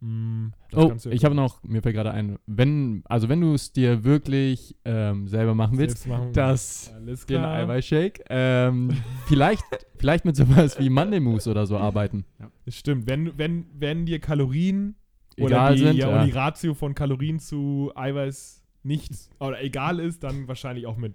Mm, 0.00 0.48
das 0.70 1.06
Oh, 1.06 1.10
ich 1.10 1.24
habe 1.24 1.34
noch, 1.34 1.62
mir 1.62 1.80
fällt 1.82 1.94
gerade 1.94 2.10
ein, 2.10 2.38
wenn, 2.46 3.02
also 3.06 3.28
wenn 3.28 3.40
du 3.40 3.54
es 3.54 3.72
dir 3.72 4.04
wirklich 4.04 4.76
ähm, 4.84 5.28
selber 5.28 5.54
machen 5.54 5.78
willst, 5.78 6.06
machen. 6.06 6.32
das 6.32 6.92
Alles 6.94 7.26
den. 7.26 7.42
Eiweißshake, 7.42 8.24
ähm, 8.28 8.90
vielleicht, 9.26 9.64
vielleicht 9.96 10.24
mit 10.24 10.36
sowas 10.36 10.78
wie 10.78 10.90
Mandelmus 10.90 11.46
oder 11.46 11.66
so 11.66 11.76
arbeiten. 11.78 12.24
Das 12.64 12.76
stimmt. 12.76 13.06
Wenn, 13.06 13.38
wenn, 13.38 13.66
wenn 13.78 14.04
dir 14.06 14.18
Kalorien 14.18 14.96
oder 15.38 15.56
Egal 15.56 15.74
die, 15.76 15.82
sind, 15.82 15.96
ja, 15.96 16.10
ja. 16.10 16.20
und 16.20 16.26
die 16.26 16.32
Ratio 16.32 16.74
von 16.74 16.94
Kalorien 16.94 17.38
zu 17.38 17.92
Eiweiß 17.94 18.62
nichts 18.84 19.30
oder 19.40 19.62
egal 19.62 19.98
ist, 19.98 20.22
dann 20.22 20.46
wahrscheinlich 20.46 20.86
auch 20.86 20.96
mit 20.96 21.14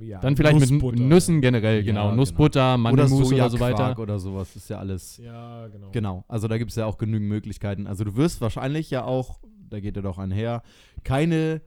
ja, 0.00 0.20
Dann 0.20 0.36
vielleicht 0.36 0.60
Nussbutter. 0.60 0.96
mit 0.98 1.08
Nüssen 1.08 1.40
generell, 1.40 1.78
Ja, 1.78 1.82
genau. 1.82 2.04
genau. 2.04 2.16
Nussbutter, 2.16 2.74
Oder 2.74 2.78
Mandelmus 2.78 3.12
oder, 3.12 3.50
so 3.50 3.56
Sojaquark 3.56 3.78
weiter. 3.78 3.98
oder 3.98 4.18
sowas, 4.20 4.54
ist 4.54 4.70
ja 4.70 4.78
alles. 4.78 5.16
Ja, 5.18 5.66
genau. 5.68 5.90
Genau, 5.90 6.24
also 6.28 6.46
da 6.46 6.56
gibt 6.56 6.70
es 6.70 6.76
ja 6.76 6.86
auch 6.86 6.98
genügend 6.98 7.28
Möglichkeiten. 7.28 7.86
Also 7.88 8.04
du 8.04 8.14
wirst 8.16 8.40
wahrscheinlich 8.40 8.90
ja 8.90 9.04
auch, 9.04 9.40
da 9.68 9.80
geht 9.80 9.96
er 9.96 10.02
doch 10.02 10.18
einher, 10.18 10.62
keine 11.02 11.62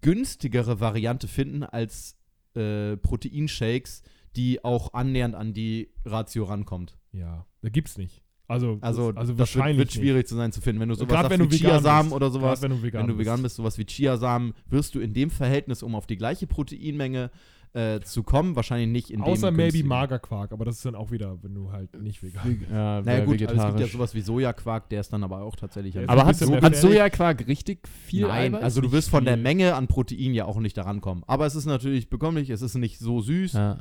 günstigere 0.00 0.80
Variante 0.80 1.28
finden 1.28 1.62
als 1.62 2.16
äh, 2.56 2.96
Proteinshakes, 2.96 4.02
die 4.36 4.64
auch 4.64 4.94
annähernd 4.94 5.34
an 5.34 5.52
die 5.52 5.90
Ratio 6.04 6.44
rankommt. 6.44 6.98
Ja, 7.12 7.46
da 7.60 7.68
gibt's 7.68 7.98
nicht. 7.98 8.22
Also, 8.52 8.78
Also, 8.80 9.12
das, 9.12 9.18
also 9.20 9.22
das 9.22 9.28
wird, 9.28 9.38
wahrscheinlich 9.38 9.78
wird 9.78 9.92
schwierig 9.92 10.26
zu 10.26 10.36
sein 10.36 10.52
zu 10.52 10.60
finden. 10.60 10.80
Wenn 10.80 10.88
du 10.90 10.94
sowas 10.94 11.08
Gerade 11.08 11.28
sagst 11.28 11.38
wenn 11.38 11.48
du 11.48 11.54
wie 11.54 11.60
vegan 11.60 11.70
Chiasamen 11.70 12.02
bist. 12.04 12.16
oder 12.16 12.30
sowas, 12.30 12.62
wenn 12.62 12.70
du 12.70 12.82
vegan 12.82 13.00
wenn 13.02 13.08
du 13.08 13.18
vegan 13.18 13.42
bist. 13.42 13.56
sowas 13.56 13.78
wie 13.78 13.84
Chiasamen, 13.86 14.52
wirst 14.68 14.94
du 14.94 15.00
in 15.00 15.14
dem 15.14 15.30
Verhältnis, 15.30 15.82
um 15.82 15.94
auf 15.94 16.06
die 16.06 16.16
gleiche 16.16 16.46
Proteinmenge 16.46 17.30
äh, 17.74 18.00
zu 18.00 18.22
kommen, 18.22 18.54
wahrscheinlich 18.54 18.88
nicht 18.90 19.10
in 19.10 19.20
dem 19.20 19.24
Außer 19.24 19.50
maybe 19.50 19.62
günstigen. 19.62 19.88
Magerquark, 19.88 20.52
aber 20.52 20.66
das 20.66 20.76
ist 20.76 20.84
dann 20.84 20.94
auch 20.94 21.10
wieder, 21.10 21.42
wenn 21.42 21.54
du 21.54 21.72
halt 21.72 21.98
nicht 22.02 22.22
vegan 22.22 22.58
bist. 22.58 22.70
Ja, 22.70 23.00
Naja 23.00 23.24
gut, 23.24 23.40
also 23.42 23.54
es 23.62 23.66
gibt 23.68 23.80
ja 23.80 23.86
sowas 23.86 24.14
wie 24.14 24.20
Sojaquark, 24.20 24.90
der 24.90 25.00
ist 25.00 25.10
dann 25.10 25.24
aber 25.24 25.40
auch 25.40 25.56
tatsächlich... 25.56 25.96
Ist 25.96 26.06
Aber 26.08 26.26
ein 26.26 26.28
hat, 26.28 26.62
hat. 26.62 26.76
Sojaquark 26.76 27.46
richtig 27.48 27.88
viel 27.88 28.26
Nein, 28.26 28.54
Eiweiß? 28.54 28.62
also 28.62 28.82
du 28.82 28.92
wirst 28.92 29.08
von 29.08 29.24
der. 29.24 29.38
Menge 29.38 29.74
an 29.74 29.86
Protein 29.88 30.34
ja 30.34 30.44
auch 30.44 30.60
nicht 30.60 30.76
daran 30.76 31.00
kommen. 31.00 31.22
Aber 31.26 31.46
es 31.46 31.54
ist 31.54 31.64
natürlich 31.64 32.10
bekömmlich, 32.10 32.50
es 32.50 32.60
ist 32.60 32.74
nicht 32.74 32.98
so 32.98 33.22
süß. 33.22 33.54
ja. 33.54 33.78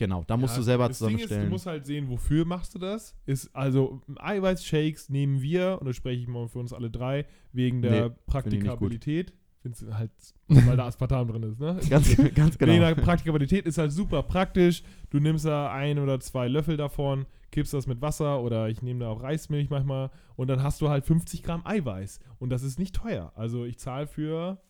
Genau, 0.00 0.24
da 0.26 0.38
musst 0.38 0.54
Ja, 0.54 0.60
du 0.60 0.64
selber 0.64 0.88
das 0.88 0.98
Ding 0.98 1.08
ist, 1.08 1.12
zusammenstellen. 1.12 1.44
du 1.44 1.50
musst 1.50 1.66
halt 1.66 1.84
sehen, 1.84 2.08
wofür 2.08 2.46
machst 2.46 2.74
du 2.74 2.78
das? 2.78 3.14
Ist 3.26 3.54
also 3.54 4.00
Eiweißshakes 4.16 5.10
nehmen 5.10 5.42
wir, 5.42 5.76
und 5.78 5.86
da 5.86 5.92
spreche 5.92 6.22
ich 6.22 6.26
mal 6.26 6.48
für 6.48 6.58
uns 6.58 6.72
alle 6.72 6.90
drei, 6.90 7.26
wegen 7.52 7.82
der 7.82 8.08
Nee, 8.08 8.14
Praktikabilität. 8.26 9.34
Findest 9.60 9.82
du 9.82 9.94
halt, 9.94 10.10
weil 10.48 10.74
da 10.78 10.86
Aspartam 10.86 11.28
drin 11.28 11.42
ist, 11.42 11.60
ne? 11.60 11.78
ganz, 11.90 12.16
ganz 12.16 12.58
Wegen 12.58 12.76
genau. 12.80 12.86
der 12.86 12.94
Praktikabilität 12.94 13.66
ist 13.66 13.76
halt 13.76 13.92
super 13.92 14.22
praktisch. 14.22 14.82
Du 15.10 15.18
nimmst 15.20 15.44
da 15.44 15.70
ein 15.70 15.98
oder 15.98 16.18
zwei 16.18 16.48
Löffel 16.48 16.78
davon, 16.78 17.26
kippst 17.52 17.74
das 17.74 17.86
mit 17.86 18.00
Wasser 18.00 18.40
oder 18.40 18.70
ich 18.70 18.80
nehme 18.80 19.00
da 19.00 19.10
auch 19.10 19.22
Reismilch 19.22 19.68
manchmal 19.68 20.10
und 20.36 20.48
dann 20.48 20.62
hast 20.62 20.80
du 20.80 20.88
halt 20.88 21.04
50 21.04 21.42
Gramm 21.42 21.60
Eiweiß. 21.66 22.20
Und 22.38 22.48
das 22.48 22.62
ist 22.62 22.78
nicht 22.78 22.94
teuer. 22.94 23.32
Also 23.36 23.66
ich 23.66 23.78
zahle 23.78 24.06
für, 24.06 24.62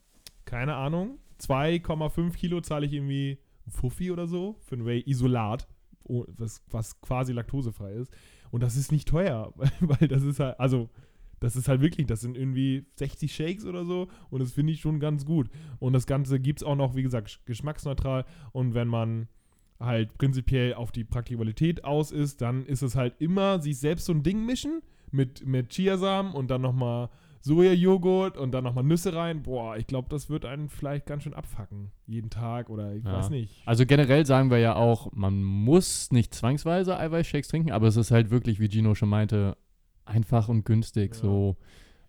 keine 0.45 0.75
Ahnung, 0.75 1.19
2,5 1.40 2.35
Kilo 2.35 2.61
zahle 2.61 2.87
ich 2.87 2.93
irgendwie 2.93 3.38
Fuffi 3.71 4.11
oder 4.11 4.27
so 4.27 4.57
für 4.61 4.77
ein 4.77 4.87
Whey-Isolat, 4.87 5.69
was, 6.05 6.63
was 6.71 7.01
quasi 7.01 7.33
laktosefrei 7.33 7.93
ist. 7.93 8.13
Und 8.51 8.63
das 8.63 8.77
ist 8.77 8.93
nicht 8.93 9.09
teuer, 9.09 9.53
weil 9.81 10.09
das 10.09 10.23
ist 10.23 10.41
halt, 10.41 10.59
also 10.59 10.91
das 11.41 11.57
ist 11.57 11.69
halt 11.69 11.81
wirklich, 11.81 12.07
das 12.07 12.21
sind 12.21 12.37
irgendwie 12.37 12.87
60 12.97 13.35
Shakes 13.35 13.65
oder 13.65 13.85
so 13.85 14.09
und 14.29 14.41
das 14.41 14.53
finde 14.53 14.73
ich 14.73 14.81
schon 14.81 15.01
ganz 15.01 15.25
gut. 15.25 15.49
Und 15.79 15.95
das 15.95 16.07
Ganze 16.07 16.39
gibt 16.39 16.61
es 16.61 16.65
auch 16.65 16.77
noch, 16.77 16.95
wie 16.95 17.03
gesagt, 17.03 17.41
geschmacksneutral. 17.47 18.27
Und 18.53 18.75
wenn 18.75 18.89
man 18.89 19.29
halt 19.81 20.17
prinzipiell 20.19 20.75
auf 20.75 20.93
die 20.93 21.05
Praktikabilität 21.05 21.85
aus 21.85 22.13
ist, 22.13 22.43
dann 22.43 22.67
ist 22.67 22.83
es 22.83 22.95
halt 22.95 23.15
immer 23.21 23.61
sich 23.61 23.79
selbst 23.79 24.05
so 24.05 24.13
ein 24.13 24.23
Ding 24.23 24.45
mischen 24.45 24.83
mit, 25.11 25.47
mit 25.47 25.71
Chiasamen 25.71 26.33
und 26.33 26.51
dann 26.51 26.61
nochmal 26.61 27.09
Sojajoghurt 27.40 28.37
und 28.37 28.53
dann 28.53 28.64
nochmal 28.64 28.85
Nüsse 28.85 29.14
rein. 29.14 29.42
Boah, 29.42 29.76
ich 29.76 29.87
glaube, 29.87 30.09
das 30.11 30.29
wird 30.31 30.44
einen 30.44 30.68
vielleicht 30.68 31.07
ganz 31.07 31.22
schön 31.22 31.35
abfacken. 31.35 31.90
Jeden 32.07 32.31
Tag 32.31 32.68
oder 32.70 32.94
ich 32.94 33.05
Ja. 33.05 33.12
weiß 33.14 33.31
nicht. 33.31 33.62
Also 33.66 33.87
generell 33.87 34.26
sagen 34.26 34.50
wir 34.50 34.59
ja 34.59 34.76
auch, 34.76 35.11
man 35.12 35.42
muss 35.42 36.12
nicht 36.12 36.35
zwangsweise 36.35 36.98
Eiweißshakes 36.98 37.48
trinken, 37.48 37.72
aber 37.72 37.88
es 37.88 37.96
ist 37.96 38.11
halt 38.11 38.31
wirklich, 38.31 38.61
wie 38.61 38.68
Gino 38.70 38.94
schon 38.94 39.09
meinte, 39.09 39.57
einfach 40.05 40.48
und 40.48 40.64
günstig. 40.64 41.14
Ja. 41.14 41.20
So, 41.20 41.57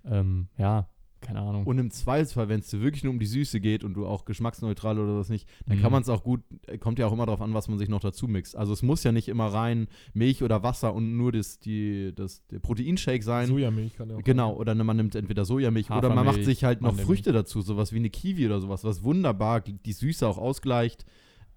ähm, 0.05 0.47
ja, 0.57 0.89
keine 1.21 1.39
Ahnung. 1.41 1.65
Und 1.65 1.77
im 1.77 1.91
Zweifelsfall, 1.91 2.49
wenn 2.49 2.59
es 2.61 2.67
dir 2.69 2.81
wirklich 2.81 3.03
nur 3.03 3.13
um 3.13 3.19
die 3.19 3.25
Süße 3.25 3.59
geht 3.59 3.83
und 3.83 3.93
du 3.93 4.05
auch 4.05 4.25
geschmacksneutral 4.25 4.99
oder 4.99 5.17
was 5.17 5.29
nicht, 5.29 5.47
dann 5.67 5.77
Mhm. 5.77 5.81
kann 5.81 5.91
man 5.91 6.01
es 6.01 6.09
auch 6.09 6.23
gut, 6.23 6.41
äh, 6.67 6.77
kommt 6.77 6.99
ja 6.99 7.07
auch 7.07 7.13
immer 7.13 7.25
darauf 7.25 7.41
an, 7.41 7.53
was 7.53 7.67
man 7.67 7.77
sich 7.77 7.87
noch 7.89 7.99
dazu 8.01 8.27
mixt. 8.27 8.55
Also 8.55 8.73
es 8.73 8.81
muss 8.81 9.03
ja 9.03 9.11
nicht 9.11 9.27
immer 9.27 9.47
rein 9.47 9.87
Milch 10.13 10.43
oder 10.43 10.63
Wasser 10.63 10.93
und 10.93 11.15
nur 11.15 11.31
das, 11.31 11.59
die, 11.59 12.11
das, 12.15 12.45
der 12.47 12.59
Proteinshake 12.59 13.23
sein. 13.23 13.47
Sojamilch 13.47 13.95
kann 13.95 14.09
ja 14.09 14.17
auch 14.17 14.23
Genau, 14.23 14.55
oder 14.55 14.73
man 14.75 14.97
nimmt 14.97 15.15
entweder 15.15 15.45
Sojamilch 15.45 15.89
oder 15.91 16.09
man 16.09 16.17
macht 16.17 16.27
Hafermilch, 16.27 16.45
sich 16.45 16.63
halt 16.63 16.81
noch. 16.81 16.95
Früchte 16.95 17.31
dazu, 17.31 17.61
sowas 17.61 17.93
wie 17.93 17.97
eine 17.97 18.09
Kiwi 18.09 18.45
oder 18.47 18.59
sowas, 18.59 18.83
was 18.83 19.03
wunderbar 19.03 19.61
die 19.61 19.93
Süße 19.93 20.27
auch 20.27 20.37
ausgleicht. 20.37 21.05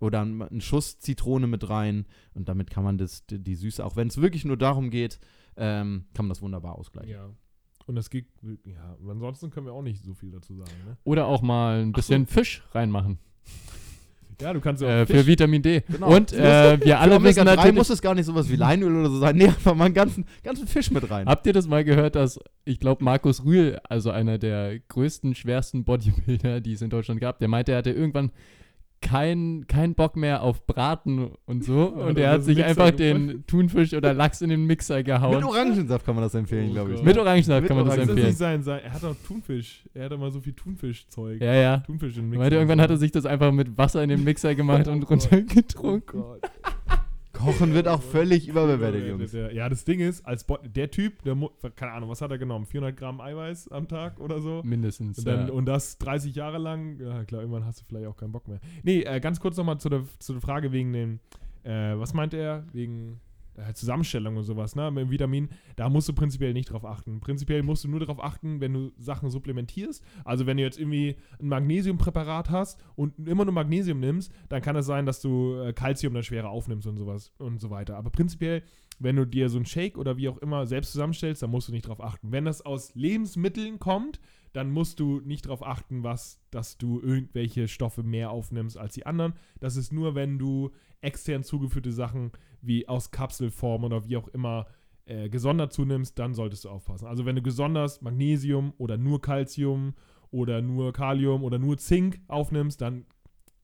Oder 0.01 0.23
ein, 0.23 0.43
ein 0.43 0.61
Schuss 0.61 0.99
Zitrone 0.99 1.47
mit 1.47 1.71
rein 1.71 2.05
und 2.35 2.49
damit 2.49 2.69
kann 2.69 2.85
man 2.85 2.99
das, 2.99 3.25
die, 3.27 3.39
die 3.39 3.55
Süße, 3.55 3.83
auch 3.83 3.97
wenn 3.97 4.09
es 4.09 4.21
wirklich 4.21 4.45
nur 4.45 4.57
darum 4.59 4.91
geht, 4.91 5.19
ähm, 5.57 6.05
kann 6.15 6.27
man 6.27 6.31
das 6.31 6.43
wunderbar 6.43 6.77
ausgleichen. 6.77 7.11
Ja. 7.13 7.31
Und 7.87 7.97
das 7.97 8.09
geht, 8.11 8.27
ja, 8.65 8.97
ansonsten 9.09 9.51
können 9.51 9.67
wir 9.67 9.73
auch 9.73 9.83
nicht 9.83 10.03
so 10.03 10.15
viel 10.15 10.31
dazu 10.31 10.55
sagen. 10.55 10.71
Ne? 10.87 10.97
Oder 11.05 11.27
auch 11.27 11.43
mal 11.43 11.83
ein 11.83 11.93
bisschen 11.93 12.27
Fisch 12.27 12.63
reinmachen. 12.73 13.19
Ja, 14.41 14.53
du 14.53 14.61
kannst 14.61 14.83
ja 14.83 14.89
auch 14.89 14.93
Äh, 15.03 15.07
für 15.07 15.27
Vitamin 15.27 15.63
D. 15.63 15.83
Genau. 15.89 16.15
Und 16.17 16.33
äh, 16.33 16.79
wir 16.85 16.99
alle 16.99 17.21
Für 17.21 17.23
wissen 17.25 17.41
Omega-3 17.43 17.57
natürlich. 17.57 17.75
muss 17.75 17.91
es 17.91 18.03
gar 18.03 18.15
nicht 18.15 18.27
sowas 18.27 18.49
wie 18.49 18.57
Leinöl 18.57 18.97
oder 18.97 19.11
so 19.11 19.19
sein. 19.19 19.37
Nee, 19.37 19.47
einfach 19.47 19.75
mal 19.75 19.85
einen 19.85 19.95
ganzen, 19.95 20.25
ganzen 20.43 20.67
Fisch 20.67 20.91
mit 20.91 21.09
rein. 21.09 21.29
Habt 21.29 21.47
ihr 21.47 21.53
das 21.53 21.69
mal 21.69 21.85
gehört, 21.85 22.17
dass 22.17 22.41
ich 22.65 22.81
glaube, 22.81 23.05
Markus 23.05 23.45
Rühl, 23.45 23.79
also 23.89 24.11
einer 24.11 24.39
der 24.39 24.79
größten, 24.89 25.35
schwersten 25.35 25.85
Bodybuilder, 25.85 26.61
die 26.61 26.73
es 26.73 26.83
in 26.83 26.91
Deutschland 26.91 27.21
gab, 27.21 27.39
der 27.39 27.49
meinte, 27.49 27.73
er 27.73 27.79
hatte 27.79 27.91
irgendwann 27.91 28.33
keinen 29.01 29.67
kein 29.67 29.95
Bock 29.95 30.17
mehr 30.17 30.43
auf 30.43 30.67
Braten 30.67 31.31
und 31.45 31.63
so. 31.65 31.89
Und 31.89 32.19
er 32.19 32.31
hat 32.31 32.39
das 32.39 32.45
sich 32.47 32.57
Mixer 32.57 32.71
einfach 32.71 32.91
den 32.91 33.45
Thunfisch 33.47 33.93
oder 33.93 34.15
Lachs 34.15 34.41
in 34.41 34.49
den 34.49 34.65
Mixer 34.65 34.97
Mit 34.97 35.07
gehauen. 35.07 35.45
Orangensaft 35.45 36.07
kann 36.07 36.15
man 36.15 36.25
das 36.25 36.35
empfehlen, 36.35 36.71
Oh 36.71 36.73
glaube 36.73 36.91
ich. 36.93 36.97
Gott. 36.97 37.05
Mit 37.05 37.19
Orangensaft 37.19 37.61
Mit 37.63 37.69
kann 37.69 37.77
man 37.77 37.87
das 37.87 37.97
Das 37.97 38.09
empfehlen. 38.09 38.27
nicht 38.29 38.39
sein, 38.39 38.63
sein. 38.63 38.81
Er 38.83 38.93
hat 38.95 39.03
doch 39.03 39.15
Thunfisch. 39.27 39.85
Er 39.93 40.05
hatte 40.07 40.17
mal 40.17 40.31
so 40.31 40.41
viel 40.41 40.55
Thunfischzeug. 40.55 41.41
Ja, 41.41 41.55
ja. 41.55 41.77
Thunfisch 41.79 42.17
im 42.17 42.25
Er 42.25 42.29
Mixer. 42.29 42.39
meinte, 42.41 42.57
irgendwann 42.57 42.81
hat 42.81 42.91
er 42.91 42.97
sich 42.97 43.13
das 43.13 43.27
einfach 43.27 43.53
mit 43.53 43.77
Wasser 43.77 44.03
in 44.03 44.09
den 44.09 44.25
Mixer 44.25 44.55
gemacht 44.55 44.89
und 44.89 45.03
Oh 45.05 45.07
Gott. 45.07 45.11
runtergetrunken. 45.31 46.21
Oh 46.21 46.25
Gott. 46.41 46.51
Kochen 47.35 47.75
wird 47.75 47.89
auch 47.89 48.01
völlig 48.01 48.49
überbewertet, 48.49 49.07
Jungs. 49.07 49.33
Ja, 49.33 49.69
das 49.69 49.85
Ding 49.85 50.01
ist, 50.01 50.25
als 50.25 50.45
Bo 50.45 50.57
der 50.65 50.91
Typ, 50.91 51.23
der, 51.23 51.37
keine 51.77 51.93
Ahnung, 51.93 52.09
was 52.09 52.23
hat 52.23 52.31
er 52.31 52.39
genommen? 52.39 52.65
400 52.65 52.97
Gramm 52.97 53.21
Eiweiß 53.21 53.69
am 53.69 53.89
Tag 53.89 54.21
oder 54.21 54.41
so? 54.41 54.63
Mindestens. 54.65 55.19
Und, 55.19 55.27
dann, 55.27 55.49
ja. 55.49 55.53
und 55.53 55.67
das 55.67 55.99
30 55.99 56.35
Jahre 56.35 56.59
lang, 56.59 56.99
ja 57.01 57.25
klar, 57.25 57.43
irgendwann 57.43 57.67
hast 57.67 57.81
du 57.81 57.85
vielleicht 57.85 58.07
auch 58.07 58.17
keinen 58.17 58.33
Bock 58.33 58.49
mehr. 58.49 58.61
Nee, 58.83 59.03
äh, 59.03 59.21
ganz 59.21 59.41
kurz 59.41 59.57
nochmal 59.57 59.79
zu 59.79 59.89
der, 59.89 60.05
zu 60.19 60.33
der 60.33 60.41
Frage 60.41 60.73
wegen 60.73 60.93
dem, 60.93 61.21
äh, 61.65 61.99
was 61.99 62.15
meinte 62.15 62.37
er? 62.37 62.65
Wegen 62.73 63.21
Zusammenstellung 63.75 64.37
und 64.37 64.43
sowas, 64.43 64.75
ne? 64.75 64.91
Mit 64.91 65.11
Vitamin, 65.11 65.49
da 65.77 65.89
musst 65.89 66.09
du 66.09 66.13
prinzipiell 66.13 66.53
nicht 66.53 66.71
drauf 66.71 66.85
achten. 66.85 67.21
Prinzipiell 67.21 67.63
musst 67.63 67.85
du 67.85 67.89
nur 67.89 68.01
darauf 68.01 68.23
achten, 68.23 68.61
wenn 68.61 68.73
du 68.73 68.93
Sachen 68.99 69.31
supplementierst. 69.31 70.05
Also 70.25 70.47
wenn 70.47 70.57
du 70.57 70.63
jetzt 70.63 70.79
irgendwie 70.79 71.17
ein 71.41 71.49
Magnesiumpräparat 71.49 72.51
hast 72.51 72.83
und 72.97 73.29
immer 73.29 73.45
nur 73.45 73.55
Magnesium 73.55 74.01
nimmst, 74.01 74.33
dann 74.49 74.63
kann 74.63 74.77
es 74.77 74.87
sein, 74.87 75.07
dass 75.07 75.21
du 75.21 75.57
äh, 75.57 75.73
Calcium 75.73 76.15
dann 76.15 76.23
schwerer 76.23 76.51
aufnimmst 76.51 76.87
und 76.87 76.97
sowas 76.97 77.33
und 77.39 77.61
so 77.61 77.71
weiter. 77.71 77.97
Aber 77.97 78.11
prinzipiell, 78.11 78.63
wenn 78.99 79.17
du 79.17 79.27
dir 79.27 79.49
so 79.49 79.59
einen 79.59 79.67
Shake 79.67 79.99
oder 79.99 80.17
wie 80.17 80.29
auch 80.29 80.39
immer 80.39 80.67
selbst 80.67 80.93
zusammenstellst, 80.93 81.43
dann 81.43 81.51
musst 81.51 81.69
du 81.69 81.73
nicht 81.73 81.89
drauf 81.89 82.03
achten. 82.03 82.33
Wenn 82.33 82.45
das 82.45 82.63
aus 82.63 82.95
Lebensmitteln 82.95 83.79
kommt, 83.79 84.21
dann 84.53 84.71
musst 84.71 85.01
du 85.01 85.21
nicht 85.21 85.47
darauf 85.47 85.67
achten, 85.67 86.05
was, 86.05 86.41
dass 86.51 86.79
du 86.79 87.01
irgendwelche 87.01 87.67
Stoffe 87.67 88.05
mehr 88.05 88.31
aufnimmst 88.31 88.79
als 88.79 88.95
die 88.95 89.05
anderen. 89.05 89.35
Das 89.59 89.77
ist 89.77 89.93
nur, 89.93 90.15
wenn 90.15 90.39
du 90.39 90.71
extern 91.05 91.45
zugeführte 91.45 91.93
Sachen 91.93 92.33
wie 92.61 92.89
aus 92.89 93.11
Kapselform 93.11 93.85
oder 93.85 94.07
wie 94.07 94.17
auch 94.17 94.29
immer 94.29 94.67
äh, 95.07 95.29
gesondert 95.29 95.73
zunimmst, 95.73 96.19
dann 96.19 96.35
solltest 96.35 96.65
du 96.65 96.71
aufpassen. 96.71 97.07
Also 97.07 97.27
wenn 97.27 97.37
du 97.37 97.43
gesondert 97.43 98.01
Magnesium 98.03 98.73
oder 98.79 98.97
nur 98.97 99.21
Calcium 99.21 99.95
oder 100.31 100.63
nur 100.63 100.93
Kalium 100.93 101.45
oder 101.45 101.59
nur 101.59 101.77
Zink 101.79 102.21
aufnimmst, 102.27 102.81
dann 102.81 103.05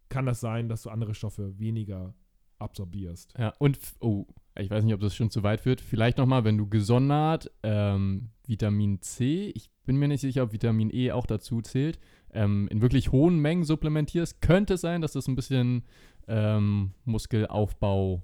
kann 0.08 0.26
das 0.26 0.40
sein, 0.40 0.68
dass 0.68 0.82
du 0.82 0.90
andere 0.90 1.14
Stoffe 1.14 1.58
weniger 1.58 2.14
absorbierst. 2.58 3.32
Ja, 3.38 3.54
und, 3.58 3.78
oh, 4.00 4.26
ich 4.58 4.70
weiß 4.70 4.84
nicht, 4.84 4.94
ob 4.94 5.00
das 5.00 5.14
schon 5.14 5.30
zu 5.30 5.42
weit 5.42 5.62
führt. 5.62 5.80
Vielleicht 5.80 6.18
nochmal, 6.18 6.44
wenn 6.44 6.58
du 6.58 6.68
gesondert 6.68 7.50
ähm, 7.62 8.30
Vitamin 8.46 9.00
C, 9.00 9.50
ich 9.54 9.70
bin 9.86 9.96
mir 9.96 10.08
nicht 10.08 10.20
sicher, 10.20 10.42
ob 10.42 10.52
Vitamin 10.52 10.90
E 10.92 11.12
auch 11.12 11.26
dazu 11.26 11.62
zählt, 11.62 11.98
ähm, 12.32 12.68
in 12.68 12.80
wirklich 12.82 13.12
hohen 13.12 13.38
Mengen 13.38 13.64
supplementierst, 13.64 14.40
könnte 14.40 14.74
es 14.74 14.80
sein, 14.80 15.00
dass 15.00 15.12
das 15.12 15.26
ein 15.28 15.36
bisschen 15.36 15.84
ähm, 16.28 16.92
Muskelaufbau 17.04 18.22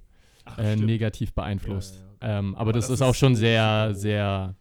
äh, 0.58 0.76
negativ 0.76 1.32
beeinflusst. 1.34 2.04
Ja, 2.22 2.28
ja, 2.28 2.38
Ähm, 2.38 2.54
aber, 2.54 2.60
Aber 2.60 2.72
das, 2.72 2.84
das 2.86 2.90
ist 2.94 3.00
ist 3.00 3.06
auch 3.06 3.14
schon 3.14 3.34
so 3.34 3.40
sehr, 3.40 3.94
sehr 3.94 4.54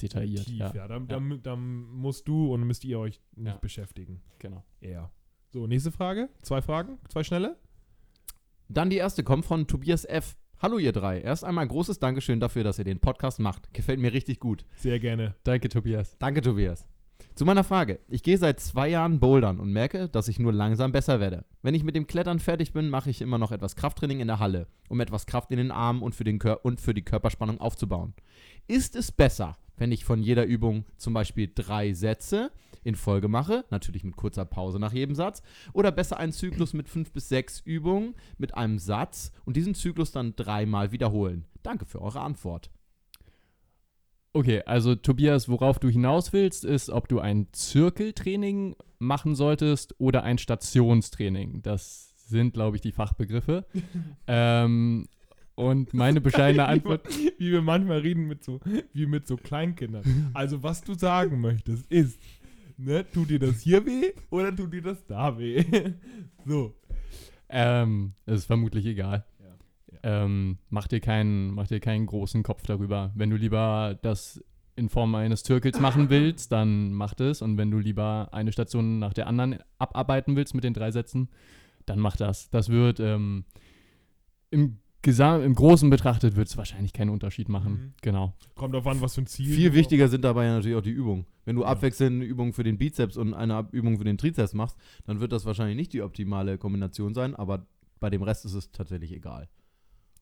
detailliert. 0.00 0.44
Tief, 0.46 0.58
ja, 0.58 0.72
ja. 0.74 0.88
Dann, 0.88 1.08
Dann, 1.08 1.40
dann 1.42 1.82
musst 1.82 2.28
du 2.28 2.52
und 2.52 2.64
müsst 2.66 2.84
ihr 2.84 2.98
euch 2.98 3.20
nicht 3.36 3.46
Ja. 3.48 3.56
beschäftigen. 3.56 4.20
genau. 4.38 4.64
Eher. 4.80 5.10
So, 5.50 5.66
nächste 5.66 5.90
Frage. 5.90 6.28
Zwei 6.42 6.60
Fragen, 6.62 6.98
zwei 7.08 7.24
schnelle. 7.24 7.56
Dann 8.68 8.90
die 8.90 8.96
erste 8.98 9.24
kommt 9.24 9.46
von 9.46 9.66
Tobias 9.66 10.04
F. 10.04 10.36
Hallo 10.60 10.76
ihr 10.78 10.92
drei. 10.92 11.20
Erst 11.20 11.42
einmal 11.44 11.66
großes 11.66 12.00
Dankeschön 12.00 12.38
dafür, 12.38 12.64
dass 12.64 12.78
ihr 12.78 12.84
den 12.84 13.00
Podcast 13.00 13.38
macht. 13.40 13.72
Gefällt 13.72 13.98
mir 13.98 14.12
richtig 14.12 14.40
gut. 14.40 14.66
Sehr 14.76 14.98
gerne. 15.00 15.34
Danke, 15.44 15.68
Tobias. 15.70 16.16
Danke, 16.18 16.42
Tobias. 16.42 16.86
Zu 17.38 17.44
meiner 17.44 17.62
Frage. 17.62 18.00
Ich 18.08 18.24
gehe 18.24 18.36
seit 18.36 18.58
zwei 18.58 18.88
Jahren 18.88 19.20
bouldern 19.20 19.60
und 19.60 19.72
merke, 19.72 20.08
dass 20.08 20.26
ich 20.26 20.40
nur 20.40 20.52
langsam 20.52 20.90
besser 20.90 21.20
werde. 21.20 21.44
Wenn 21.62 21.72
ich 21.72 21.84
mit 21.84 21.94
dem 21.94 22.08
Klettern 22.08 22.40
fertig 22.40 22.72
bin, 22.72 22.90
mache 22.90 23.10
ich 23.10 23.22
immer 23.22 23.38
noch 23.38 23.52
etwas 23.52 23.76
Krafttraining 23.76 24.18
in 24.18 24.26
der 24.26 24.40
Halle, 24.40 24.66
um 24.88 24.98
etwas 24.98 25.24
Kraft 25.24 25.52
in 25.52 25.58
den 25.58 25.70
Armen 25.70 26.02
und 26.02 26.16
für, 26.16 26.24
den 26.24 26.40
Kör 26.40 26.64
und 26.64 26.80
für 26.80 26.94
die 26.94 27.04
Körperspannung 27.04 27.60
aufzubauen. 27.60 28.12
Ist 28.66 28.96
es 28.96 29.12
besser, 29.12 29.56
wenn 29.76 29.92
ich 29.92 30.04
von 30.04 30.20
jeder 30.20 30.46
Übung 30.46 30.84
zum 30.96 31.14
Beispiel 31.14 31.48
drei 31.54 31.92
Sätze 31.92 32.50
in 32.82 32.96
Folge 32.96 33.28
mache, 33.28 33.64
natürlich 33.70 34.02
mit 34.02 34.16
kurzer 34.16 34.44
Pause 34.44 34.80
nach 34.80 34.92
jedem 34.92 35.14
Satz, 35.14 35.40
oder 35.72 35.92
besser 35.92 36.16
einen 36.16 36.32
Zyklus 36.32 36.72
mit 36.72 36.88
fünf 36.88 37.12
bis 37.12 37.28
sechs 37.28 37.60
Übungen 37.60 38.16
mit 38.38 38.56
einem 38.56 38.80
Satz 38.80 39.30
und 39.44 39.56
diesen 39.56 39.76
Zyklus 39.76 40.10
dann 40.10 40.34
dreimal 40.34 40.90
wiederholen? 40.90 41.44
Danke 41.62 41.84
für 41.84 42.02
eure 42.02 42.20
Antwort. 42.20 42.68
Okay, 44.32 44.62
also 44.66 44.94
Tobias, 44.94 45.48
worauf 45.48 45.78
du 45.78 45.88
hinaus 45.88 46.32
willst, 46.32 46.64
ist, 46.64 46.90
ob 46.90 47.08
du 47.08 47.18
ein 47.18 47.48
Zirkeltraining 47.52 48.76
machen 48.98 49.34
solltest 49.34 49.94
oder 49.98 50.22
ein 50.22 50.38
Stationstraining. 50.38 51.62
Das 51.62 52.14
sind, 52.28 52.52
glaube 52.52 52.76
ich, 52.76 52.82
die 52.82 52.92
Fachbegriffe. 52.92 53.66
ähm, 54.26 55.08
und 55.54 55.92
meine 55.92 56.20
bescheidene 56.20 56.66
Antwort. 56.66 57.08
Wie 57.38 57.50
wir 57.50 57.62
manchmal 57.62 57.98
reden 57.98 58.28
mit 58.28 58.44
so, 58.44 58.60
wie 58.92 59.06
mit 59.06 59.26
so 59.26 59.36
Kleinkindern. 59.36 60.30
Also, 60.34 60.62
was 60.62 60.82
du 60.82 60.94
sagen 60.94 61.40
möchtest, 61.40 61.90
ist, 61.90 62.20
ne, 62.76 63.04
tut 63.10 63.30
dir 63.30 63.40
das 63.40 63.60
hier 63.62 63.84
weh 63.84 64.12
oder 64.30 64.54
tut 64.54 64.72
dir 64.72 64.82
das 64.82 65.04
da 65.06 65.36
weh? 65.36 65.64
so. 66.46 66.74
Ähm, 67.48 68.12
das 68.24 68.40
ist 68.40 68.44
vermutlich 68.44 68.86
egal. 68.86 69.24
Ja. 70.02 70.24
Ähm, 70.24 70.58
mach, 70.70 70.88
dir 70.88 71.00
keinen, 71.00 71.52
mach 71.54 71.68
dir 71.68 71.80
keinen 71.80 72.06
großen 72.06 72.42
Kopf 72.42 72.62
darüber. 72.62 73.12
Wenn 73.14 73.30
du 73.30 73.36
lieber 73.36 73.98
das 74.02 74.42
in 74.76 74.88
Form 74.88 75.14
eines 75.14 75.42
Zirkels 75.42 75.80
machen 75.80 76.08
willst, 76.10 76.52
dann 76.52 76.92
mach 76.92 77.14
das. 77.14 77.42
Und 77.42 77.56
wenn 77.58 77.70
du 77.70 77.78
lieber 77.78 78.28
eine 78.32 78.52
Station 78.52 78.98
nach 78.98 79.12
der 79.12 79.26
anderen 79.26 79.58
abarbeiten 79.78 80.36
willst 80.36 80.54
mit 80.54 80.64
den 80.64 80.74
drei 80.74 80.90
Sätzen, 80.90 81.28
dann 81.86 81.98
mach 81.98 82.16
das. 82.16 82.50
Das 82.50 82.68
wird 82.68 83.00
ähm, 83.00 83.44
im, 84.50 84.78
Gesam 85.00 85.42
im 85.42 85.54
Großen 85.54 85.88
betrachtet 85.90 86.34
wird 86.34 86.48
es 86.48 86.56
wahrscheinlich 86.56 86.92
keinen 86.92 87.10
Unterschied 87.10 87.48
machen. 87.48 87.72
Mhm. 87.72 87.92
Genau. 88.02 88.34
Kommt 88.56 88.74
auf 88.74 88.86
an, 88.86 89.00
was 89.00 89.14
für 89.14 89.22
ein 89.22 89.26
Ziel. 89.26 89.54
Viel 89.54 89.72
wichtiger 89.72 90.08
sind 90.08 90.24
dabei 90.24 90.46
ja 90.46 90.54
natürlich 90.56 90.76
auch 90.76 90.82
die 90.82 90.90
Übungen. 90.90 91.24
Wenn 91.44 91.54
du 91.54 91.62
Ja. 91.62 91.68
abwechselnd 91.68 92.16
eine 92.16 92.24
Übung 92.24 92.52
für 92.52 92.64
den 92.64 92.78
Bizeps 92.78 93.16
und 93.16 93.32
eine 93.32 93.68
Übung 93.70 93.96
für 93.98 94.04
den 94.04 94.18
Trizeps 94.18 94.54
machst, 94.54 94.76
dann 95.06 95.20
wird 95.20 95.30
das 95.32 95.46
wahrscheinlich 95.46 95.76
nicht 95.76 95.92
die 95.92 96.02
optimale 96.02 96.58
Kombination 96.58 97.14
sein, 97.14 97.36
aber 97.36 97.66
bei 98.00 98.10
dem 98.10 98.22
Rest 98.22 98.44
ist 98.44 98.54
es 98.54 98.72
tatsächlich 98.72 99.12
egal. 99.12 99.48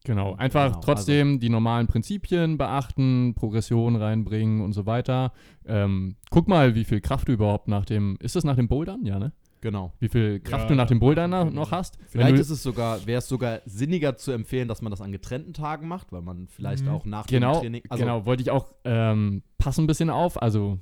Genau. 0.06 0.36
Einfach 0.36 0.68
Genau, 0.68 0.80
trotzdem 0.80 1.40
die 1.40 1.48
normalen 1.48 1.88
Prinzipien 1.88 2.58
beachten, 2.58 3.34
Progression 3.34 3.96
reinbringen 3.96 4.60
und 4.60 4.72
so 4.72 4.86
weiter. 4.86 5.32
Ähm, 5.66 6.14
guck 6.30 6.46
mal, 6.46 6.76
wie 6.76 6.84
viel 6.84 7.00
Kraft 7.00 7.26
du 7.26 7.32
überhaupt 7.32 7.66
nach 7.66 7.84
dem. 7.84 8.16
Ist 8.20 8.36
das 8.36 8.44
nach 8.44 8.54
dem 8.54 8.68
Bouldern? 8.68 9.04
Ja, 9.04 9.18
ne? 9.18 9.32
Genau. 9.62 9.92
Wie 9.98 10.08
viel 10.08 10.38
Kraft 10.38 10.64
Ja, 10.64 10.68
du 10.68 10.74
nach 10.76 10.86
dem 10.86 10.98
ja, 10.98 11.00
Bouldern 11.00 11.30
genau. 11.32 11.44
noch 11.50 11.72
hast. 11.72 11.98
Vielleicht 12.06 12.38
ist 12.38 12.50
es 12.50 12.62
sogar, 12.62 13.04
wäre 13.04 13.18
es 13.18 13.26
sogar 13.26 13.62
sinniger 13.64 14.16
zu 14.16 14.30
empfehlen, 14.30 14.68
dass 14.68 14.80
man 14.80 14.92
das 14.92 15.00
an 15.00 15.10
getrennten 15.10 15.54
Tagen 15.54 15.88
macht, 15.88 16.12
weil 16.12 16.22
man 16.22 16.46
vielleicht 16.46 16.84
Mhm. 16.84 16.90
auch 16.90 17.04
nach 17.04 17.26
genau, 17.26 17.54
dem 17.54 17.60
Training. 17.62 17.82
Also, 17.88 18.04
genau, 18.04 18.26
wollte 18.26 18.42
ich 18.42 18.52
auch 18.52 18.74
ähm, 18.84 19.42
passen 19.58 19.84
ein 19.84 19.86
bisschen 19.88 20.10
auf. 20.10 20.40
Also 20.40 20.78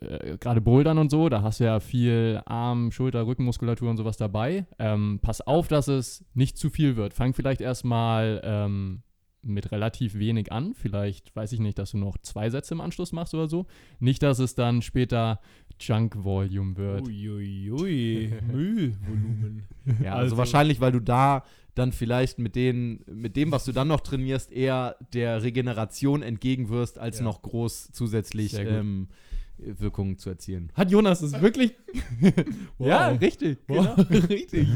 äh, 0.00 0.36
gerade 0.38 0.60
Bouldern 0.60 0.98
und 0.98 1.10
so, 1.10 1.28
da 1.28 1.42
hast 1.42 1.60
du 1.60 1.64
ja 1.64 1.80
viel 1.80 2.40
Arm, 2.46 2.90
Schulter, 2.92 3.26
Rückenmuskulatur 3.26 3.90
und 3.90 3.96
sowas 3.96 4.16
dabei. 4.16 4.66
Ähm, 4.78 5.18
pass 5.22 5.40
auf, 5.40 5.68
dass 5.68 5.88
es 5.88 6.24
nicht 6.34 6.56
zu 6.58 6.70
viel 6.70 6.96
wird. 6.96 7.14
Fang 7.14 7.34
vielleicht 7.34 7.60
erstmal 7.60 8.40
ähm, 8.44 9.02
mit 9.42 9.72
relativ 9.72 10.14
wenig 10.18 10.52
an. 10.52 10.74
Vielleicht, 10.74 11.34
weiß 11.36 11.52
ich 11.52 11.60
nicht, 11.60 11.78
dass 11.78 11.90
du 11.90 11.98
noch 11.98 12.16
zwei 12.18 12.48
Sätze 12.50 12.74
im 12.74 12.80
Anschluss 12.80 13.12
machst 13.12 13.34
oder 13.34 13.48
so. 13.48 13.66
Nicht, 14.00 14.22
dass 14.22 14.38
es 14.38 14.54
dann 14.54 14.80
später 14.82 15.40
Junk 15.80 16.24
Volume 16.24 16.76
wird. 16.76 17.06
Uiuiui, 17.06 18.32
Müllvolumen. 18.52 19.64
Ja, 20.02 20.12
also, 20.12 20.22
Also- 20.22 20.36
wahrscheinlich, 20.38 20.80
weil 20.80 20.92
du 20.92 21.00
da 21.00 21.44
dann 21.74 21.90
vielleicht 21.90 22.38
mit, 22.38 22.54
den, 22.54 23.04
mit 23.12 23.34
dem, 23.36 23.50
was 23.50 23.64
du 23.64 23.72
dann 23.72 23.88
noch 23.88 24.00
trainierst, 24.00 24.52
eher 24.52 24.94
der 25.12 25.42
Regeneration 25.42 26.22
entgegenwirst, 26.22 26.98
als 27.00 27.18
Ja. 27.18 27.24
noch 27.24 27.42
groß 27.42 27.90
zusätzlich 27.90 28.54
ähm, 28.56 29.08
Wirkungen 29.58 30.18
zu 30.18 30.30
erzielen. 30.30 30.72
Hat 30.74 30.90
Jonas 30.90 31.20
das 31.20 31.40
wirklich? 31.40 31.74
Wow. 32.78 32.88
Ja, 32.88 33.08
richtig. 33.08 33.58
Wow, 33.68 33.94
Genau. 33.96 34.24
richtig. 34.28 34.68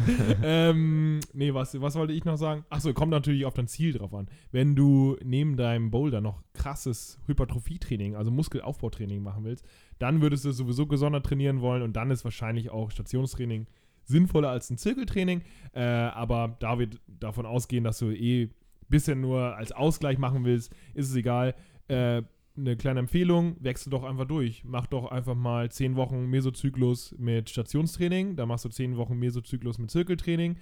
ähm, 0.42 1.20
nee, 1.32 1.52
was, 1.52 1.80
was 1.80 1.96
wollte 1.96 2.12
ich 2.12 2.24
noch 2.24 2.36
sagen? 2.36 2.64
Achso, 2.70 2.92
kommt 2.94 3.10
natürlich 3.10 3.44
auf 3.44 3.54
dein 3.54 3.66
Ziel 3.66 3.92
drauf 3.92 4.14
an. 4.14 4.28
Wenn 4.52 4.76
du 4.76 5.16
neben 5.24 5.56
deinem 5.56 5.90
Boulder 5.90 6.20
noch 6.20 6.42
krasses 6.54 7.18
Hypertrophietraining, 7.26 8.14
also 8.14 8.30
Muskelaufbautraining 8.30 9.22
machen 9.22 9.44
willst, 9.44 9.66
dann 9.98 10.22
würdest 10.22 10.44
du 10.44 10.52
sowieso 10.52 10.86
gesondert 10.86 11.26
trainieren 11.26 11.60
wollen 11.60 11.82
und 11.82 11.94
dann 11.94 12.10
ist 12.10 12.24
wahrscheinlich 12.24 12.70
auch 12.70 12.90
Stationstraining 12.92 13.66
sinnvoller 14.04 14.50
als 14.50 14.70
ein 14.70 14.78
Zirkeltraining. 14.78 15.42
Äh, 15.72 15.82
aber 15.82 16.56
da 16.60 16.78
wir 16.78 16.88
davon 17.06 17.46
ausgehen, 17.46 17.84
dass 17.84 17.98
du 17.98 18.10
eh 18.10 18.50
bisschen 18.88 19.20
nur 19.20 19.56
als 19.56 19.72
Ausgleich 19.72 20.18
machen 20.18 20.44
willst, 20.44 20.72
ist 20.94 21.10
es 21.10 21.16
egal. 21.16 21.54
Äh, 21.88 22.22
eine 22.58 22.76
kleine 22.76 23.00
Empfehlung, 23.00 23.56
wechsel 23.60 23.90
doch 23.90 24.02
einfach 24.04 24.24
durch. 24.26 24.64
Mach 24.64 24.86
doch 24.86 25.10
einfach 25.10 25.34
mal 25.36 25.70
10 25.70 25.94
Wochen 25.96 26.26
Mesozyklus 26.26 27.14
mit 27.18 27.48
Stationstraining, 27.50 28.36
dann 28.36 28.48
machst 28.48 28.64
du 28.64 28.68
10 28.68 28.96
Wochen 28.96 29.16
Mesozyklus 29.18 29.78
mit 29.78 29.90
Zirkeltraining. 29.90 30.56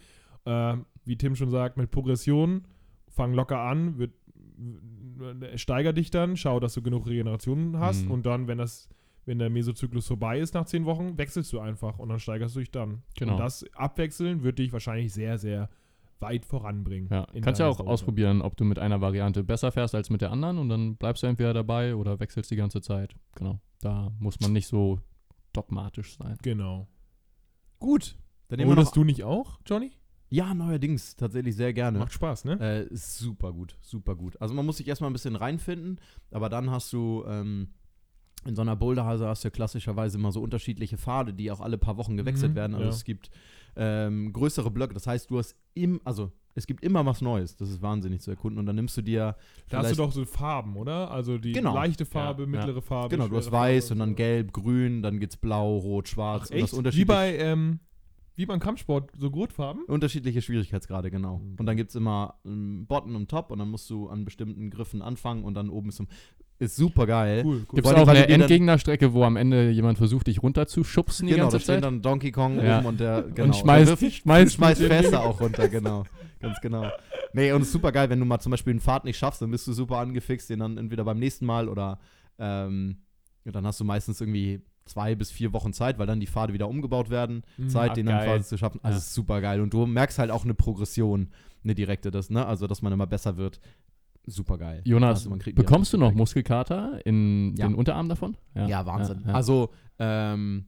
Äh, 0.44 0.76
wie 1.05 1.16
Tim 1.16 1.34
schon 1.34 1.51
sagt, 1.51 1.76
mit 1.76 1.90
Progression, 1.90 2.62
fang 3.09 3.32
locker 3.32 3.59
an, 3.61 3.99
wird, 3.99 4.12
w- 4.57 5.57
steiger 5.59 5.92
dich 5.92 6.11
dann, 6.11 6.36
schau, 6.36 6.61
dass 6.61 6.74
du 6.74 6.82
genug 6.82 7.07
Regeneration 7.07 7.78
hast 7.78 8.05
Mhm. 8.05 8.11
und 8.11 8.26
dann, 8.26 8.47
wenn 8.49 8.59
das 8.59 8.88
wenn 9.28 9.40
der 9.40 9.51
Mesozyklus 9.51 10.07
vorbei 10.07 10.38
ist 10.38 10.55
nach 10.55 10.66
10 10.66 10.84
Wochen, 10.84 11.18
wechselst 11.18 11.53
du 11.53 11.59
einfach 11.59 11.99
und 11.99 12.11
dann 12.11 12.20
steigerst 12.20 12.55
du 12.55 12.61
dich 12.61 12.70
dann. 12.70 13.03
Genau. 13.18 13.32
Und 13.32 13.38
das 13.40 13.64
Abwechseln 13.74 14.44
wird 14.44 14.61
dich 14.61 14.72
wahrscheinlich 14.72 15.12
sehr, 15.12 15.36
sehr 15.36 15.68
weit 16.20 16.44
voranbringen. 16.46 17.08
Ja, 17.10 17.26
kannst 17.42 17.60
ja 17.60 17.68
auch 17.68 17.78
Soße. 17.78 17.88
ausprobieren, 17.88 18.40
ob 18.42 18.56
du 18.56 18.64
mit 18.64 18.78
einer 18.78 19.00
Variante 19.00 19.44
besser 19.44 19.72
fährst 19.72 19.94
als 19.94 20.10
mit 20.10 20.20
der 20.20 20.30
anderen 20.32 20.58
und 20.58 20.68
dann 20.68 20.96
bleibst 20.96 21.22
du 21.22 21.26
entweder 21.26 21.52
dabei 21.54 21.94
oder 21.94 22.18
wechselst 22.20 22.50
die 22.50 22.56
ganze 22.56 22.80
Zeit. 22.80 23.14
Genau. 23.34 23.60
Da 23.80 24.10
muss 24.18 24.40
man 24.40 24.52
nicht 24.52 24.66
so 24.66 25.00
dogmatisch 25.52 26.16
sein. 26.16 26.36
Genau. 26.42 26.88
Gut. 27.78 28.16
Dann 28.48 28.58
nehmen 28.58 28.70
wir 28.70 28.74
noch. 28.76 28.80
Wurdest 28.82 28.96
du 28.96 29.04
nicht 29.04 29.24
auch, 29.24 29.58
Johnny? 29.66 29.92
Ja, 30.28 30.54
neuerdings 30.54 31.14
tatsächlich 31.16 31.54
sehr 31.54 31.72
gerne. 31.72 31.98
Macht 31.98 32.12
Spaß, 32.12 32.44
ne? 32.46 32.58
Äh, 32.60 32.92
ist 32.92 33.16
super 33.18 33.52
gut, 33.52 33.76
super 33.80 34.16
gut. 34.16 34.40
Also 34.40 34.54
man 34.54 34.66
muss 34.66 34.78
sich 34.78 34.88
erstmal 34.88 35.10
ein 35.10 35.12
bisschen 35.12 35.36
reinfinden, 35.36 36.00
aber 36.32 36.48
dann 36.48 36.70
hast 36.70 36.92
du 36.92 37.24
ähm, 37.28 37.68
in 38.44 38.56
so 38.56 38.62
einer 38.62 38.74
Boulderhase 38.76 39.26
hast 39.28 39.44
du 39.44 39.48
ja 39.48 39.50
klassischerweise 39.50 40.18
immer 40.18 40.32
so 40.32 40.40
unterschiedliche 40.42 40.98
Pfade, 40.98 41.32
die 41.32 41.50
auch 41.52 41.60
alle 41.60 41.78
paar 41.78 41.96
Wochen 41.96 42.16
gewechselt 42.16 42.52
Mhm, 42.52 42.56
werden. 42.56 42.74
Also 42.74 42.88
ja. 42.88 42.92
es 42.94 43.04
gibt 43.04 43.30
ähm, 43.77 44.33
größere 44.33 44.70
Blöcke. 44.70 44.95
Das 44.95 45.07
heißt, 45.07 45.31
du 45.31 45.39
hast 45.39 45.55
im, 45.74 46.01
also 46.05 46.33
es 46.55 46.66
gibt 46.66 46.83
immer 46.83 47.05
was 47.05 47.20
Neues. 47.20 47.55
Das 47.57 47.68
ist 47.68 47.83
wahnsinnig 47.83 48.22
zu 48.22 48.31
erkunden. 48.31 48.59
Und 48.59 48.66
dann 48.66 48.77
nimmst 48.77 48.97
du 48.97 49.03
dir 49.03 49.37
Da 49.68 49.79
hast 49.79 49.91
du 49.93 49.97
doch 49.97 50.12
so 50.12 50.24
Farben, 50.24 50.77
oder? 50.77 51.11
Also 51.11 51.37
die 51.37 51.53
Genau. 51.53 51.74
leichte 51.74 52.07
Farbe, 52.07 52.45
Ja, 52.45 52.49
mittlere 52.49 52.81
Farbe. 52.81 53.11
genau, 53.14 53.29
du 53.29 53.37
hast 53.37 53.45
schwere 53.45 53.57
Farbe 53.59 53.74
weiß 53.74 53.91
und 53.91 53.99
dann 53.99 54.14
gelb, 54.14 54.53
grün, 54.53 55.03
dann 55.03 55.20
geht's 55.20 55.37
blau, 55.37 55.77
rot, 55.77 56.09
schwarz 56.09 56.51
Ach, 56.51 56.72
und 56.72 56.85
das? 56.85 56.97
Wie 56.97 57.05
bei, 57.05 57.37
ähm, 57.37 57.81
wie 58.37 58.47
beim 58.47 58.61
Kampfsport, 58.61 59.11
so 59.18 59.31
Gurtfarben? 59.31 59.85
unterschiedliche 59.85 60.41
Schwierigkeitsgrade, 60.41 61.11
genau. 61.11 61.39
Mhm. 61.39 61.57
Und 61.59 61.66
dann 61.66 61.77
gibt 61.77 61.91
es 61.91 61.97
immer 61.97 62.35
ähm, 62.47 62.87
Bottom 62.87 63.14
und 63.16 63.31
Top 63.31 63.51
und 63.51 63.59
dann 63.59 63.70
musst 63.70 63.91
du 63.91 64.09
an 64.09 64.24
bestimmten 64.24 64.70
Griffen 64.70 65.03
anfangen 65.03 65.45
und 65.45 65.53
dann 65.55 65.68
oben 65.68 65.91
ist, 65.91 65.97
so- 65.97 66.07
ist 66.59 66.76
super 66.76 67.07
geil. 67.07 67.42
Cool, 67.44 67.54
cool. 67.54 67.59
Gibt 67.74 67.78
es 67.78 67.82
Vor 67.90 67.98
allem, 67.98 68.09
auch 68.09 68.12
eine 68.12 68.28
Endgegnerstrecke, 68.28 69.12
wo 69.12 69.24
am 69.24 69.36
Ende 69.36 69.70
jemand 69.70 69.98
versucht, 69.98 70.26
dich 70.26 70.42
runterzuschubsen 70.42 71.26
Genau, 71.28 71.36
da 71.36 71.42
ganze 71.44 71.61
steht 71.61 71.66
Zeit? 71.76 71.84
dann 71.84 72.02
Donkey 72.02 72.32
Kong 72.32 72.62
Ja. 72.64 72.78
oben 72.78 72.86
und 72.86 73.00
der 73.00 73.22
genau, 73.22 73.48
und 73.48 73.57
schmeißt, 73.57 73.90
der 73.90 74.00
wirft- 74.00 74.14
schmeißt, 74.22 74.54
schmeißt 74.54 74.82
Fässer 74.82 75.20
auch 75.22 75.40
runter, 75.40 75.68
genau. 75.68 76.04
Ganz 76.40 76.61
genau. 76.61 76.90
Nee, 77.32 77.52
und 77.52 77.62
es 77.62 77.68
ist 77.68 77.72
super 77.72 77.92
geil, 77.92 78.09
wenn 78.11 78.18
du 78.20 78.24
mal 78.26 78.38
zum 78.40 78.50
Beispiel 78.50 78.70
einen 78.72 78.80
Pfad 78.80 79.04
nicht 79.04 79.18
schaffst, 79.18 79.42
dann 79.42 79.50
bist 79.50 79.66
du 79.66 79.72
super 79.72 79.98
angefixt, 79.98 80.48
den 80.50 80.61
dann 80.61 80.78
entweder 80.78 81.04
beim 81.04 81.18
nächsten 81.18 81.44
Mal 81.46 81.68
oder 81.68 81.98
ähm, 82.38 82.98
dann 83.44 83.66
hast 83.66 83.80
du 83.80 83.84
meistens 83.84 84.20
irgendwie 84.20 84.61
zwei 84.86 85.14
bis 85.14 85.30
vier 85.30 85.52
Wochen 85.52 85.72
Zeit, 85.72 85.98
weil 85.98 86.07
dann 86.07 86.20
die 86.20 86.26
Pfade 86.26 86.52
wieder 86.52 86.68
umgebaut 86.68 87.11
werden. 87.11 87.42
Mhm. 87.57 87.68
Zeit, 87.68 87.90
Ach, 87.90 87.94
den 87.94 88.07
dann 88.07 88.24
quasi 88.24 88.44
zu 88.48 88.57
schaffen. 88.59 88.80
Also 88.82 88.94
Ja. 88.94 88.98
es 88.98 89.07
ist 89.09 89.14
super 89.14 89.40
geil. 89.40 89.61
Und 89.61 89.72
du 89.72 89.84
merkst 89.86 90.18
halt 90.18 90.30
auch 90.30 90.44
eine 90.44 90.54
Progression, 90.54 91.28
eine 91.64 91.74
direkte, 91.74 92.11
das, 92.12 92.30
ne? 92.30 92.46
Also, 92.46 92.66
dass 92.68 92.82
man 92.82 92.92
immer 92.92 93.07
besser 93.09 93.36
wird. 93.36 93.61
Super 94.27 94.59
geil. 94.59 94.83
Jonas, 94.85 95.18
Also 95.20 95.31
man 95.31 95.39
kriegt 95.39 95.57
wieder 95.57 95.64
bekommst 95.66 95.93
du 95.93 95.99
noch 95.99 96.09
Feedback. 96.09 96.18
Muskelkater 96.18 97.07
in 97.07 97.55
Ja. 97.57 97.66
den 97.68 97.74
Unterarm 97.77 98.09
davon? 98.09 98.37
Ja, 98.55 98.85
Wahnsinn. 98.87 99.20
Ja, 99.22 99.29
ja. 99.29 99.35
Also, 99.35 99.70
ähm, 99.99 100.66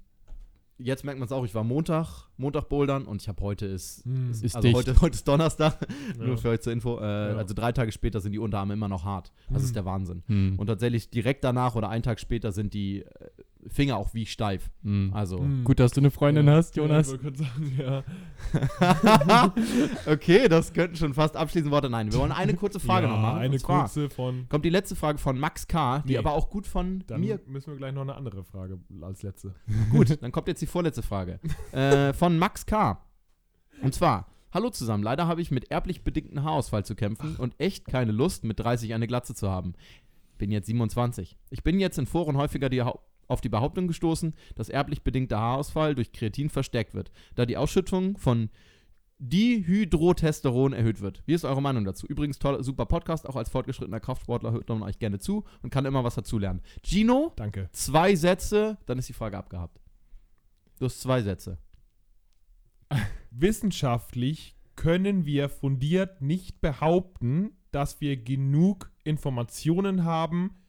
jetzt 0.81 1.05
merkt 1.05 1.19
man 1.19 1.27
es 1.27 1.33
auch, 1.33 1.45
ich 1.45 1.55
war 1.57 1.65
Montag, 1.65 2.29
Montag 2.37 2.69
bouldern 2.69 3.05
und 3.05 3.21
ich 3.21 3.27
habe 3.29 3.43
heute 3.43 3.67
ist, 3.67 4.07
Mhm. 4.07 4.31
Ist 4.31 4.55
also 4.55 4.61
dicht. 4.61 4.77
heute, 4.77 5.01
heute 5.01 5.15
ist 5.17 5.27
Donnerstag, 5.27 5.77
Ja. 6.21 6.25
nur 6.25 6.39
für 6.39 6.51
euch 6.51 6.61
zur 6.61 6.73
Info. 6.73 6.99
Äh, 7.01 7.03
Ja. 7.33 7.37
Also 7.37 7.53
drei 7.53 7.73
Tage 7.73 7.91
später 7.91 8.21
sind 8.21 8.31
die 8.31 8.39
Unterarme 8.39 8.75
immer 8.75 8.87
noch 8.89 9.05
hart. 9.05 9.33
Das 9.51 9.63
Mhm. 9.63 9.67
ist 9.67 9.77
der 9.77 9.85
Wahnsinn. 9.85 10.23
Hm. 10.27 10.57
Und 10.57 10.69
tatsächlich 10.69 11.11
direkt 11.11 11.43
danach 11.43 11.75
oder 11.75 11.89
einen 11.89 12.05
Tag 12.05 12.21
später 12.21 12.53
sind 12.53 12.75
die 12.75 13.01
äh, 13.03 13.07
Finger 13.71 13.97
auch 13.97 14.15
wie 14.15 14.27
steif. 14.27 14.71
Hm. 14.83 15.11
Also. 15.15 15.39
Mhm. 15.41 15.65
Gut, 15.65 15.81
dass 15.81 15.93
du 15.93 16.01
eine 16.01 16.11
Freundin 16.11 16.47
Ja, 16.47 16.55
hast, 16.55 16.77
Jonas. 16.77 17.13
Ja, 17.13 17.19
sagen, 17.35 17.77
ja. 17.79 19.53
okay, 20.13 20.49
das 20.49 20.73
könnten 20.73 20.97
schon 20.97 21.15
fast 21.15 21.37
abschließende 21.37 21.71
Worte. 21.73 21.91
Nein, 21.91 22.13
wir 22.13 22.19
wollen 22.19 22.33
eine 22.33 22.55
kurze 22.55 22.81
Frage 22.81 23.07
ja, 23.07 23.13
noch 23.13 23.21
machen. 23.21 23.39
Eine 23.39 23.59
kurze 23.59 24.11
von. 24.11 24.49
kommt 24.49 24.65
die 24.65 24.71
letzte 24.71 24.97
Frage 24.97 25.19
von 25.19 25.39
Max 25.39 25.67
K., 25.67 26.01
die 26.07 26.13
Nee. 26.13 26.19
aber 26.19 26.33
auch 26.33 26.51
gut 26.51 26.67
von 26.67 27.05
Dann 27.07 27.21
mir 27.21 27.41
müssen 27.47 27.73
wir 27.73 27.77
gleich 27.77 27.93
noch 27.93 28.03
eine 28.03 28.15
andere 28.15 28.45
Frage 28.45 28.79
als 29.03 29.23
letzte. 29.23 29.55
Gut, 29.91 30.19
dann 30.23 30.33
kommt 30.33 30.49
jetzt 30.49 30.63
die 30.63 30.67
vorletzte 30.67 31.03
Frage. 31.03 31.41
äh, 31.73 32.13
von 32.13 32.39
Max 32.39 32.67
K. 32.67 33.03
Und 33.83 33.95
zwar, 33.95 34.27
hallo 34.53 34.71
zusammen, 34.71 35.03
leider 35.03 35.27
habe 35.27 35.41
ich 35.41 35.51
mit 35.51 35.71
erblich 35.71 36.03
bedingten 36.03 36.43
Haarausfall 36.43 36.85
zu 36.85 36.95
kämpfen 36.95 37.37
und 37.37 37.55
echt 37.59 37.87
keine 37.87 38.13
Lust, 38.13 38.45
mit 38.45 38.59
30 38.61 38.95
eine 38.95 39.07
Glatze 39.07 39.35
zu 39.35 39.51
haben. 39.51 39.75
Bin 40.39 40.51
jetzt 40.51 40.67
27. 40.67 41.37
Ich 41.51 41.63
bin 41.63 41.81
jetzt 41.81 41.99
in 41.99 42.07
Foren 42.07 42.37
häufiger 42.37 42.69
die 42.69 42.83
Hau- 42.83 43.01
auf 43.29 43.41
die 43.41 43.49
Behauptung 43.49 43.87
gestoßen, 43.87 44.35
dass 44.57 44.69
erblich 44.69 45.03
bedingter 45.03 45.39
Haarausfall 45.39 45.95
durch 45.95 46.13
Kreatin 46.13 46.51
verstärkt 46.51 46.95
wird, 46.95 47.11
da 47.35 47.47
die 47.47 47.57
Ausschüttung 47.57 48.19
von 48.19 48.51
Dihydrotestosteron 49.21 50.73
erhöht 50.73 51.01
wird. 51.01 51.23
Wie 51.27 51.35
ist 51.35 51.45
eure 51.45 51.61
Meinung 51.61 51.85
dazu? 51.85 52.07
Übrigens, 52.07 52.39
toller, 52.39 52.63
super 52.63 52.87
Podcast, 52.87 53.29
auch 53.29 53.37
als 53.37 53.51
fortgeschrittener 53.51 54.01
Kraftsportler 54.01 54.53
hört 54.53 54.69
man 54.69 54.83
euch 54.83 54.99
gerne 54.99 55.19
zu 55.19 55.45
und 55.63 55.71
kann 55.71 55.87
immer 55.87 56.05
was 56.05 56.15
dazulernen. 56.15 56.63
Gino, 56.83 57.33
Danke. 57.37 57.69
zwei 57.73 58.15
Sätze, 58.15 58.79
dann 58.87 58.99
ist 58.99 59.09
die 59.09 59.15
Frage 59.15 59.37
abgehabt. 59.37 59.81
Du 60.79 60.85
hast 60.85 61.01
zwei 61.01 61.23
Sätze. 61.23 61.59
Wissenschaftlich 63.31 64.57
können 64.77 65.27
wir 65.27 65.49
fundiert 65.49 66.23
nicht 66.23 66.61
behaupten, 66.61 67.51
dass 67.73 68.01
wir 68.01 68.17
genug 68.17 68.93
Informationen 69.03 70.05
haben, 70.05 70.63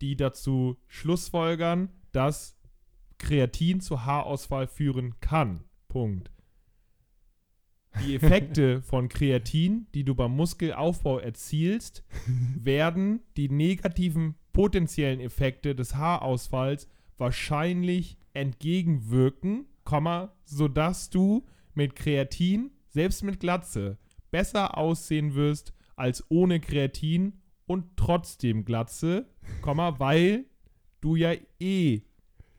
die 0.00 0.16
dazu 0.16 0.76
schlussfolgern, 0.88 1.88
dass 2.12 2.56
Kreatin 3.18 3.80
zu 3.80 4.04
Haarausfall 4.04 4.66
führen 4.66 5.20
kann. 5.20 5.64
Punkt. 5.88 6.30
Die 8.04 8.14
Effekte 8.14 8.82
von 8.82 9.08
Kreatin, 9.08 9.86
die 9.94 10.04
du 10.04 10.14
beim 10.14 10.34
Muskelaufbau 10.34 11.18
erzielst, 11.18 12.04
werden 12.56 13.20
die 13.36 13.48
negativen 13.48 14.34
potenziellen 14.52 15.20
Effekte 15.20 15.74
des 15.74 15.94
Haarausfalls 15.94 16.88
wahrscheinlich 17.18 18.18
entgegenwirken, 18.34 19.66
Komma, 19.84 20.32
sodass 20.44 21.10
du 21.10 21.44
mit 21.74 21.96
Kreatin, 21.96 22.70
selbst 22.88 23.24
mit 23.24 23.40
Glatze, 23.40 23.98
besser 24.30 24.78
aussehen 24.78 25.34
wirst 25.34 25.74
als 25.96 26.24
ohne 26.30 26.60
Kreatin 26.60 27.40
und 27.66 27.96
trotzdem 27.96 28.64
Glatze, 28.64 29.26
Komma, 29.60 29.98
weil 29.98 30.46
du 31.02 31.16
ja 31.16 31.32
eh 31.60 32.00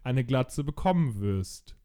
eine 0.03 0.23
Glatze 0.23 0.63
bekommen 0.63 1.19
wirst. 1.19 1.75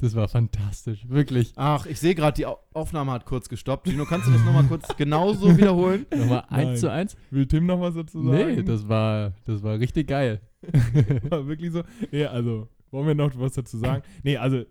Das 0.00 0.14
war 0.14 0.28
fantastisch, 0.28 1.08
wirklich. 1.08 1.52
Ach, 1.56 1.84
ich 1.86 1.98
sehe 1.98 2.14
gerade, 2.14 2.34
die 2.36 2.46
Au- 2.46 2.58
Aufnahme 2.72 3.10
hat 3.10 3.24
kurz 3.24 3.48
gestoppt. 3.48 3.88
Gino, 3.88 4.04
kannst 4.04 4.28
du 4.28 4.30
das 4.32 4.44
nochmal 4.44 4.64
kurz 4.64 4.86
genauso 4.96 5.56
wiederholen? 5.56 6.06
Nochmal 6.14 6.44
eins 6.50 6.80
zu 6.80 6.90
eins? 6.92 7.16
Will 7.30 7.46
Tim 7.46 7.66
noch 7.66 7.80
was 7.80 7.94
dazu 7.94 8.22
sagen? 8.22 8.54
Nee, 8.56 8.62
das 8.62 8.86
war, 8.88 9.32
das 9.44 9.62
war 9.64 9.78
richtig 9.80 10.06
geil. 10.06 10.40
war 11.30 11.48
wirklich 11.48 11.72
so. 11.72 11.82
Nee, 12.12 12.26
also, 12.26 12.68
wollen 12.92 13.08
wir 13.08 13.14
noch 13.16 13.32
was 13.40 13.54
dazu 13.54 13.76
sagen? 13.78 14.02
Nee, 14.22 14.36
also, 14.36 14.62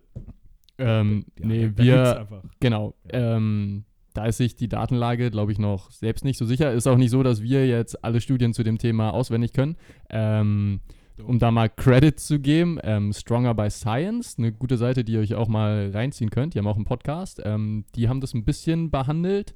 Ähm, 0.78 1.24
ja, 1.38 1.46
nee, 1.46 1.72
wir, 1.76 2.20
einfach. 2.20 2.42
genau, 2.60 2.94
ähm, 3.10 3.84
da 4.14 4.24
ist 4.26 4.38
sich 4.38 4.56
die 4.56 4.68
Datenlage, 4.68 5.30
glaube 5.30 5.52
ich, 5.52 5.58
noch 5.58 5.90
selbst 5.90 6.24
nicht 6.24 6.38
so 6.38 6.46
sicher. 6.46 6.72
Ist 6.72 6.86
auch 6.86 6.96
nicht 6.96 7.10
so, 7.10 7.22
dass 7.22 7.42
wir 7.42 7.66
jetzt 7.68 8.02
alle 8.02 8.20
Studien 8.20 8.54
zu 8.54 8.62
dem 8.62 8.78
Thema 8.78 9.10
auswendig 9.12 9.52
können. 9.52 9.76
Ähm, 10.08 10.80
um 11.24 11.38
da 11.38 11.50
mal 11.50 11.68
Credit 11.68 12.18
zu 12.18 12.38
geben, 12.38 12.78
ähm, 12.82 13.12
Stronger 13.12 13.54
by 13.54 13.70
Science, 13.70 14.36
eine 14.38 14.52
gute 14.52 14.76
Seite, 14.76 15.04
die 15.04 15.12
ihr 15.12 15.20
euch 15.20 15.34
auch 15.34 15.48
mal 15.48 15.90
reinziehen 15.92 16.30
könnt. 16.30 16.54
Die 16.54 16.58
haben 16.58 16.66
auch 16.66 16.76
einen 16.76 16.84
Podcast. 16.84 17.40
Ähm, 17.44 17.84
die 17.94 18.08
haben 18.08 18.20
das 18.20 18.34
ein 18.34 18.44
bisschen 18.44 18.90
behandelt. 18.90 19.54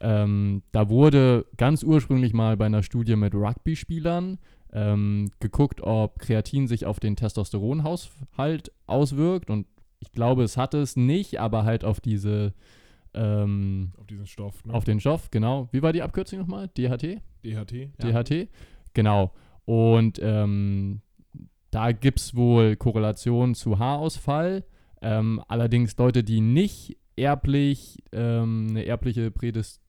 Ähm, 0.00 0.62
da 0.72 0.88
wurde 0.88 1.46
ganz 1.56 1.82
ursprünglich 1.82 2.32
mal 2.32 2.56
bei 2.56 2.66
einer 2.66 2.82
Studie 2.82 3.16
mit 3.16 3.34
Rugby-Spielern 3.34 4.38
ähm, 4.72 5.30
geguckt, 5.40 5.80
ob 5.80 6.18
Kreatin 6.18 6.68
sich 6.68 6.86
auf 6.86 7.00
den 7.00 7.16
Testosteronhaushalt 7.16 8.72
auswirkt. 8.86 9.50
Und 9.50 9.66
ich 10.00 10.12
glaube, 10.12 10.44
es 10.44 10.56
hat 10.56 10.74
es 10.74 10.96
nicht, 10.96 11.40
aber 11.40 11.64
halt 11.64 11.84
auf 11.84 12.00
diese, 12.00 12.54
ähm, 13.14 13.92
Auf 13.98 14.06
diesen 14.06 14.26
Stoff, 14.26 14.64
ne? 14.64 14.72
auf 14.72 14.84
den 14.84 15.00
Stoff, 15.00 15.30
genau. 15.30 15.68
Wie 15.72 15.82
war 15.82 15.92
die 15.92 16.02
Abkürzung 16.02 16.38
nochmal? 16.38 16.68
DHT? 16.68 17.20
DHT. 17.44 17.90
DHT. 18.02 18.48
Genau. 18.94 19.32
Und 19.68 20.18
ähm, 20.22 21.02
da 21.70 21.92
gibt 21.92 22.20
es 22.20 22.34
wohl 22.34 22.76
Korrelation 22.76 23.54
zu 23.54 23.78
Haarausfall. 23.78 24.64
Ähm, 25.02 25.42
allerdings 25.46 25.94
Leute, 25.98 26.24
die 26.24 26.40
nicht 26.40 26.96
erblich, 27.16 27.98
ähm, 28.12 28.68
eine 28.70 28.86
erbliche 28.86 29.30
Prädis 29.30 29.82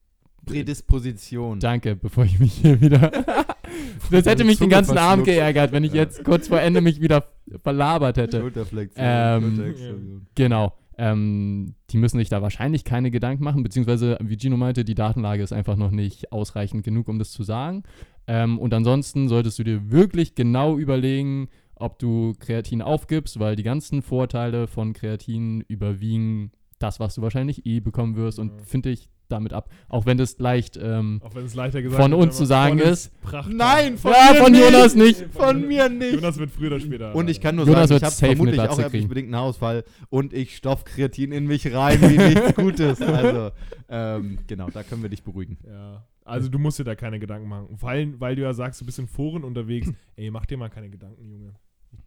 Prädisposition. 0.46 1.62
Danke, 1.62 1.96
bevor 1.96 2.26
ich 2.26 2.40
mich 2.40 2.56
hier 2.56 2.82
wieder. 2.82 3.10
das 4.12 4.26
hätte 4.26 4.44
mich 4.44 4.60
den 4.60 4.70
ganzen 4.70 4.98
Abend 4.98 5.24
geärgert, 5.24 5.72
wenn 5.72 5.86
ich 5.86 5.94
Ja. 5.94 6.02
jetzt 6.02 6.26
kurz 6.26 6.50
vor 6.50 6.60
Ende 6.60 6.82
mich 6.82 7.00
wieder 7.00 7.30
verlabert 7.64 8.18
hätte. 8.18 8.42
Schulterflexion. 8.42 9.06
Ähm. 9.06 10.28
Genau. 10.36 10.74
Ähm, 10.98 11.76
die 11.92 11.98
müssen 11.98 12.18
sich 12.18 12.28
da 12.28 12.42
wahrscheinlich 12.42 12.84
keine 12.84 13.12
Gedanken 13.12 13.46
machen, 13.46 13.64
beziehungsweise, 13.64 14.18
wie 14.22 14.38
Gino 14.38 14.58
meinte, 14.58 14.84
die 14.84 14.96
Datenlage 14.96 15.42
ist 15.42 15.54
einfach 15.54 15.78
noch 15.78 15.92
nicht 15.92 16.34
ausreichend 16.34 16.84
genug, 16.84 17.08
um 17.08 17.18
das 17.18 17.32
zu 17.32 17.44
sagen. 17.44 17.84
Ähm, 18.32 18.60
und 18.60 18.74
ansonsten 18.76 19.28
solltest 19.28 19.58
du 19.58 19.64
dir 19.64 19.90
wirklich 19.92 20.36
genau 20.36 20.78
überlegen, 20.78 21.50
ob 21.74 21.98
du 21.98 22.36
Kreatin 22.40 22.82
aufgibst, 22.84 23.40
weil 23.40 23.56
die 23.56 23.64
ganzen 23.64 24.04
Vorteile 24.04 24.68
von 24.68 24.94
Kreatin 24.94 25.62
überwiegen 25.68 26.52
das, 26.78 27.00
was 27.00 27.16
du 27.16 27.22
wahrscheinlich 27.24 27.66
eh 27.66 27.80
bekommen 27.80 28.16
wirst. 28.16 28.38
Und 28.38 28.50
Ja. 28.52 28.58
finde 28.66 28.90
ich 28.92 29.10
damit 29.30 29.54
ab. 29.54 29.70
Auch 29.88 30.06
wenn 30.06 30.18
das 30.18 30.38
leicht 30.40 30.78
ähm, 30.82 31.22
Auch 31.24 31.34
wenn 31.36 31.46
es 31.46 31.54
leichter 31.56 31.82
gesagt 31.82 32.02
von 32.02 32.14
uns 32.14 32.36
zu 32.38 32.46
sagen 32.46 32.80
ist. 32.80 33.12
Nein, 33.48 33.98
von 33.98 34.12
Ja, 34.12 34.34
mir 34.34 34.40
von 34.44 34.52
nicht. 34.52 34.64
Jonas 34.64 34.96
nicht. 34.96 35.26
Von 35.32 35.68
mir 35.68 35.90
nicht. 35.90 36.14
Jonas 36.16 36.38
wird 36.38 36.52
früher 36.52 36.68
oder 36.68 36.80
später. 36.80 37.16
Und 37.16 37.30
ich 37.30 37.40
kann 37.42 37.56
nur 37.56 37.66
Jonas 37.66 37.90
sagen, 37.90 37.98
ich 37.98 38.04
habe 38.04 38.16
vermutlich 38.36 38.60
auch 38.62 38.78
erblich 38.80 39.02
kriegen. 39.02 39.08
bedingten 39.10 39.36
Haarausfall 39.36 39.84
und 40.10 40.34
ich 40.34 40.56
stopf 40.56 40.84
Kreatin 40.84 41.32
in 41.32 41.46
mich 41.46 41.72
rein 41.74 42.00
wie 42.02 42.18
nichts 42.18 42.54
Gutes. 42.56 43.02
Also, 43.02 43.52
ähm, 43.88 44.40
genau, 44.48 44.70
da 44.72 44.84
können 44.84 45.02
wir 45.04 45.10
dich 45.10 45.24
beruhigen. 45.24 45.58
Ja. 45.68 46.04
Also 46.30 46.50
du 46.50 46.60
musst 46.60 46.80
dir 46.80 46.84
da 46.84 46.96
keine 46.96 47.20
Gedanken 47.20 47.48
machen. 47.48 47.78
Vor 47.78 47.90
allem, 47.90 48.20
weil 48.20 48.36
du 48.36 48.42
ja 48.42 48.54
sagst, 48.54 48.80
du 48.82 48.86
bist 48.86 49.00
in 49.00 49.08
Foren 49.08 49.44
unterwegs. 49.44 49.92
Ey, 50.16 50.32
mach 50.32 50.46
dir 50.46 50.58
mal 50.58 50.70
keine 50.70 50.90
Gedanken, 50.90 51.26
Junge. 51.30 51.54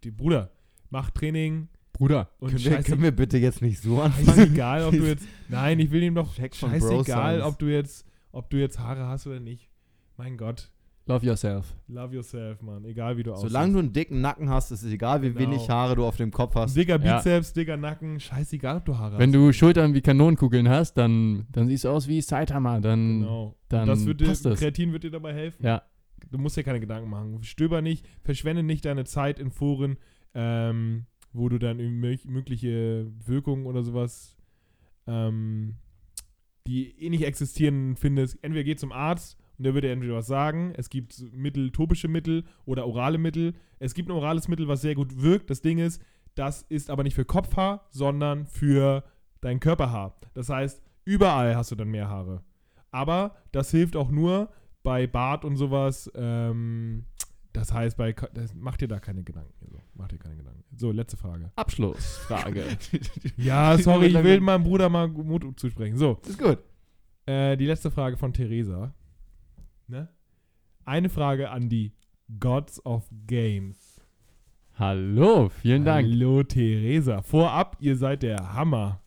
Die 0.03 0.11
Bruder, 0.11 0.51
mach 0.89 1.11
Training 1.11 1.67
Bruder, 1.93 2.31
und 2.39 2.49
Können 2.49 2.63
wir, 2.63 2.83
können 2.83 3.01
wir 3.03 3.11
bitte 3.11 3.37
jetzt 3.37 3.61
nicht 3.61 3.79
so 3.79 4.01
anfangen? 4.01 4.25
scheißegal, 4.25 4.85
ob 4.85 4.91
du 4.93 5.05
jetzt. 5.05 5.27
Nein, 5.47 5.79
ich 5.79 5.91
will 5.91 6.01
ihm 6.01 6.15
doch 6.15 6.33
Check 6.33 6.55
scheißegal, 6.55 7.41
ob 7.41 7.59
du 7.59 7.67
jetzt, 7.67 8.07
ob 8.31 8.49
du 8.49 8.57
jetzt 8.57 8.79
Haare 8.79 9.07
hast 9.07 9.27
oder 9.27 9.39
nicht. 9.39 9.69
Mein 10.17 10.35
Gott. 10.37 10.71
Love 11.05 11.25
yourself. 11.25 11.75
Love 11.87 12.13
yourself, 12.15 12.61
Mann. 12.61 12.85
Egal 12.85 13.17
wie 13.17 13.23
du 13.23 13.31
aussiehst. 13.33 13.51
Solange 13.51 13.73
du 13.73 13.79
einen 13.79 13.93
dicken 13.93 14.21
Nacken 14.21 14.49
hast, 14.49 14.71
ist 14.71 14.83
es 14.83 14.91
egal, 14.91 15.21
wie 15.21 15.27
Genau. 15.31 15.39
wenig 15.39 15.69
Haare 15.69 15.95
du 15.95 16.05
auf 16.05 16.15
dem 16.17 16.31
Kopf 16.31 16.55
hast. 16.55 16.75
Dicker 16.75 16.99
Ja. 17.03 17.17
Bizeps, 17.17 17.53
dicker 17.53 17.77
Nacken, 17.77 18.19
scheißegal, 18.19 18.77
ob 18.77 18.85
du 18.85 18.97
Haare 18.97 19.17
Wenn 19.17 19.29
hast. 19.29 19.35
du 19.35 19.51
Schultern 19.53 19.93
wie 19.93 20.01
Kanonenkugeln 20.01 20.67
hast, 20.69 20.93
dann, 20.95 21.45
dann 21.51 21.67
siehst 21.67 21.83
du 21.83 21.89
aus 21.89 22.07
wie 22.07 22.21
Saitama. 22.21 22.79
Dann, 22.79 23.21
Genau. 23.21 23.55
dann 23.69 23.87
das 23.87 24.05
wird 24.05 24.21
dir, 24.21 24.27
passt 24.27 24.45
das. 24.45 24.59
Kreatin 24.59 24.91
wird 24.93 25.03
dir 25.03 25.11
dabei 25.11 25.33
helfen. 25.33 25.65
Ja, 25.65 25.83
Du 26.31 26.37
musst 26.37 26.55
dir 26.55 26.63
keine 26.63 26.79
Gedanken 26.79 27.09
machen. 27.09 27.43
Stöber 27.43 27.81
nicht, 27.81 28.07
verschwende 28.23 28.63
nicht 28.63 28.85
deine 28.85 29.03
Zeit 29.03 29.39
in 29.39 29.51
Foren, 29.51 29.97
ähm, 30.33 31.05
wo 31.33 31.49
du 31.49 31.59
dann 31.59 31.79
mög- 31.79 32.25
mögliche 32.27 33.11
Wirkungen 33.25 33.65
oder 33.65 33.83
sowas, 33.83 34.37
ähm, 35.05 35.75
die 36.65 36.97
eh 37.03 37.09
nicht 37.09 37.23
existieren, 37.25 37.97
findest. 37.97 38.41
Entweder 38.41 38.63
geh 38.63 38.75
zum 38.77 38.91
Arzt 38.93 39.37
und 39.57 39.63
der 39.65 39.73
würde 39.73 39.91
entweder 39.91 40.15
was 40.15 40.27
sagen. 40.27 40.73
Es 40.75 40.89
gibt 40.89 41.19
Mittel, 41.33 41.71
topische 41.71 42.07
Mittel 42.07 42.43
oder 42.65 42.85
orale 42.87 43.17
Mittel. 43.17 43.53
Es 43.79 43.93
gibt 43.93 44.09
ein 44.09 44.13
orales 44.15 44.47
Mittel, 44.47 44.67
was 44.67 44.81
sehr 44.81 44.95
gut 44.95 45.21
wirkt. 45.21 45.49
Das 45.49 45.61
Ding 45.61 45.77
ist, 45.77 46.01
das 46.35 46.63
ist 46.63 46.89
aber 46.89 47.03
nicht 47.03 47.13
für 47.15 47.25
Kopfhaar, 47.25 47.85
sondern 47.91 48.47
für 48.47 49.03
dein 49.41 49.59
Körperhaar. 49.59 50.15
Das 50.33 50.49
heißt, 50.49 50.81
überall 51.05 51.55
hast 51.55 51.71
du 51.71 51.75
dann 51.75 51.89
mehr 51.89 52.09
Haare. 52.09 52.41
Aber 52.91 53.35
das 53.51 53.71
hilft 53.71 53.95
auch 53.95 54.09
nur 54.09 54.49
bei 54.83 55.07
Bart 55.07 55.45
und 55.45 55.55
sowas. 55.57 56.11
Ähm, 56.15 57.05
das 57.53 57.71
heißt, 57.71 57.97
bei 57.97 58.13
das, 58.13 58.53
mach 58.55 58.77
dir 58.77 58.87
da 58.87 58.99
keine 58.99 59.23
Gedanken. 59.23 59.53
So, 59.69 59.79
mach 59.93 60.07
dir 60.07 60.17
keine 60.17 60.35
Gedanken. 60.35 60.63
So, 60.75 60.91
letzte 60.91 61.17
Frage. 61.17 61.51
Abschlussfrage. 61.55 62.63
Ja, 63.37 63.77
sorry, 63.79 64.07
ich 64.07 64.23
will 64.23 64.39
meinem 64.39 64.63
Bruder 64.63 64.89
mal 64.89 65.07
Mut 65.07 65.59
zusprechen. 65.59 65.97
So, 65.97 66.19
Ist 66.27 66.39
gut. 66.39 66.57
äh, 67.27 67.55
die 67.57 67.65
letzte 67.67 67.91
Frage 67.91 68.17
von 68.17 68.33
Theresa. 68.33 68.93
Ne? 69.87 70.09
Eine 70.85 71.09
Frage 71.09 71.49
an 71.49 71.69
die 71.69 71.93
Gods 72.39 72.85
of 72.85 73.09
Games. 73.27 74.01
Hallo, 74.75 75.49
vielen 75.49 75.85
Dank. 75.85 76.07
Hallo, 76.07 76.43
Theresa. 76.43 77.21
Vorab, 77.21 77.77
ihr 77.79 77.95
seid 77.95 78.23
der 78.23 78.53
Hammer. 78.53 79.01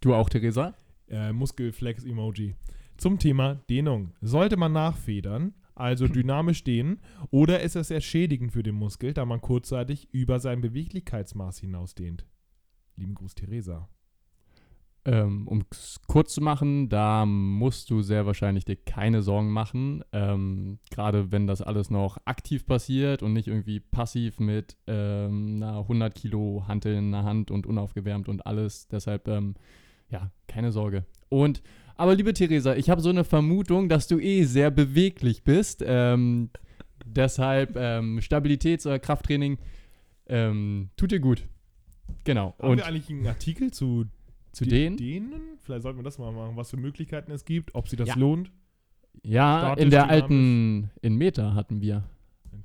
Du 0.00 0.14
auch, 0.14 0.28
Theresa? 0.28 0.74
äh, 1.08 1.32
Muskelflex-Emoji. 1.32 2.54
Zum 2.96 3.18
Thema 3.18 3.56
Dehnung. 3.68 4.12
Sollte 4.20 4.56
man 4.56 4.72
nachfedern, 4.72 5.54
also 5.74 6.08
dynamisch 6.08 6.64
dehnen, 6.64 7.00
oder 7.30 7.60
ist 7.60 7.76
es 7.76 7.88
sehr 7.88 8.00
schädigend 8.00 8.52
für 8.52 8.62
den 8.62 8.74
Muskel, 8.74 9.12
da 9.12 9.24
man 9.24 9.40
kurzzeitig 9.40 10.08
über 10.12 10.40
sein 10.40 10.60
Beweglichkeitsmaß 10.60 11.58
hinaus 11.60 11.94
dehnt? 11.94 12.26
Lieben 12.96 13.14
Gruß, 13.14 13.34
Theresa. 13.34 13.88
Ähm, 15.06 15.46
um 15.46 15.64
es 15.70 16.00
kurz 16.06 16.32
zu 16.32 16.40
machen, 16.40 16.88
da 16.88 17.26
musst 17.26 17.90
du 17.90 18.00
sehr 18.00 18.24
wahrscheinlich 18.24 18.64
dir 18.64 18.76
keine 18.76 19.20
Sorgen 19.20 19.50
machen. 19.50 20.02
Ähm, 20.12 20.78
Gerade 20.90 21.30
wenn 21.30 21.46
das 21.46 21.60
alles 21.60 21.90
noch 21.90 22.16
aktiv 22.24 22.64
passiert 22.64 23.22
und 23.22 23.34
nicht 23.34 23.48
irgendwie 23.48 23.80
passiv 23.80 24.40
mit 24.40 24.78
ähm, 24.86 25.56
einer 25.56 25.80
100 25.80 26.14
Kilo 26.14 26.64
Hantel 26.66 26.94
in 26.94 27.12
der 27.12 27.24
Hand 27.24 27.50
und 27.50 27.66
unaufgewärmt 27.66 28.30
und 28.30 28.46
alles. 28.46 28.88
Deshalb, 28.88 29.28
ähm, 29.28 29.54
ja, 30.08 30.30
keine 30.46 30.72
Sorge. 30.72 31.04
Und, 31.28 31.62
aber 31.96 32.14
liebe 32.14 32.32
Theresa, 32.32 32.74
ich 32.74 32.88
habe 32.88 33.02
so 33.02 33.10
eine 33.10 33.24
Vermutung, 33.24 33.90
dass 33.90 34.08
du 34.08 34.18
eh 34.18 34.44
sehr 34.44 34.70
beweglich 34.70 35.44
bist. 35.44 35.84
Ähm, 35.86 36.48
deshalb 37.04 37.76
ähm, 37.76 38.20
Stabilitäts- 38.20 38.86
oder 38.86 38.98
Krafttraining 38.98 39.58
tut 40.26 41.10
dir 41.10 41.20
gut. 41.20 41.46
Genau. 42.24 42.54
Haben 42.58 42.70
Und 42.70 42.76
wir 42.78 42.86
eigentlich 42.86 43.10
einen 43.10 43.26
Artikel 43.26 43.70
zu 43.72 44.06
zu 44.54 44.64
de- 44.64 44.72
denen? 44.84 44.96
Dehnen? 44.96 45.40
Vielleicht 45.60 45.82
sollten 45.82 45.98
wir 45.98 46.04
das 46.04 46.18
mal 46.18 46.32
machen, 46.32 46.56
was 46.56 46.70
für 46.70 46.76
Möglichkeiten 46.76 47.30
es 47.32 47.44
gibt, 47.44 47.74
ob 47.74 47.88
sie 47.88 47.96
das 47.96 48.08
Ja. 48.08 48.16
lohnt. 48.16 48.50
Ja, 49.22 49.58
Statisch, 49.60 49.84
in 49.84 49.90
der 49.90 50.02
dynamisch. 50.04 50.22
alten, 50.22 50.90
in 51.02 51.16
Meter 51.16 51.54
hatten 51.54 51.80
wir. 51.80 52.04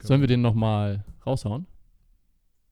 Sollen 0.01 0.21
wir 0.21 0.27
den 0.27 0.41
nochmal 0.41 1.03
raushauen? 1.25 1.65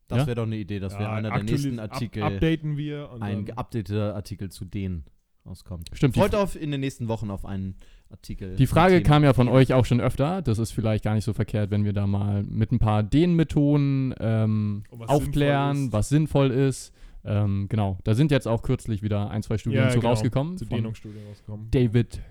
Das 0.07 0.19
Ja? 0.19 0.27
wäre 0.27 0.35
doch 0.37 0.43
eine 0.43 0.55
Idee, 0.57 0.79
dass 0.79 0.93
wir 0.93 1.01
Ja, 1.01 1.13
einer 1.13 1.29
der 1.31 1.43
nächsten 1.43 1.79
up- 1.79 1.91
Artikel, 1.93 2.23
updaten 2.23 2.77
wir. 2.77 3.09
Und 3.11 3.21
ein 3.21 3.45
geupdateter 3.45 4.15
Artikel 4.15 4.49
zu 4.49 4.63
denen 4.65 5.03
rauskommt. 5.45 5.89
Stimmt, 5.93 6.15
Freut 6.15 6.33
auf 6.35 6.55
in 6.59 6.71
den 6.71 6.79
nächsten 6.79 7.07
Wochen 7.09 7.29
auf 7.29 7.45
einen 7.45 7.75
Artikel. 8.09 8.55
die 8.55 8.67
Frage 8.67 9.01
kam 9.03 9.23
ja 9.25 9.33
von 9.33 9.49
euch 9.49 9.73
auch 9.73 9.85
schon 9.85 9.99
öfter. 9.99 10.41
Das 10.41 10.59
ist 10.59 10.71
vielleicht 10.71 11.03
gar 11.03 11.13
nicht 11.13 11.25
so 11.25 11.33
verkehrt, 11.33 11.71
wenn 11.71 11.83
wir 11.83 11.91
da 11.93 12.07
mal 12.07 12.43
mit 12.43 12.71
ein 12.71 12.79
paar 12.79 13.03
Dehnmethoden 13.03 14.15
ähm, 14.19 14.83
was 14.91 15.09
aufklären, 15.09 15.75
sinnvoll 15.75 15.91
was 15.99 16.09
sinnvoll 16.09 16.51
ist. 16.51 16.93
Ähm, 17.27 17.67
genau, 17.69 17.97
da 18.03 18.13
sind 18.15 18.31
jetzt 18.31 18.47
auch 18.47 18.61
kürzlich 18.63 19.01
wieder 19.03 19.29
ein, 19.29 19.43
zwei 19.43 19.57
Studien 19.57 19.83
ja, 19.83 19.89
zu 19.89 19.99
genau, 19.99 20.09
rausgekommen. 20.09 20.57
Zu 20.57 20.65
Dehnungsstudien 20.65 21.25
rausgekommen. 21.27 21.69
David 21.71 22.21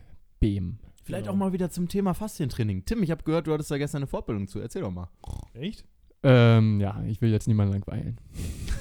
Behm. 0.40 0.78
Vielleicht 1.04 1.24
Genau. 1.24 1.34
auch 1.34 1.38
mal 1.38 1.52
wieder 1.52 1.70
zum 1.70 1.88
Thema 1.88 2.14
Faszientraining. 2.14 2.84
Tim, 2.84 3.02
ich 3.02 3.10
habe 3.10 3.22
gehört, 3.22 3.46
du 3.46 3.52
hattest 3.52 3.70
da 3.70 3.78
gestern 3.78 3.98
eine 3.98 4.06
Fortbildung 4.08 4.48
zu. 4.48 4.58
Erzähl 4.58 4.82
doch 4.82 4.90
mal. 4.90 5.08
Echt? 5.54 5.84
Ähm, 6.22 6.80
ja, 6.80 7.00
ich 7.06 7.20
will 7.20 7.30
jetzt 7.30 7.46
niemanden 7.46 7.74
langweilen. 7.74 8.18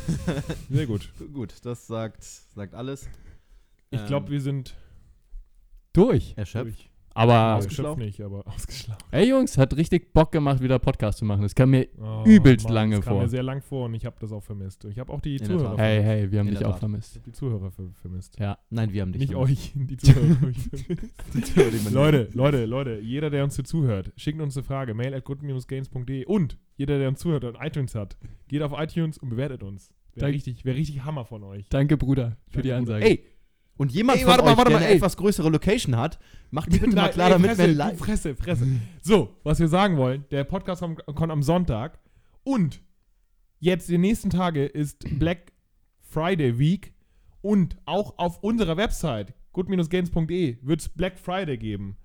Sehr 0.70 0.88
gut. 0.88 1.12
Gut, 1.34 1.54
das 1.64 1.86
sagt, 1.86 2.24
sagt 2.24 2.74
alles. 2.74 3.08
Ich 3.92 4.00
Ähm, 4.02 4.08
glaube, 4.08 4.30
wir 4.32 4.42
sind 4.42 4.76
Durch. 5.94 6.34
Erschöpft. 6.36 6.66
durch. 6.78 6.90
Aber, 7.16 7.56
Ausgeschöpft 7.56 7.98
nicht, 7.98 8.20
aber 8.22 8.46
ausgeschlafen. 8.46 9.02
ey 9.12 9.30
Jungs, 9.30 9.58
hat 9.58 9.76
richtig 9.78 10.14
Bock 10.14 10.32
gemacht, 10.34 10.62
wieder 10.62 10.80
Podcast 10.80 11.20
zu 11.20 11.26
machen. 11.26 11.44
Das 11.44 11.56
kam 11.56 11.70
mir 11.72 11.88
Oh, 11.98 12.24
Übelst 12.26 12.66
Mann, 12.66 12.74
lange 12.74 12.96
das 12.98 13.06
kam 13.06 13.14
vor. 13.14 13.22
mir 13.24 13.30
sehr 13.30 13.42
lang 13.44 13.62
vor 13.62 13.86
und 13.86 13.94
ich 13.96 14.06
habe 14.06 14.18
das 14.20 14.32
auch 14.34 14.44
vermisst. 14.44 14.84
Ich 14.86 15.00
habe 15.00 15.12
auch 15.14 15.22
die 15.22 15.38
der 15.38 15.48
Zuhörer, 15.48 15.70
Tat. 15.72 15.80
Hey, 15.80 15.96
vermisst. 16.02 16.08
hey, 16.24 16.32
wir 16.32 16.40
haben 16.40 16.48
In 16.50 16.54
dich 16.56 16.66
auch 16.66 16.78
vermisst. 16.78 17.20
die 17.26 17.32
Zuhörer 17.32 17.72
ver 17.72 17.84
vermisst. 18.02 18.38
Ja. 18.40 18.58
Nein, 18.70 18.92
wir 18.92 19.02
haben 19.02 19.14
dich 19.14 19.22
Nicht 19.22 19.32
vermisst. 19.32 19.76
euch, 19.76 19.88
die 19.88 19.98
Zuhörer 19.98 20.30
haben 20.36 20.48
mich 20.48 20.58
vermisst. 20.58 20.86
Die 21.34 21.42
Zuhörer, 21.42 21.70
die 21.72 21.94
Leute, 21.94 22.30
Leute, 22.34 22.66
Leute, 22.66 23.00
jeder, 23.02 23.30
der 23.30 23.44
uns 23.46 23.56
hier 23.56 23.66
zuhört, 23.66 24.12
schickt 24.18 24.42
uns 24.42 24.58
eine 24.58 24.64
Frage, 24.66 24.94
mail 24.94 25.14
at 25.14 25.24
good-games.de 25.24 26.26
und 26.26 26.58
jeder, 26.76 27.00
der 27.00 27.08
uns 27.10 27.20
zuhört 27.20 27.44
und 27.46 27.56
iTunes 27.62 27.96
hat, 27.96 28.18
geht 28.48 28.62
auf 28.62 28.74
iTunes 28.78 29.18
und 29.18 29.30
bewertet 29.30 29.64
uns. 29.64 29.90
Wäre 30.16 30.32
richtig, 30.32 30.64
wär 30.64 30.76
richtig 30.76 31.04
Hammer 31.04 31.26
von 31.26 31.44
euch. 31.44 31.68
Danke, 31.70 31.98
Bruder, 31.98 32.38
für 32.50 32.62
die 32.62 32.70
Danke, 32.70 32.86
Bruder. 32.86 32.96
Ansage. 32.98 33.06
Ey, 33.06 33.24
und 33.78 33.92
jemand 33.92 34.20
Ey, 34.20 34.24
von 34.24 34.32
warte 34.32 34.44
mal, 34.44 34.52
euch, 34.52 34.58
warte 34.58 34.70
der 34.70 34.80
mal, 34.80 34.84
eine 34.84 34.92
ey. 34.92 34.98
etwas 34.98 35.18
größere 35.18 35.50
Location 35.50 35.98
hat, 35.98 36.20
macht 36.52 36.72
die 36.72 36.80
bitte 36.80 36.96
mal 36.96 37.04
Nein, 37.04 37.12
klar, 37.12 37.28
ey, 37.28 37.34
damit 37.34 37.52
Fresse, 37.52 37.68
wir 37.68 37.74
live... 37.74 37.98
Fresse, 37.98 38.36
Fresse. 38.36 38.68
So, 39.02 39.36
was 39.44 39.60
wir 39.60 39.68
sagen 39.68 39.98
wollen, 39.98 40.26
der 40.32 40.44
Podcast 40.44 40.82
kommt, 40.82 41.06
kommt 41.06 41.32
am 41.32 41.44
Sonntag 41.44 42.00
und 42.44 42.82
jetzt 43.60 43.90
die 43.90 43.98
nächsten 43.98 44.30
Tage 44.30 44.66
ist 44.66 45.06
Black 45.20 45.52
Friday 46.02 46.58
Week 46.58 46.94
und 47.42 47.78
auch 47.86 48.18
auf 48.18 48.42
unserer 48.44 48.78
Website 48.78 49.34
good-games.de 49.54 50.58
wird 50.62 50.80
es 50.80 50.90
Black 50.90 51.20
Friday 51.20 51.58
geben. 51.58 51.98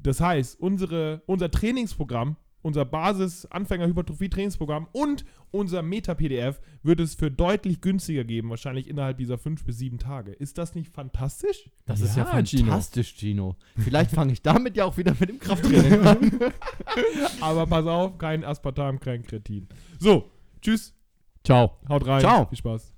Das 0.00 0.20
heißt, 0.20 0.60
unsere, 0.60 1.22
unser 1.26 1.50
Trainingsprogramm, 1.50 2.36
unser 2.64 2.84
Basis-Anfänger-Hypertrophie-Trainingsprogramm 2.84 4.88
und 4.92 5.24
unser 5.50 5.82
Meta-PDF 5.82 6.60
wird 6.82 7.00
es 7.00 7.14
für 7.14 7.30
deutlich 7.30 7.80
günstiger 7.80 8.24
geben, 8.24 8.50
wahrscheinlich 8.50 8.88
innerhalb 8.88 9.18
dieser 9.18 9.38
fünf 9.38 9.64
bis 9.64 9.78
sieben 9.78 9.98
Tage. 9.98 10.32
Ist 10.32 10.58
das 10.58 10.74
nicht 10.74 10.92
fantastisch? 10.92 11.70
Das 11.86 12.00
ist 12.00 12.16
ja 12.16 12.24
Ja, 12.24 12.42
Gino. 12.44 12.64
fantastisch, 12.66 13.14
Gino. 13.16 13.56
Vielleicht 13.76 14.10
fange 14.10 14.32
ich 14.32 14.42
damit 14.42 14.76
ja 14.76 14.84
auch 14.86 14.96
wieder 14.96 15.14
mit 15.20 15.28
dem 15.28 15.38
Krafttraining 15.38 16.00
an. 16.06 16.32
Aber 17.40 17.66
pass 17.66 17.86
auf, 17.86 18.18
kein 18.18 18.44
Aspartam, 18.44 18.98
kein 18.98 19.22
Kretin. 19.22 19.68
So, 20.00 20.30
tschüss, 20.60 20.94
Ciao. 21.44 21.78
haut 21.88 22.04
rein. 22.06 22.20
Ciao. 22.20 22.46
Viel 22.46 22.58
Spaß. 22.58 22.93